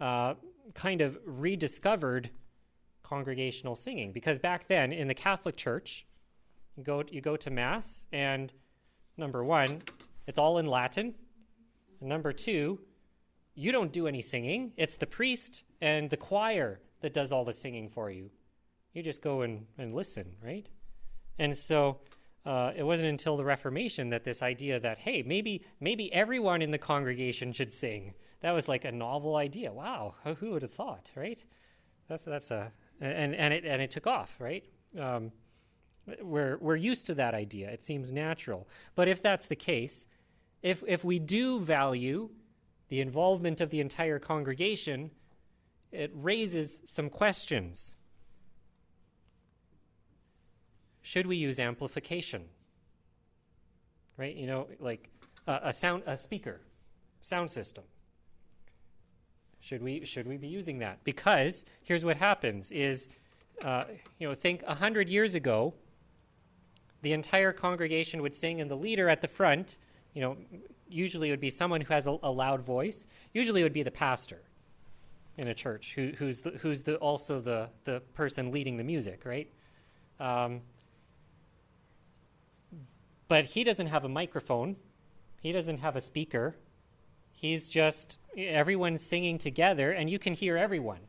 uh, 0.01 0.35
kind 0.75 1.01
of 1.01 1.19
rediscovered 1.25 2.31
congregational 3.03 3.75
singing 3.75 4.13
because 4.13 4.39
back 4.39 4.69
then 4.69 4.93
in 4.93 5.09
the 5.09 5.15
Catholic 5.15 5.57
Church, 5.57 6.07
you 6.77 6.85
go, 6.85 7.03
you 7.11 7.21
go 7.21 7.37
to 7.37 7.51
Mass, 7.51 8.07
and 8.13 8.53
number 9.17 9.45
one, 9.45 9.83
it's 10.27 10.39
all 10.39 10.59
in 10.59 10.67
Latin. 10.67 11.15
And 12.01 12.09
number 12.09 12.33
two, 12.33 12.81
you 13.55 13.73
don't 13.73 13.93
do 13.93 14.07
any 14.07 14.21
singing. 14.21 14.73
It's 14.77 14.97
the 14.97 15.07
priest 15.07 15.65
and 15.81 16.11
the 16.11 16.17
choir 16.17 16.81
that 17.01 17.13
does 17.13 17.33
all 17.33 17.45
the 17.45 17.53
singing 17.53 17.89
for 17.89 18.11
you. 18.11 18.31
You 18.93 19.03
just 19.03 19.23
go 19.23 19.43
and, 19.43 19.67
and 19.79 19.95
listen, 19.95 20.37
right? 20.43 20.69
And 21.39 21.57
so 21.57 22.01
uh, 22.47 22.73
it 22.77 22.83
wasn't 22.83 23.11
until 23.11 23.37
the 23.37 23.45
Reformation 23.45 24.11
that 24.11 24.25
this 24.25 24.43
idea 24.43 24.81
that, 24.81 24.99
hey, 24.99 25.23
maybe, 25.23 25.65
maybe 25.81 26.13
everyone 26.13 26.63
in 26.63 26.71
the 26.71 26.79
congregation 26.79 27.53
should 27.53 27.73
sing. 27.73 28.15
That 28.41 28.53
was 28.53 28.69
like 28.69 28.85
a 28.85 28.93
novel 28.93 29.37
idea. 29.37 29.73
Wow, 29.73 30.15
who 30.39 30.51
would 30.51 30.63
have 30.63 30.73
thought, 30.73 31.11
right? 31.15 31.43
That's, 32.09 32.25
that's 32.25 32.51
a, 32.51 32.73
and, 33.01 33.35
and, 33.35 33.55
it, 33.55 33.65
and 33.65 33.81
it 33.81 33.91
took 33.91 34.07
off, 34.07 34.37
right? 34.39 34.65
Um, 34.99 35.33
we're, 36.23 36.59
we're 36.59 36.77
used 36.77 37.07
to 37.07 37.15
that 37.15 37.35
idea. 37.35 37.71
It 37.71 37.85
seems 37.85 38.13
natural. 38.13 38.69
But 38.95 39.09
if 39.09 39.23
that's 39.23 39.47
the 39.47 39.57
case, 39.57 40.07
if, 40.63 40.83
if 40.87 41.05
we 41.05 41.19
do 41.19 41.61
value 41.61 42.31
the 42.89 43.01
involvement 43.01 43.61
of 43.61 43.71
the 43.71 43.81
entire 43.81 44.19
congregation, 44.19 45.11
it 45.93 46.11
raises 46.15 46.79
some 46.85 47.09
questions. 47.09 47.95
Should 51.03 51.27
we 51.27 51.37
use 51.37 51.59
amplification? 51.59 52.45
Right? 54.17 54.35
You 54.35 54.47
know, 54.47 54.69
like 54.79 55.11
uh, 55.47 55.61
a 55.63 55.73
sound, 55.73 56.03
a 56.07 56.17
speaker, 56.17 56.61
sound 57.21 57.51
system. 57.51 57.85
Should 59.61 59.83
we 59.83 60.05
should 60.05 60.27
we 60.27 60.37
be 60.37 60.49
using 60.49 60.79
that? 60.81 61.03
Because 61.05 61.65
here's 61.83 62.05
what 62.05 62.17
happens: 62.17 62.71
is 62.71 63.09
uh, 63.63 63.85
you 64.19 64.29
know, 64.29 64.35
think 64.35 64.63
a 64.67 64.75
hundred 64.75 65.09
years 65.09 65.35
ago, 65.35 65.75
the 67.05 67.13
entire 67.13 67.53
congregation 67.53 68.21
would 68.23 68.35
sing, 68.35 68.61
and 68.61 68.71
the 68.71 68.77
leader 68.77 69.09
at 69.09 69.23
the 69.23 69.29
front, 69.29 69.79
you 70.15 70.21
know, 70.21 70.37
usually 70.89 71.29
it 71.29 71.33
would 71.33 71.41
be 71.41 71.51
someone 71.51 71.81
who 71.81 71.93
has 71.93 72.07
a, 72.07 72.17
a 72.23 72.31
loud 72.31 72.63
voice. 72.63 73.07
Usually 73.33 73.61
it 73.61 73.65
would 73.65 73.73
be 73.73 73.83
the 73.83 73.91
pastor 73.91 74.43
in 75.37 75.49
a 75.49 75.55
church 75.55 75.95
who, 75.95 76.13
who's, 76.19 76.41
the, 76.41 76.51
who's 76.51 76.83
the, 76.83 76.97
also 76.97 77.41
the, 77.41 77.69
the 77.85 78.01
person 78.15 78.51
leading 78.51 78.77
the 78.77 78.85
music, 78.85 79.25
right? 79.25 79.49
Um, 80.19 80.63
but 83.29 83.47
he 83.47 83.65
doesn't 83.65 83.89
have 83.89 84.05
a 84.05 84.09
microphone, 84.09 84.77
he 85.41 85.53
doesn't 85.53 85.79
have 85.79 85.97
a 85.97 86.01
speaker. 86.01 86.57
He's 87.33 87.69
just 87.69 88.19
everyone's 88.37 89.03
singing 89.03 89.37
together, 89.37 89.93
and 89.93 90.09
you 90.09 90.19
can 90.19 90.33
hear 90.33 90.57
everyone. 90.57 91.01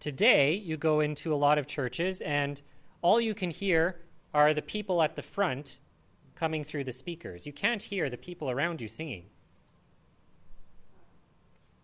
Today, 0.00 0.54
you 0.54 0.78
go 0.78 1.00
into 1.00 1.34
a 1.34 1.36
lot 1.36 1.58
of 1.58 1.66
churches, 1.66 2.22
and 2.22 2.62
all 3.02 3.20
you 3.20 3.34
can 3.34 3.50
hear 3.50 4.00
are 4.34 4.54
the 4.54 4.62
people 4.62 5.02
at 5.02 5.16
the 5.16 5.22
front 5.22 5.78
coming 6.34 6.64
through 6.64 6.84
the 6.84 6.92
speakers. 6.92 7.46
You 7.46 7.52
can't 7.52 7.82
hear 7.82 8.10
the 8.10 8.16
people 8.16 8.50
around 8.50 8.80
you 8.80 8.88
singing. 8.88 9.24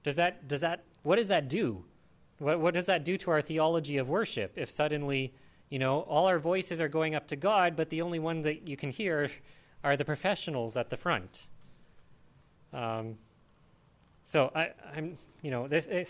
Does 0.02 0.16
that, 0.16 0.48
does 0.48 0.60
that, 0.60 0.84
what 1.02 1.16
does 1.16 1.28
that 1.28 1.48
do? 1.48 1.84
What, 2.38 2.60
what 2.60 2.74
does 2.74 2.86
that 2.86 3.04
do 3.04 3.16
to 3.18 3.30
our 3.30 3.42
theology 3.42 3.98
of 3.98 4.08
worship 4.08 4.52
if 4.56 4.70
suddenly, 4.70 5.32
you 5.70 5.78
know, 5.78 6.00
all 6.00 6.26
our 6.26 6.38
voices 6.38 6.80
are 6.80 6.88
going 6.88 7.14
up 7.14 7.26
to 7.28 7.36
God, 7.36 7.76
but 7.76 7.90
the 7.90 8.02
only 8.02 8.18
one 8.18 8.42
that 8.42 8.66
you 8.66 8.76
can 8.76 8.90
hear 8.90 9.30
are 9.84 9.96
the 9.96 10.04
professionals 10.04 10.76
at 10.76 10.90
the 10.90 10.96
front? 10.96 11.46
Um, 12.72 13.18
so 14.26 14.50
I, 14.54 14.70
am 14.94 15.18
you 15.42 15.50
know, 15.50 15.68
this, 15.68 15.86
it, 15.86 16.08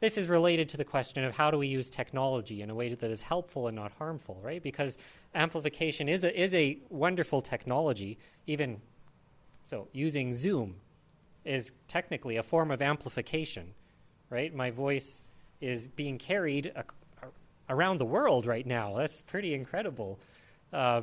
this 0.00 0.16
is 0.16 0.28
related 0.28 0.68
to 0.70 0.76
the 0.76 0.84
question 0.84 1.24
of 1.24 1.34
how 1.34 1.50
do 1.50 1.58
we 1.58 1.66
use 1.66 1.90
technology 1.90 2.62
in 2.62 2.70
a 2.70 2.74
way 2.74 2.94
that 2.94 3.10
is 3.10 3.22
helpful 3.22 3.66
and 3.66 3.76
not 3.76 3.92
harmful, 3.98 4.40
right? 4.42 4.62
Because 4.62 4.96
amplification 5.34 6.08
is 6.08 6.24
a, 6.24 6.40
is 6.40 6.54
a 6.54 6.78
wonderful 6.88 7.40
technology. 7.40 8.18
Even 8.46 8.80
so, 9.64 9.88
using 9.92 10.34
Zoom 10.34 10.76
is 11.44 11.72
technically 11.88 12.36
a 12.36 12.42
form 12.42 12.70
of 12.70 12.82
amplification, 12.82 13.74
right? 14.28 14.54
My 14.54 14.70
voice 14.70 15.22
is 15.60 15.88
being 15.88 16.18
carried 16.18 16.72
a, 16.74 16.84
a, 17.22 17.26
around 17.68 17.98
the 17.98 18.04
world 18.04 18.46
right 18.46 18.66
now. 18.66 18.96
That's 18.96 19.22
pretty 19.22 19.54
incredible. 19.54 20.18
Uh, 20.72 21.02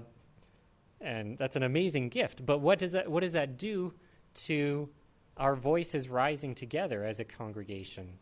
and 1.00 1.38
that's 1.38 1.56
an 1.56 1.64
amazing 1.64 2.10
gift. 2.10 2.46
But 2.46 2.60
what 2.60 2.80
does 2.80 2.92
that 2.94 3.10
what 3.10 3.22
does 3.22 3.34
that 3.34 3.58
do 3.58 3.94
to 4.34 4.90
our 5.38 5.56
voices 5.56 6.10
rising 6.10 6.56
together 6.56 7.06
as 7.06 7.20
a 7.20 7.24
congregation? 7.24 8.18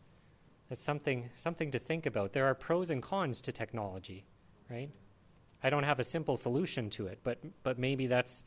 That's 0.68 0.82
something 0.82 1.30
something 1.36 1.70
to 1.70 1.78
think 1.78 2.06
about. 2.06 2.32
There 2.32 2.46
are 2.46 2.54
pros 2.54 2.90
and 2.90 3.02
cons 3.02 3.40
to 3.42 3.52
technology, 3.52 4.26
right? 4.70 4.90
I 5.62 5.70
don't 5.70 5.84
have 5.84 5.98
a 5.98 6.04
simple 6.04 6.36
solution 6.36 6.90
to 6.90 7.06
it, 7.06 7.20
but 7.22 7.38
but 7.62 7.78
maybe 7.78 8.06
that's 8.06 8.44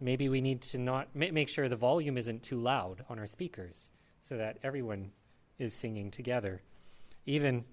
maybe 0.00 0.28
we 0.28 0.40
need 0.40 0.60
to 0.62 0.78
not 0.78 1.08
ma- 1.14 1.30
make 1.32 1.48
sure 1.48 1.68
the 1.68 1.76
volume 1.76 2.18
isn't 2.18 2.42
too 2.42 2.60
loud 2.60 3.04
on 3.08 3.18
our 3.18 3.26
speakers 3.26 3.90
so 4.22 4.36
that 4.36 4.58
everyone 4.62 5.12
is 5.58 5.72
singing 5.72 6.10
together. 6.10 6.62
Even 7.26 7.64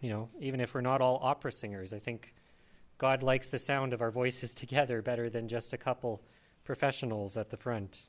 you 0.00 0.10
know, 0.10 0.28
even 0.40 0.60
if 0.60 0.74
we're 0.74 0.80
not 0.80 1.00
all 1.00 1.18
opera 1.22 1.52
singers, 1.52 1.92
I 1.92 1.98
think 1.98 2.34
God 2.98 3.22
likes 3.22 3.48
the 3.48 3.58
sound 3.58 3.92
of 3.92 4.02
our 4.02 4.10
voices 4.10 4.54
together 4.54 5.02
better 5.02 5.30
than 5.30 5.48
just 5.48 5.72
a 5.72 5.78
couple 5.78 6.22
professionals 6.64 7.36
at 7.36 7.50
the 7.50 7.56
front. 7.56 8.08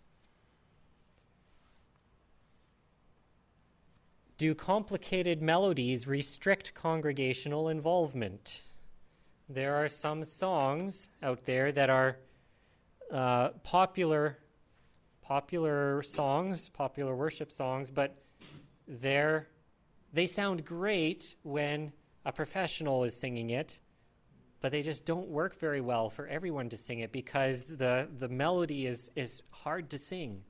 Do 4.38 4.54
complicated 4.54 5.42
melodies 5.42 6.08
restrict 6.08 6.74
congregational 6.74 7.70
involvement? 7.70 8.64
There 9.48 9.76
are 9.76 9.88
some 9.88 10.24
songs 10.24 11.10
out 11.22 11.46
there 11.46 11.72
that 11.72 11.90
are 11.90 12.18
uh, 13.12 13.50
popular, 13.64 14.40
popular 15.22 16.02
songs, 16.02 16.70
popular 16.70 17.16
worship 17.16 17.52
songs, 17.52 17.92
but 17.92 18.18
they're 18.88 19.48
they 20.14 20.26
sound 20.26 20.64
great 20.64 21.36
when 21.44 21.92
a 22.26 22.32
professional 22.32 23.04
is 23.04 23.20
singing 23.20 23.50
it, 23.50 23.80
but 24.62 24.72
they 24.72 24.82
just 24.82 25.06
don't 25.06 25.28
work 25.28 25.60
very 25.60 25.82
well 25.82 26.10
for 26.10 26.26
everyone 26.28 26.70
to 26.70 26.78
sing 26.78 27.00
it 27.00 27.12
because 27.12 27.66
the 27.66 28.08
the 28.18 28.30
melody 28.30 28.88
is 28.88 29.12
is 29.16 29.44
hard 29.52 29.90
to 29.92 30.00
sing. 30.00 30.44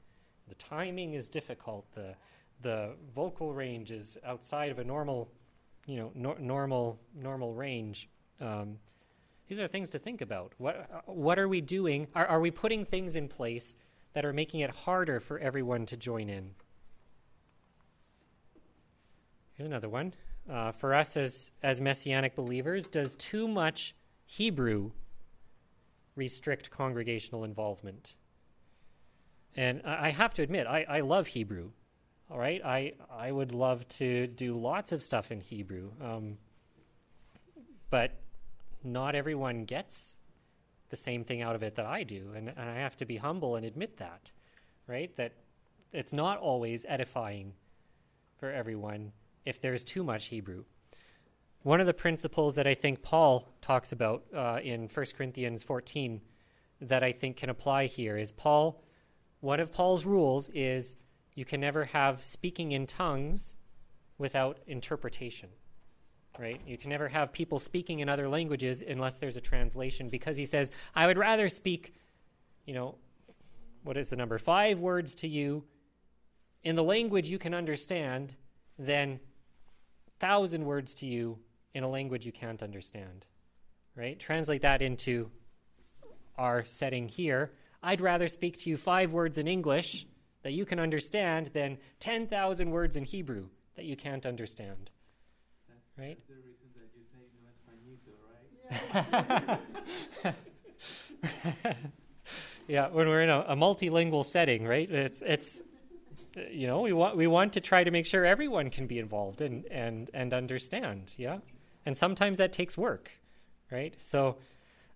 The 0.48 0.56
timing 0.56 1.16
is 1.16 1.28
difficult. 1.28 1.92
The 1.94 2.16
the 2.62 2.96
vocal 3.14 3.54
range 3.54 3.92
is 3.92 4.18
outside 4.26 4.72
of 4.72 4.80
a 4.80 4.84
normal, 4.84 5.30
you 5.86 5.98
know, 5.98 6.12
nor- 6.16 6.40
normal 6.40 7.00
normal 7.14 7.54
range. 7.54 8.08
Um, 8.42 8.78
these 9.48 9.60
are 9.60 9.68
things 9.68 9.90
to 9.92 10.00
think 10.00 10.22
about. 10.22 10.54
What 10.58 11.04
what 11.06 11.38
are 11.38 11.48
we 11.48 11.62
doing? 11.62 12.08
Are 12.16 12.26
are 12.26 12.40
we 12.40 12.52
putting 12.52 12.86
things 12.86 13.16
in 13.16 13.28
place 13.28 13.76
that 14.14 14.26
are 14.26 14.34
making 14.34 14.62
it 14.62 14.72
harder 14.72 15.20
for 15.20 15.38
everyone 15.40 15.86
to 15.88 15.98
join 15.98 16.30
in? 16.30 16.52
Here's 19.54 19.68
another 19.68 19.90
one. 19.90 20.14
Uh, 20.50 20.72
for 20.72 20.94
us 20.94 21.16
as 21.16 21.52
as 21.62 21.80
messianic 21.80 22.36
believers, 22.36 22.90
does 22.90 23.16
too 23.16 23.48
much 23.48 23.96
Hebrew 24.26 24.92
restrict 26.16 26.72
congregational 26.72 27.44
involvement? 27.44 28.16
And 29.56 29.82
I, 29.86 30.08
I 30.08 30.10
have 30.10 30.34
to 30.36 30.42
admit, 30.42 30.68
I, 30.68 30.86
I 30.90 31.00
love 31.02 31.28
Hebrew. 31.28 31.72
All 32.30 32.40
right, 32.40 32.62
I 32.66 32.94
I 33.12 33.32
would 33.32 33.52
love 33.52 33.88
to 33.90 34.26
do 34.26 34.58
lots 34.58 34.92
of 34.92 35.04
stuff 35.04 35.32
in 35.32 35.42
Hebrew, 35.42 35.92
um, 36.02 36.38
but 37.92 38.12
not 38.86 39.16
everyone 39.16 39.66
gets 39.66 40.18
the 40.90 40.96
same 40.96 41.24
thing 41.24 41.42
out 41.42 41.56
of 41.56 41.64
it 41.64 41.76
that 41.76 41.86
I 41.86 42.04
do, 42.04 42.32
and, 42.36 42.48
and 42.50 42.70
I 42.70 42.76
have 42.76 42.96
to 42.98 43.06
be 43.06 43.18
humble 43.18 43.56
and 43.56 43.66
admit 43.66 43.98
that, 43.98 44.32
right? 44.88 45.16
That 45.18 45.34
it's 45.92 46.14
not 46.14 46.40
always 46.40 46.86
edifying 46.88 47.54
for 48.38 48.52
everyone 48.52 49.12
if 49.46 49.60
there's 49.60 49.84
too 49.84 50.04
much 50.04 50.26
Hebrew. 50.26 50.66
One 51.64 51.80
of 51.80 51.88
the 51.88 51.94
principles 51.94 52.56
that 52.56 52.68
I 52.68 52.76
think 52.76 53.02
Paul 53.02 53.48
talks 53.62 53.92
about 53.92 54.24
uh, 54.36 54.60
in 54.64 54.88
1 54.88 55.06
Corinthians 55.18 55.64
14 55.64 56.22
that 56.82 57.04
I 57.04 57.12
think 57.12 57.38
can 57.38 57.50
apply 57.50 57.88
here 57.88 58.18
is 58.18 58.32
Paul, 58.32 58.84
one 59.40 59.60
of 59.60 59.72
Paul's 59.72 60.06
rules 60.06 60.50
is 60.50 60.96
you 61.34 61.46
can 61.46 61.62
never 61.62 61.86
have 61.86 62.24
speaking 62.24 62.72
in 62.72 62.86
tongues 62.86 63.56
without 64.18 64.60
interpretation. 64.68 65.50
Right? 66.38 66.60
You 66.68 66.78
can 66.78 66.90
never 66.90 67.08
have 67.08 67.32
people 67.32 67.60
speaking 67.60 68.00
in 68.00 68.10
other 68.10 68.28
languages 68.28 68.84
unless 68.86 69.16
there's 69.16 69.38
a 69.38 69.42
translation 69.42 70.10
because 70.10 70.36
he 70.36 70.46
says, 70.46 70.70
I 70.94 71.08
would 71.08 71.18
rather 71.18 71.48
speak, 71.48 71.96
you 72.66 72.74
know, 72.74 72.96
what 73.84 73.96
is 73.96 74.10
the 74.10 74.16
number? 74.16 74.38
Five 74.38 74.80
words 74.80 75.16
to 75.16 75.28
you 75.28 75.64
in 76.64 76.76
the 76.76 76.84
language 76.84 77.30
you 77.30 77.38
can 77.38 77.54
understand 77.54 78.36
than 78.78 79.20
thousand 80.20 80.66
words 80.66 80.96
to 80.96 81.06
you 81.06 81.40
in 81.74 81.84
a 81.84 81.90
language 81.90 82.26
you 82.26 82.32
can't 82.32 82.64
understand. 82.64 83.26
Right? 83.96 84.20
Translate 84.20 84.62
that 84.64 84.82
into 84.82 85.32
our 86.38 86.66
setting 86.66 87.08
here. 87.08 87.52
I'd 87.82 88.02
rather 88.02 88.28
speak 88.28 88.58
to 88.60 88.70
you 88.70 88.78
five 88.78 89.14
words 89.14 89.38
in 89.38 89.48
English 89.48 90.06
that 90.44 90.54
you 90.54 90.66
can 90.66 90.80
understand 90.80 91.52
than 91.54 91.78
10,000 92.00 92.72
words 92.72 92.98
in 92.98 93.04
Hebrew 93.04 93.48
that 93.76 93.86
you 93.86 93.96
can't 93.96 94.26
understand. 94.26 94.92
Right? 95.98 96.18
That's 96.18 96.28
the 96.28 96.36
reason 96.36 96.68
that 96.76 96.90
you 96.94 97.04
say 97.14 97.24
no 97.40 97.48
españito, 97.56 98.12
right? 98.28 99.60
yeah, 102.68 102.90
when 102.90 103.08
we're 103.08 103.22
in 103.22 103.30
a, 103.30 103.46
a, 103.48 103.56
multilingual 103.56 104.26
setting, 104.26 104.68
right? 104.68 104.90
It's 104.92 105.22
it's 105.26 105.62
you 106.52 106.68
know 106.68 106.82
we 106.82 106.92
want 106.92 107.16
we 107.16 107.28
want 107.28 107.54
to 107.54 107.62
try 107.62 107.84
to 107.84 107.92
make 107.92 108.06
sure 108.06 108.26
everyone 108.26 108.70
can 108.70 108.88
be 108.88 109.00
involved 109.00 109.40
and 109.42 109.66
and 109.72 110.12
and 110.14 110.34
understand. 110.34 111.14
Yeah, 111.18 111.38
and 111.86 111.98
sometimes 111.98 112.40
that 112.40 112.52
takes 112.52 112.78
work, 112.78 113.12
right? 113.72 113.96
So. 114.00 114.38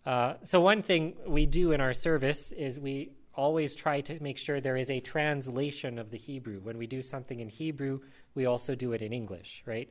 Uh, 0.05 0.35
so 0.45 0.61
one 0.61 0.81
thing 0.81 1.13
we 1.27 1.45
do 1.45 1.73
in 1.73 1.81
our 1.81 1.93
service 1.93 2.53
is 2.53 2.79
we 2.79 3.11
always 3.35 3.75
try 3.75 4.01
to 4.01 4.21
make 4.23 4.37
sure 4.37 4.59
there 4.59 4.77
is 4.77 4.89
a 4.89 4.99
translation 5.01 5.99
of 5.99 6.09
the 6.09 6.17
Hebrew. 6.17 6.59
When 6.61 6.77
we 6.77 6.87
do 6.87 7.01
something 7.01 7.39
in 7.41 7.49
Hebrew, 7.49 7.99
we 8.33 8.45
also 8.45 8.75
do 8.75 8.93
it 8.93 9.01
in 9.01 9.13
English, 9.13 9.61
right? 9.65 9.89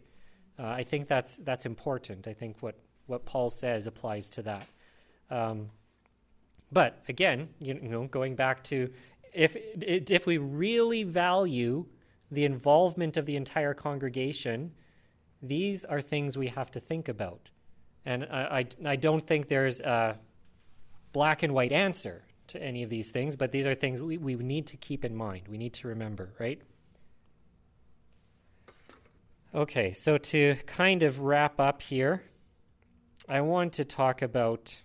Uh, 0.59 0.67
I 0.67 0.83
think 0.83 1.09
that's 1.09 1.37
that's 1.37 1.67
important. 1.67 2.27
I 2.27 2.35
think 2.35 2.57
what 2.61 2.77
what 3.07 3.25
Paul 3.25 3.51
says 3.51 3.87
applies 3.87 4.29
to 4.31 4.43
that. 4.43 4.67
Um, 5.31 5.71
but 6.71 7.03
again, 7.09 7.49
you, 7.61 7.75
know, 7.75 8.07
going 8.07 8.35
back 8.35 8.65
to 8.65 8.91
if 9.33 9.57
if 9.81 10.27
we 10.27 10.39
really 10.39 11.05
value 11.05 11.87
the 12.31 12.45
involvement 12.45 13.17
of 13.17 13.25
the 13.27 13.37
entire 13.37 13.75
congregation, 13.75 14.73
these 15.43 15.85
are 15.85 16.01
things 16.01 16.37
we 16.37 16.49
have 16.49 16.71
to 16.73 16.81
think 16.81 17.09
about. 17.09 17.51
And 18.05 18.25
I, 18.31 18.67
I, 18.85 18.91
I 18.91 18.97
don't 18.97 19.27
think 19.27 19.49
there's 19.49 19.81
a 19.81 20.19
black 21.13 21.43
and 21.43 21.55
white 21.55 21.73
answer 21.73 22.25
to 22.49 22.63
any 22.63 22.83
of 22.83 22.91
these 22.91 23.11
things, 23.11 23.37
but 23.37 23.53
these 23.53 23.67
are 23.67 23.75
things 23.75 24.01
we, 24.01 24.19
we 24.19 24.35
need 24.35 24.67
to 24.67 24.77
keep 24.77 25.05
in 25.05 25.15
mind. 25.15 25.49
We 25.49 25.59
need 25.59 25.75
to 25.75 25.89
remember, 25.89 26.33
right? 26.39 26.61
Okay, 29.55 29.93
so 29.93 30.19
to 30.19 30.57
kind 30.67 31.03
of 31.03 31.21
wrap 31.21 31.59
up 31.59 31.81
here, 31.81 32.23
I 33.31 33.41
want 33.41 33.73
to 33.75 33.85
talk 33.85 34.21
about 34.21 34.83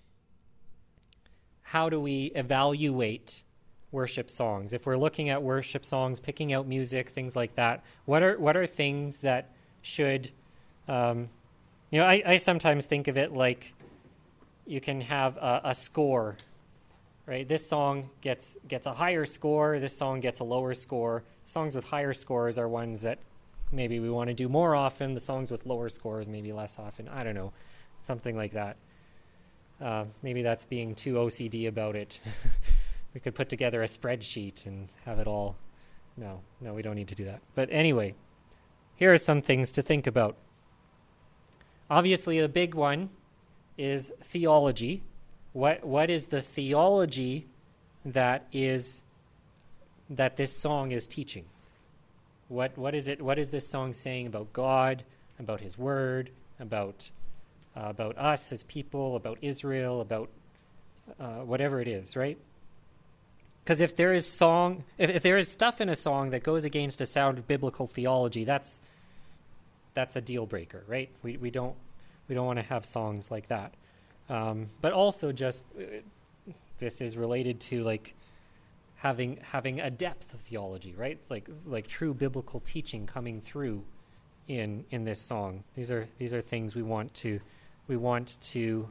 how 1.63 1.89
do 1.89 1.99
we 1.99 2.31
evaluate 2.33 3.43
worship 3.91 4.31
songs. 4.31 4.71
If 4.71 4.85
we're 4.85 4.97
looking 4.97 5.27
at 5.27 5.43
worship 5.43 5.83
songs, 5.83 6.21
picking 6.21 6.53
out 6.53 6.65
music, 6.65 7.09
things 7.09 7.35
like 7.35 7.55
that, 7.55 7.83
what 8.05 8.23
are 8.23 8.39
what 8.39 8.55
are 8.55 8.65
things 8.65 9.19
that 9.19 9.51
should, 9.81 10.31
um, 10.87 11.27
you 11.91 11.99
know, 11.99 12.05
I, 12.05 12.23
I 12.25 12.37
sometimes 12.37 12.85
think 12.85 13.09
of 13.09 13.17
it 13.17 13.33
like 13.33 13.73
you 14.65 14.79
can 14.79 15.01
have 15.01 15.35
a, 15.35 15.61
a 15.65 15.75
score 15.75 16.37
right? 17.25 17.47
This 17.47 17.69
song 17.69 18.09
gets 18.21 18.57
gets 18.67 18.85
a 18.85 18.93
higher 18.93 19.25
score. 19.25 19.79
This 19.79 19.97
song 19.97 20.19
gets 20.19 20.41
a 20.41 20.43
lower 20.43 20.73
score. 20.73 21.23
Songs 21.45 21.73
with 21.73 21.85
higher 21.85 22.13
scores 22.13 22.57
are 22.57 22.67
ones 22.67 23.01
that 23.01 23.19
maybe 23.73 23.99
we 23.99 24.09
want 24.09 24.29
to 24.29 24.33
do 24.33 24.47
more 24.47 24.75
often. 24.75 25.13
The 25.13 25.19
songs 25.19 25.51
with 25.51 25.65
lower 25.65 25.89
scores 25.89 26.29
maybe 26.29 26.53
less 26.53 26.79
often. 26.79 27.07
I 27.09 27.23
don't 27.23 27.35
know, 27.35 27.53
something 28.01 28.35
like 28.35 28.53
that. 28.53 28.77
Uh, 29.81 30.05
maybe 30.21 30.43
that's 30.43 30.65
being 30.65 30.95
too 30.95 31.15
OCD 31.15 31.67
about 31.67 31.95
it. 31.95 32.19
we 33.13 33.19
could 33.19 33.35
put 33.35 33.49
together 33.49 33.81
a 33.83 33.87
spreadsheet 33.87 34.65
and 34.65 34.89
have 35.05 35.19
it 35.19 35.27
all. 35.27 35.57
No, 36.15 36.41
no, 36.61 36.73
we 36.73 36.81
don't 36.81 36.95
need 36.95 37.07
to 37.09 37.15
do 37.15 37.25
that. 37.25 37.41
But 37.55 37.69
anyway, 37.71 38.15
here 38.95 39.11
are 39.11 39.17
some 39.17 39.41
things 39.41 39.71
to 39.73 39.81
think 39.81 40.07
about. 40.07 40.37
Obviously, 41.89 42.39
the 42.39 42.47
big 42.47 42.75
one 42.75 43.09
is 43.77 44.11
theology 44.21 45.03
what 45.53 45.85
what 45.85 46.09
is 46.09 46.25
the 46.25 46.41
theology 46.41 47.47
that 48.03 48.47
is 48.51 49.03
that 50.09 50.35
this 50.35 50.55
song 50.55 50.91
is 50.91 51.07
teaching? 51.07 51.45
What 52.53 52.77
what 52.77 52.93
is 52.93 53.07
it? 53.07 53.19
What 53.19 53.39
is 53.39 53.49
this 53.49 53.67
song 53.67 53.93
saying 53.93 54.27
about 54.27 54.53
God, 54.53 55.03
about 55.39 55.59
His 55.61 55.75
Word, 55.75 56.29
about 56.59 57.09
uh, 57.75 57.85
about 57.85 58.15
us 58.15 58.51
as 58.51 58.61
people, 58.61 59.15
about 59.15 59.39
Israel, 59.41 60.01
about 60.01 60.29
uh, 61.19 61.39
whatever 61.39 61.81
it 61.81 61.87
is, 61.87 62.15
right? 62.15 62.37
Because 63.63 63.81
if 63.81 63.95
there 63.95 64.13
is 64.13 64.27
song, 64.27 64.83
if, 64.99 65.09
if 65.09 65.23
there 65.23 65.35
is 65.39 65.49
stuff 65.49 65.81
in 65.81 65.89
a 65.89 65.95
song 65.95 66.29
that 66.29 66.43
goes 66.43 66.63
against 66.63 67.01
a 67.01 67.07
sound 67.07 67.47
biblical 67.47 67.87
theology, 67.87 68.43
that's 68.43 68.79
that's 69.95 70.15
a 70.15 70.21
deal 70.21 70.45
breaker, 70.45 70.83
right? 70.87 71.09
We 71.23 71.37
we 71.37 71.49
don't 71.49 71.75
we 72.27 72.35
don't 72.35 72.45
want 72.45 72.59
to 72.59 72.65
have 72.65 72.85
songs 72.85 73.31
like 73.31 73.47
that. 73.47 73.73
Um, 74.29 74.69
but 74.79 74.93
also 74.93 75.31
just 75.31 75.65
uh, 75.75 75.85
this 76.77 77.01
is 77.01 77.17
related 77.17 77.59
to 77.61 77.83
like 77.83 78.13
having 79.03 79.37
having 79.51 79.81
a 79.81 79.91
depth 79.91 80.33
of 80.33 80.39
theology, 80.39 80.95
right? 80.95 81.11
It's 81.11 81.29
like 81.29 81.49
like 81.65 81.87
true 81.87 82.13
biblical 82.13 82.61
teaching 82.61 83.05
coming 83.05 83.41
through 83.41 83.83
in 84.47 84.85
in 84.91 85.03
this 85.03 85.19
song. 85.19 85.65
These 85.75 85.91
are 85.91 86.07
these 86.17 86.33
are 86.33 86.39
things 86.39 86.73
we 86.73 86.83
want 86.83 87.13
to 87.15 87.41
we 87.89 87.97
want 87.97 88.39
to 88.53 88.87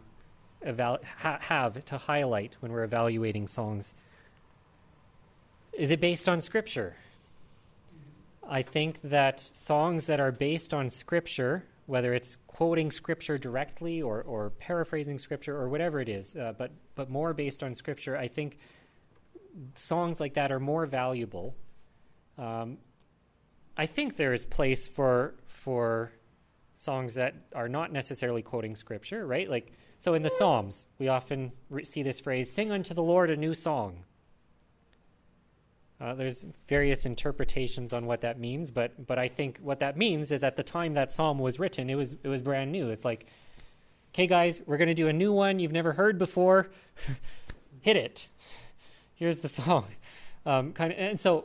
eval- 0.62 1.00
ha- 1.16 1.38
have 1.40 1.82
to 1.86 1.96
highlight 1.96 2.56
when 2.60 2.72
we're 2.72 2.84
evaluating 2.84 3.48
songs. 3.48 3.94
Is 5.72 5.90
it 5.90 5.98
based 5.98 6.28
on 6.28 6.42
scripture? 6.42 6.96
I 8.46 8.60
think 8.60 9.00
that 9.00 9.40
songs 9.40 10.04
that 10.06 10.20
are 10.20 10.30
based 10.30 10.74
on 10.74 10.90
scripture 10.90 11.64
whether 11.86 12.14
it's 12.14 12.38
quoting 12.46 12.90
scripture 12.90 13.36
directly 13.36 14.00
or, 14.00 14.22
or 14.22 14.50
paraphrasing 14.50 15.18
scripture 15.18 15.56
or 15.56 15.68
whatever 15.68 16.00
it 16.00 16.08
is, 16.08 16.36
uh, 16.36 16.52
but, 16.56 16.70
but 16.94 17.10
more 17.10 17.34
based 17.34 17.62
on 17.62 17.74
scripture, 17.74 18.16
I 18.16 18.28
think 18.28 18.58
songs 19.74 20.20
like 20.20 20.34
that 20.34 20.52
are 20.52 20.60
more 20.60 20.86
valuable. 20.86 21.54
Um, 22.38 22.78
I 23.76 23.86
think 23.86 24.16
there 24.16 24.32
is 24.32 24.44
place 24.44 24.86
for, 24.86 25.34
for 25.46 26.12
songs 26.74 27.14
that 27.14 27.34
are 27.54 27.68
not 27.68 27.92
necessarily 27.92 28.42
quoting 28.42 28.76
scripture, 28.76 29.26
right? 29.26 29.48
Like, 29.48 29.72
so 29.98 30.14
in 30.14 30.22
the 30.22 30.30
Psalms, 30.30 30.86
we 30.98 31.08
often 31.08 31.52
re- 31.70 31.84
see 31.84 32.02
this 32.02 32.20
phrase, 32.20 32.52
sing 32.52 32.72
unto 32.72 32.92
the 32.92 33.02
Lord 33.02 33.30
a 33.30 33.36
new 33.36 33.54
song. 33.54 34.04
Uh, 36.00 36.14
there's 36.14 36.44
various 36.66 37.06
interpretations 37.06 37.92
on 37.92 38.06
what 38.06 38.22
that 38.22 38.36
means, 38.36 38.72
but 38.72 39.06
but 39.06 39.20
I 39.20 39.28
think 39.28 39.58
what 39.58 39.78
that 39.78 39.96
means 39.96 40.32
is 40.32 40.42
at 40.42 40.56
the 40.56 40.64
time 40.64 40.94
that 40.94 41.12
psalm 41.12 41.38
was 41.38 41.60
written, 41.60 41.88
it 41.88 41.94
was 41.94 42.16
it 42.24 42.26
was 42.26 42.42
brand 42.42 42.72
new. 42.72 42.90
It's 42.90 43.04
like, 43.04 43.26
okay, 44.12 44.26
guys, 44.26 44.60
we're 44.66 44.78
going 44.78 44.88
to 44.88 44.94
do 44.94 45.06
a 45.06 45.12
new 45.12 45.32
one 45.32 45.60
you've 45.60 45.70
never 45.70 45.92
heard 45.92 46.18
before. 46.18 46.70
Hit 47.82 47.96
it. 47.96 48.26
Here's 49.22 49.38
the 49.38 49.46
song. 49.48 49.86
Um, 50.44 50.72
kind 50.72 50.92
of, 50.92 50.98
and 50.98 51.20
so 51.20 51.44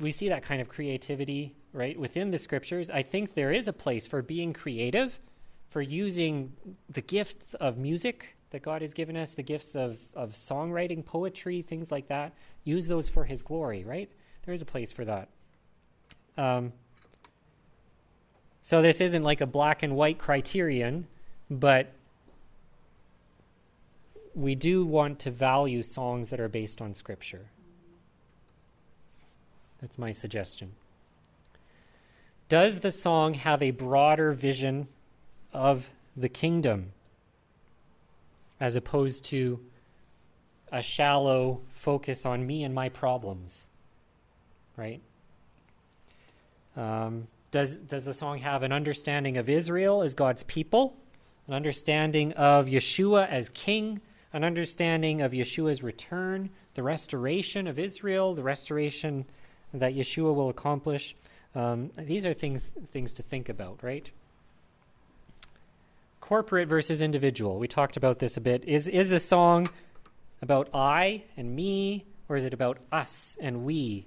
we 0.00 0.10
see 0.10 0.28
that 0.28 0.42
kind 0.42 0.60
of 0.60 0.68
creativity 0.68 1.54
right 1.72 1.98
within 1.98 2.30
the 2.30 2.36
scriptures. 2.36 2.90
I 2.90 3.00
think 3.00 3.32
there 3.32 3.50
is 3.50 3.66
a 3.66 3.72
place 3.72 4.06
for 4.06 4.20
being 4.20 4.52
creative, 4.52 5.18
for 5.70 5.80
using 5.80 6.52
the 6.90 7.00
gifts 7.00 7.54
of 7.54 7.78
music 7.78 8.36
that 8.50 8.60
God 8.60 8.82
has 8.82 8.92
given 8.92 9.16
us, 9.16 9.30
the 9.30 9.42
gifts 9.42 9.74
of, 9.74 9.98
of 10.14 10.32
songwriting, 10.32 11.02
poetry, 11.02 11.62
things 11.62 11.90
like 11.90 12.08
that. 12.08 12.34
Use 12.64 12.86
those 12.86 13.08
for 13.08 13.24
His 13.24 13.40
glory, 13.40 13.82
right? 13.82 14.10
There 14.44 14.52
is 14.52 14.60
a 14.60 14.66
place 14.66 14.92
for 14.92 15.06
that. 15.06 15.30
Um, 16.36 16.74
so 18.62 18.82
this 18.82 19.00
isn't 19.00 19.22
like 19.22 19.40
a 19.40 19.46
black 19.46 19.82
and 19.82 19.96
white 19.96 20.18
criterion, 20.18 21.06
but 21.48 21.94
we 24.34 24.54
do 24.54 24.84
want 24.84 25.18
to 25.20 25.30
value 25.30 25.82
songs 25.82 26.30
that 26.30 26.40
are 26.40 26.48
based 26.48 26.80
on 26.80 26.94
Scripture. 26.94 27.46
That's 29.80 29.98
my 29.98 30.10
suggestion. 30.10 30.72
Does 32.48 32.80
the 32.80 32.90
song 32.90 33.34
have 33.34 33.62
a 33.62 33.70
broader 33.70 34.32
vision 34.32 34.88
of 35.52 35.90
the 36.16 36.28
kingdom 36.28 36.92
as 38.58 38.76
opposed 38.76 39.24
to 39.26 39.60
a 40.72 40.82
shallow 40.82 41.60
focus 41.70 42.26
on 42.26 42.46
me 42.46 42.62
and 42.62 42.74
my 42.74 42.88
problems? 42.88 43.66
Right? 44.76 45.00
Um, 46.76 47.28
does, 47.50 47.76
does 47.76 48.04
the 48.04 48.14
song 48.14 48.38
have 48.38 48.62
an 48.62 48.72
understanding 48.72 49.36
of 49.36 49.48
Israel 49.48 50.02
as 50.02 50.14
God's 50.14 50.42
people, 50.44 50.96
an 51.48 51.54
understanding 51.54 52.32
of 52.34 52.66
Yeshua 52.66 53.28
as 53.28 53.48
king, 53.48 54.00
an 54.32 54.44
understanding 54.44 55.20
of 55.20 55.32
Yeshua's 55.32 55.82
return, 55.82 56.50
the 56.74 56.82
restoration 56.82 57.66
of 57.66 57.78
Israel, 57.78 58.34
the 58.34 58.42
restoration 58.42 59.24
that 59.72 59.94
Yeshua 59.94 60.34
will 60.34 60.48
accomplish? 60.48 61.16
Um, 61.54 61.90
these 61.96 62.24
are 62.26 62.32
things 62.32 62.72
things 62.86 63.12
to 63.14 63.22
think 63.22 63.48
about, 63.48 63.82
right? 63.82 64.10
Corporate 66.20 66.68
versus 66.68 67.02
individual. 67.02 67.58
We 67.58 67.66
talked 67.66 67.96
about 67.96 68.18
this 68.20 68.36
a 68.36 68.40
bit. 68.40 68.64
Is 68.64 68.86
is 68.86 69.10
the 69.10 69.20
song 69.20 69.68
about 70.42 70.68
I 70.72 71.24
and 71.36 71.54
me, 71.54 72.04
or 72.28 72.36
is 72.36 72.44
it 72.44 72.54
about 72.54 72.78
us 72.92 73.36
and 73.40 73.64
we? 73.64 74.06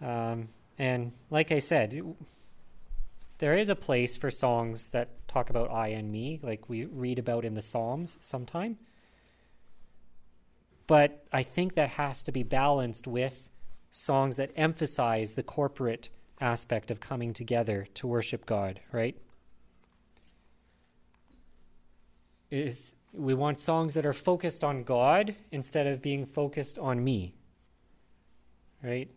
Um, 0.00 0.48
and 0.78 1.12
like 1.28 1.52
I 1.52 1.58
said, 1.58 2.14
there 3.40 3.56
is 3.56 3.70
a 3.70 3.74
place 3.74 4.18
for 4.18 4.30
songs 4.30 4.88
that 4.88 5.26
talk 5.26 5.48
about 5.48 5.70
I 5.70 5.88
and 5.88 6.12
me, 6.12 6.38
like 6.42 6.68
we 6.68 6.84
read 6.84 7.18
about 7.18 7.46
in 7.46 7.54
the 7.54 7.62
Psalms 7.62 8.18
sometime. 8.20 8.76
But 10.86 11.24
I 11.32 11.42
think 11.42 11.74
that 11.74 11.90
has 11.90 12.22
to 12.24 12.32
be 12.32 12.42
balanced 12.42 13.06
with 13.06 13.48
songs 13.90 14.36
that 14.36 14.50
emphasize 14.56 15.34
the 15.34 15.42
corporate 15.42 16.10
aspect 16.38 16.90
of 16.90 17.00
coming 17.00 17.32
together 17.32 17.86
to 17.94 18.06
worship 18.06 18.44
God, 18.44 18.80
right? 18.92 19.16
Is 22.50 22.94
we 23.14 23.32
want 23.32 23.58
songs 23.58 23.94
that 23.94 24.04
are 24.04 24.12
focused 24.12 24.62
on 24.62 24.82
God 24.84 25.34
instead 25.50 25.86
of 25.86 26.02
being 26.02 26.26
focused 26.26 26.78
on 26.78 27.02
me. 27.02 27.34
Right? 28.82 29.10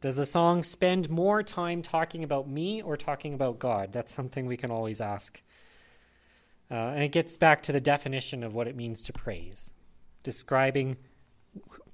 Does 0.00 0.14
the 0.14 0.26
song 0.26 0.62
spend 0.62 1.10
more 1.10 1.42
time 1.42 1.82
talking 1.82 2.22
about 2.22 2.48
me 2.48 2.80
or 2.80 2.96
talking 2.96 3.34
about 3.34 3.58
God? 3.58 3.92
That's 3.92 4.14
something 4.14 4.46
we 4.46 4.56
can 4.56 4.70
always 4.70 5.00
ask. 5.00 5.42
Uh, 6.70 6.74
and 6.74 7.02
it 7.02 7.12
gets 7.12 7.36
back 7.36 7.62
to 7.64 7.72
the 7.72 7.80
definition 7.80 8.44
of 8.44 8.54
what 8.54 8.68
it 8.68 8.76
means 8.76 9.02
to 9.02 9.12
praise, 9.12 9.72
describing 10.22 10.96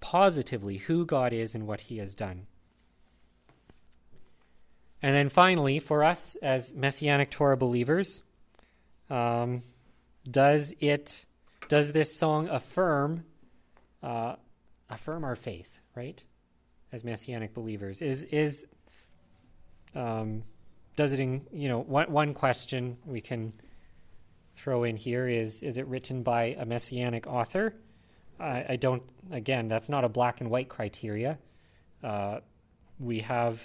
positively 0.00 0.78
who 0.78 1.06
God 1.06 1.32
is 1.32 1.54
and 1.54 1.66
what 1.66 1.82
He 1.82 1.96
has 1.98 2.14
done. 2.14 2.46
And 5.00 5.14
then 5.14 5.28
finally, 5.28 5.78
for 5.78 6.04
us 6.04 6.36
as 6.42 6.74
Messianic 6.74 7.30
Torah 7.30 7.56
believers, 7.56 8.22
um, 9.08 9.62
does 10.28 10.74
it 10.80 11.24
does 11.68 11.92
this 11.92 12.16
song 12.16 12.48
affirm 12.48 13.24
uh, 14.02 14.36
affirm 14.90 15.24
our 15.24 15.36
faith, 15.36 15.80
right? 15.94 16.22
As 16.90 17.04
Messianic 17.04 17.52
believers, 17.52 18.00
is 18.00 18.22
is 18.24 18.66
um, 19.94 20.42
does 20.96 21.12
it? 21.12 21.20
In, 21.20 21.46
you 21.52 21.68
know, 21.68 21.80
one 21.80 22.10
one 22.10 22.34
question 22.34 22.96
we 23.04 23.20
can 23.20 23.52
throw 24.56 24.84
in 24.84 24.96
here 24.96 25.28
is: 25.28 25.62
Is 25.62 25.76
it 25.76 25.86
written 25.86 26.22
by 26.22 26.56
a 26.58 26.64
Messianic 26.64 27.26
author? 27.26 27.74
I, 28.40 28.64
I 28.70 28.76
don't. 28.76 29.02
Again, 29.30 29.68
that's 29.68 29.88
not 29.88 30.04
a 30.04 30.08
black 30.08 30.40
and 30.40 30.50
white 30.50 30.68
criteria. 30.68 31.38
Uh, 32.02 32.40
we 32.98 33.20
have 33.20 33.62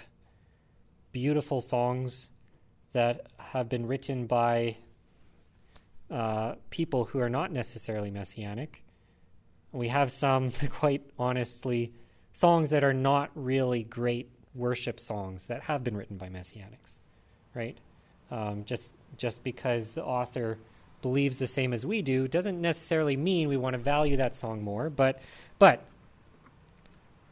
beautiful 1.12 1.60
songs 1.60 2.28
that 2.92 3.26
have 3.38 3.68
been 3.68 3.86
written 3.86 4.26
by 4.26 4.76
uh, 6.10 6.54
people 6.70 7.04
who 7.04 7.20
are 7.20 7.28
not 7.28 7.52
necessarily 7.52 8.10
messianic. 8.10 8.84
We 9.72 9.88
have 9.88 10.10
some, 10.10 10.50
quite 10.70 11.02
honestly, 11.18 11.92
songs 12.34 12.68
that 12.70 12.84
are 12.84 12.92
not 12.92 13.30
really 13.34 13.82
great 13.82 14.28
worship 14.54 15.00
songs 15.00 15.46
that 15.46 15.62
have 15.62 15.82
been 15.82 15.96
written 15.96 16.18
by 16.18 16.28
messianics, 16.28 16.98
right? 17.54 17.78
Um, 18.30 18.64
just 18.64 18.92
just 19.16 19.42
because 19.42 19.92
the 19.92 20.04
author 20.04 20.58
believes 21.00 21.38
the 21.38 21.46
same 21.46 21.72
as 21.72 21.86
we 21.86 22.02
do 22.02 22.28
doesn't 22.28 22.60
necessarily 22.60 23.16
mean 23.16 23.48
we 23.48 23.56
want 23.56 23.74
to 23.74 23.78
value 23.78 24.16
that 24.16 24.34
song 24.34 24.62
more. 24.62 24.90
But 24.90 25.20
but 25.58 25.84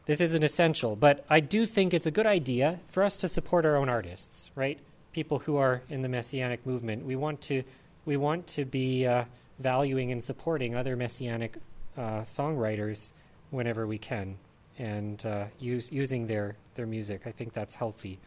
this 0.07 0.21
isn't 0.21 0.43
essential. 0.43 0.97
But 0.97 1.25
I 1.29 1.41
do 1.41 1.67
think 1.67 1.93
it's 1.93 2.07
a 2.07 2.11
good 2.11 2.27
idea 2.27 2.81
for 2.89 3.03
us 3.03 3.17
to 3.19 3.29
support 3.29 3.67
our 3.67 3.77
own 3.77 3.89
artists, 3.89 4.51
right? 4.55 4.79
People 5.13 5.41
who 5.41 5.57
are 5.57 5.83
in 5.89 6.03
the 6.03 6.09
messianic 6.09 6.65
movement. 6.65 7.05
We 7.05 7.17
want 7.17 7.41
to 7.43 7.63
we 8.05 8.17
want 8.17 8.47
to 8.49 8.65
be 8.65 9.07
uh, 9.07 9.25
valuing 9.59 10.13
and 10.13 10.23
supporting 10.23 10.75
other 10.75 10.97
messianic 10.97 11.57
uh, 11.97 12.23
songwriters 12.23 13.13
whenever 13.51 13.87
we 13.87 13.99
can, 13.99 14.39
and 14.79 15.25
uh, 15.27 15.45
use 15.59 15.91
using 15.93 16.27
their 16.27 16.57
their 16.75 16.87
music. 16.87 17.23
I 17.27 17.33
think 17.33 17.53
that's 17.53 17.75
healthy. 17.75 18.19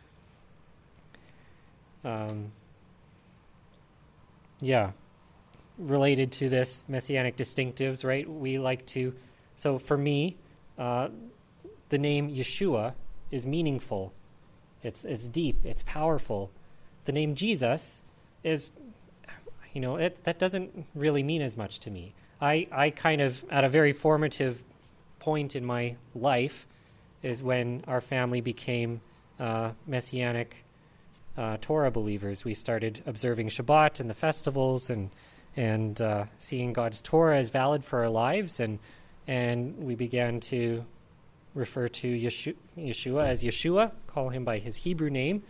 Um, 2.03 2.51
yeah 4.61 4.91
related 5.77 6.31
to 6.31 6.49
this 6.49 6.83
messianic 6.87 7.35
distinctives, 7.35 8.05
right? 8.05 8.29
We 8.29 8.57
like 8.57 8.85
to, 8.87 9.13
so 9.55 9.77
for 9.77 9.97
me, 9.97 10.37
uh, 10.77 11.09
the 11.89 11.97
name 11.97 12.29
Yeshua 12.29 12.93
is 13.31 13.45
meaningful. 13.45 14.13
It's 14.83 15.03
it's 15.03 15.27
deep. 15.29 15.65
It's 15.65 15.83
powerful. 15.83 16.51
The 17.05 17.11
name 17.11 17.35
Jesus 17.35 18.03
is, 18.43 18.71
you 19.73 19.81
know, 19.81 19.95
it, 19.95 20.23
that 20.23 20.37
doesn't 20.37 20.85
really 20.93 21.23
mean 21.23 21.41
as 21.41 21.57
much 21.57 21.79
to 21.81 21.91
me. 21.91 22.13
I 22.39 22.67
I 22.71 22.89
kind 22.91 23.21
of 23.21 23.45
at 23.49 23.63
a 23.63 23.69
very 23.69 23.93
formative 23.93 24.63
point 25.25 25.55
in 25.55 25.65
my 25.65 25.95
life 26.13 26.67
is 27.23 27.41
when 27.41 27.83
our 27.87 27.99
family 27.99 28.41
became 28.41 29.01
uh, 29.39 29.71
messianic 29.87 30.63
uh, 31.35 31.57
Torah 31.59 31.89
believers. 31.89 32.45
We 32.45 32.53
started 32.53 33.01
observing 33.07 33.49
Shabbat 33.49 33.99
and 33.99 34.07
the 34.07 34.13
festivals 34.13 34.87
and 34.89 35.09
and 35.57 35.99
uh, 35.99 36.25
seeing 36.37 36.73
God's 36.73 37.01
Torah 37.01 37.39
as 37.39 37.49
valid 37.49 37.83
for 37.83 38.03
our 38.03 38.09
lives, 38.09 38.59
and 38.59 38.77
and 39.25 39.75
we 39.79 39.95
began 39.95 40.39
to 40.41 40.85
refer 41.55 41.87
to 41.87 42.07
Yeshua, 42.07 42.55
Yeshua 42.77 43.23
as 43.23 43.41
Yeshua, 43.41 43.91
call 44.05 44.29
him 44.29 44.45
by 44.45 44.59
his 44.59 44.75
Hebrew 44.75 45.09
name, 45.09 45.41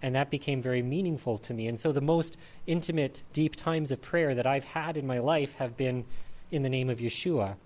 and 0.00 0.14
that 0.14 0.30
became 0.30 0.62
very 0.62 0.82
meaningful 0.82 1.38
to 1.38 1.54
me. 1.54 1.66
And 1.66 1.80
so 1.80 1.90
the 1.90 2.00
most 2.00 2.36
intimate, 2.68 3.22
deep 3.32 3.56
times 3.56 3.90
of 3.90 4.00
prayer 4.00 4.32
that 4.36 4.46
I've 4.46 4.66
had 4.66 4.96
in 4.96 5.06
my 5.08 5.18
life 5.18 5.54
have 5.54 5.76
been 5.76 6.04
in 6.52 6.62
the 6.62 6.68
name 6.68 6.88
of 6.88 6.98
Yeshua, 6.98 7.56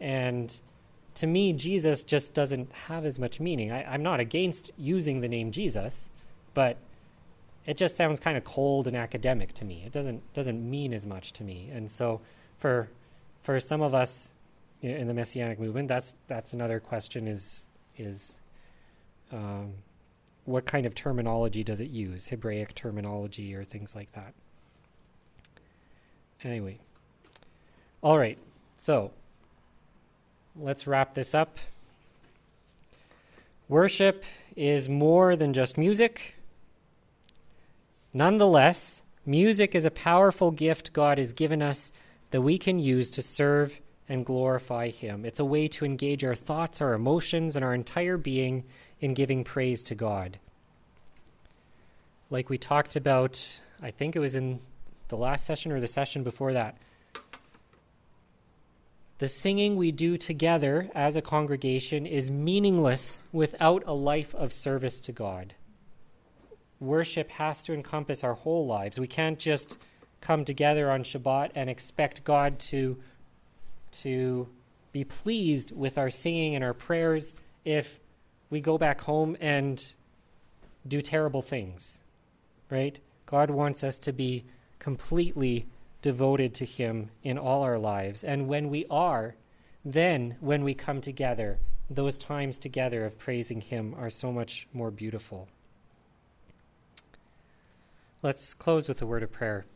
and 0.00 0.60
to 1.16 1.26
me, 1.26 1.52
Jesus 1.52 2.02
just 2.04 2.34
doesn't 2.34 2.72
have 2.72 3.04
as 3.04 3.18
much 3.18 3.40
meaning. 3.40 3.72
I, 3.72 3.84
I'm 3.84 4.02
not 4.02 4.20
against 4.20 4.70
using 4.76 5.20
the 5.20 5.28
name 5.28 5.50
Jesus, 5.50 6.10
but 6.54 6.76
it 7.66 7.76
just 7.76 7.96
sounds 7.96 8.20
kind 8.20 8.36
of 8.36 8.44
cold 8.44 8.86
and 8.86 8.96
academic 8.96 9.52
to 9.54 9.64
me. 9.64 9.82
It 9.84 9.92
doesn't 9.92 10.22
doesn't 10.34 10.70
mean 10.70 10.92
as 10.94 11.04
much 11.04 11.32
to 11.34 11.44
me. 11.44 11.70
And 11.72 11.90
so 11.90 12.20
for 12.58 12.88
for 13.42 13.58
some 13.58 13.82
of 13.82 13.94
us 13.94 14.30
in 14.82 15.08
the 15.08 15.14
messianic 15.14 15.58
movement, 15.58 15.88
that's 15.88 16.14
that's 16.28 16.52
another 16.52 16.80
question 16.80 17.26
is 17.26 17.62
is 17.96 18.40
um, 19.32 19.72
what 20.44 20.66
kind 20.66 20.86
of 20.86 20.94
terminology 20.94 21.64
does 21.64 21.80
it 21.80 21.90
use? 21.90 22.28
Hebraic 22.28 22.74
terminology 22.74 23.54
or 23.54 23.64
things 23.64 23.94
like 23.94 24.12
that. 24.12 24.34
Anyway. 26.44 26.78
All 28.02 28.18
right. 28.18 28.38
So, 28.78 29.10
let's 30.58 30.86
wrap 30.86 31.14
this 31.14 31.34
up. 31.34 31.58
Worship 33.68 34.24
is 34.54 34.88
more 34.88 35.36
than 35.36 35.52
just 35.52 35.76
music. 35.76 36.36
Nonetheless, 38.14 39.02
music 39.26 39.74
is 39.74 39.84
a 39.84 39.90
powerful 39.90 40.50
gift 40.50 40.92
God 40.92 41.18
has 41.18 41.32
given 41.32 41.62
us 41.62 41.92
that 42.30 42.40
we 42.40 42.58
can 42.58 42.78
use 42.78 43.10
to 43.10 43.22
serve 43.22 43.80
and 44.08 44.24
glorify 44.24 44.90
Him. 44.90 45.24
It's 45.24 45.40
a 45.40 45.44
way 45.44 45.68
to 45.68 45.84
engage 45.84 46.24
our 46.24 46.34
thoughts, 46.34 46.80
our 46.80 46.94
emotions, 46.94 47.56
and 47.56 47.64
our 47.64 47.74
entire 47.74 48.16
being 48.16 48.64
in 49.00 49.14
giving 49.14 49.44
praise 49.44 49.82
to 49.84 49.94
God. 49.94 50.38
Like 52.30 52.48
we 52.48 52.56
talked 52.56 52.96
about, 52.96 53.60
I 53.82 53.90
think 53.90 54.16
it 54.16 54.20
was 54.20 54.34
in 54.34 54.60
the 55.08 55.16
last 55.16 55.44
session 55.44 55.72
or 55.72 55.80
the 55.80 55.88
session 55.88 56.22
before 56.22 56.52
that. 56.52 56.76
The 59.18 59.28
singing 59.28 59.76
we 59.76 59.92
do 59.92 60.18
together 60.18 60.90
as 60.94 61.16
a 61.16 61.22
congregation 61.22 62.04
is 62.04 62.30
meaningless 62.30 63.20
without 63.32 63.82
a 63.86 63.94
life 63.94 64.34
of 64.34 64.52
service 64.52 65.00
to 65.02 65.12
God. 65.12 65.54
Worship 66.80 67.30
has 67.30 67.62
to 67.62 67.72
encompass 67.72 68.22
our 68.22 68.34
whole 68.34 68.66
lives. 68.66 69.00
We 69.00 69.06
can't 69.06 69.38
just 69.38 69.78
come 70.20 70.44
together 70.44 70.90
on 70.90 71.02
Shabbat 71.02 71.52
and 71.54 71.70
expect 71.70 72.24
God 72.24 72.58
to, 72.58 72.98
to 74.02 74.48
be 74.92 75.04
pleased 75.04 75.72
with 75.72 75.96
our 75.96 76.10
singing 76.10 76.54
and 76.54 76.62
our 76.62 76.74
prayers 76.74 77.34
if 77.64 78.00
we 78.50 78.60
go 78.60 78.76
back 78.76 79.00
home 79.00 79.34
and 79.40 79.92
do 80.86 81.00
terrible 81.00 81.42
things, 81.42 82.00
right? 82.68 82.98
God 83.24 83.50
wants 83.50 83.82
us 83.82 83.98
to 84.00 84.12
be 84.12 84.44
completely 84.78 85.66
devoted 86.06 86.54
to 86.54 86.64
Him 86.64 87.10
in 87.24 87.36
all 87.36 87.62
our 87.62 87.80
lives. 87.80 88.22
And 88.22 88.46
when 88.46 88.70
we 88.70 88.86
are, 88.88 89.34
then 89.84 90.36
when 90.38 90.62
we 90.62 90.72
come 90.72 91.00
together, 91.00 91.58
those 91.90 92.16
times 92.16 92.60
together 92.60 93.04
of 93.04 93.18
praising 93.18 93.60
Him 93.60 93.92
are 93.98 94.08
so 94.08 94.30
much 94.30 94.68
more 94.72 94.92
beautiful. 94.92 95.48
Let's 98.22 98.54
close 98.54 98.88
with 98.88 99.02
a 99.02 99.06
word 99.06 99.24
of 99.24 99.32
prayer. 99.32 99.66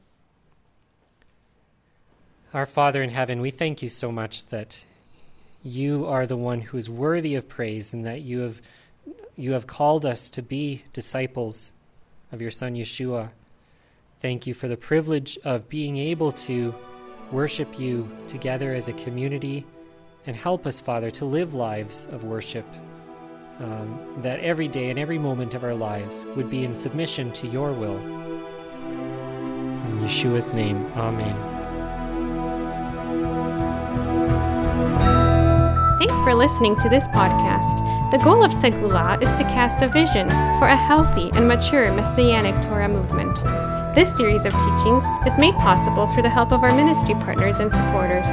Our 2.54 2.64
Father 2.64 3.02
in 3.02 3.10
heaven, 3.10 3.40
we 3.40 3.50
thank 3.50 3.82
you 3.82 3.88
so 3.88 4.12
much 4.12 4.46
that 4.50 4.84
you 5.64 6.06
are 6.06 6.28
the 6.28 6.36
one 6.36 6.60
who 6.60 6.76
is 6.76 6.88
worthy 6.88 7.34
of 7.34 7.48
praise 7.48 7.92
and 7.92 8.06
that 8.06 8.20
you 8.20 8.38
have 8.38 8.62
you 9.34 9.50
have 9.50 9.66
called 9.66 10.06
us 10.06 10.30
to 10.30 10.42
be 10.42 10.84
disciples 10.92 11.72
of 12.30 12.40
your 12.40 12.52
son 12.52 12.76
Yeshua. 12.76 13.30
Thank 14.20 14.46
you 14.46 14.52
for 14.52 14.68
the 14.68 14.76
privilege 14.76 15.38
of 15.44 15.68
being 15.70 15.96
able 15.96 16.30
to 16.32 16.74
worship 17.32 17.80
you 17.80 18.06
together 18.26 18.74
as 18.74 18.88
a 18.88 18.92
community 18.92 19.64
and 20.26 20.36
help 20.36 20.66
us, 20.66 20.78
Father, 20.78 21.10
to 21.12 21.24
live 21.24 21.54
lives 21.54 22.06
of 22.12 22.24
worship. 22.24 22.66
Um, 23.60 24.18
that 24.18 24.40
every 24.40 24.68
day 24.68 24.90
and 24.90 24.98
every 24.98 25.18
moment 25.18 25.54
of 25.54 25.64
our 25.64 25.74
lives 25.74 26.26
would 26.36 26.50
be 26.50 26.64
in 26.64 26.74
submission 26.74 27.32
to 27.32 27.46
your 27.46 27.72
will. 27.72 27.96
In 29.46 30.00
Yeshua's 30.02 30.54
name, 30.54 30.84
Amen. 30.96 31.36
Thanks 35.98 36.14
for 36.24 36.34
listening 36.34 36.76
to 36.80 36.88
this 36.90 37.04
podcast. 37.08 38.10
The 38.10 38.18
goal 38.18 38.42
of 38.44 38.50
Segula 38.52 39.22
is 39.22 39.28
to 39.38 39.44
cast 39.44 39.82
a 39.82 39.88
vision 39.88 40.28
for 40.58 40.68
a 40.68 40.76
healthy 40.76 41.30
and 41.34 41.48
mature 41.48 41.90
Messianic 41.92 42.54
Torah 42.62 42.88
movement. 42.88 43.38
This 43.92 44.16
series 44.16 44.46
of 44.46 44.52
teachings 44.52 45.04
is 45.26 45.36
made 45.36 45.56
possible 45.56 46.06
through 46.06 46.22
the 46.22 46.30
help 46.30 46.52
of 46.52 46.62
our 46.62 46.72
ministry 46.72 47.14
partners 47.14 47.58
and 47.58 47.72
supporters. 47.72 48.24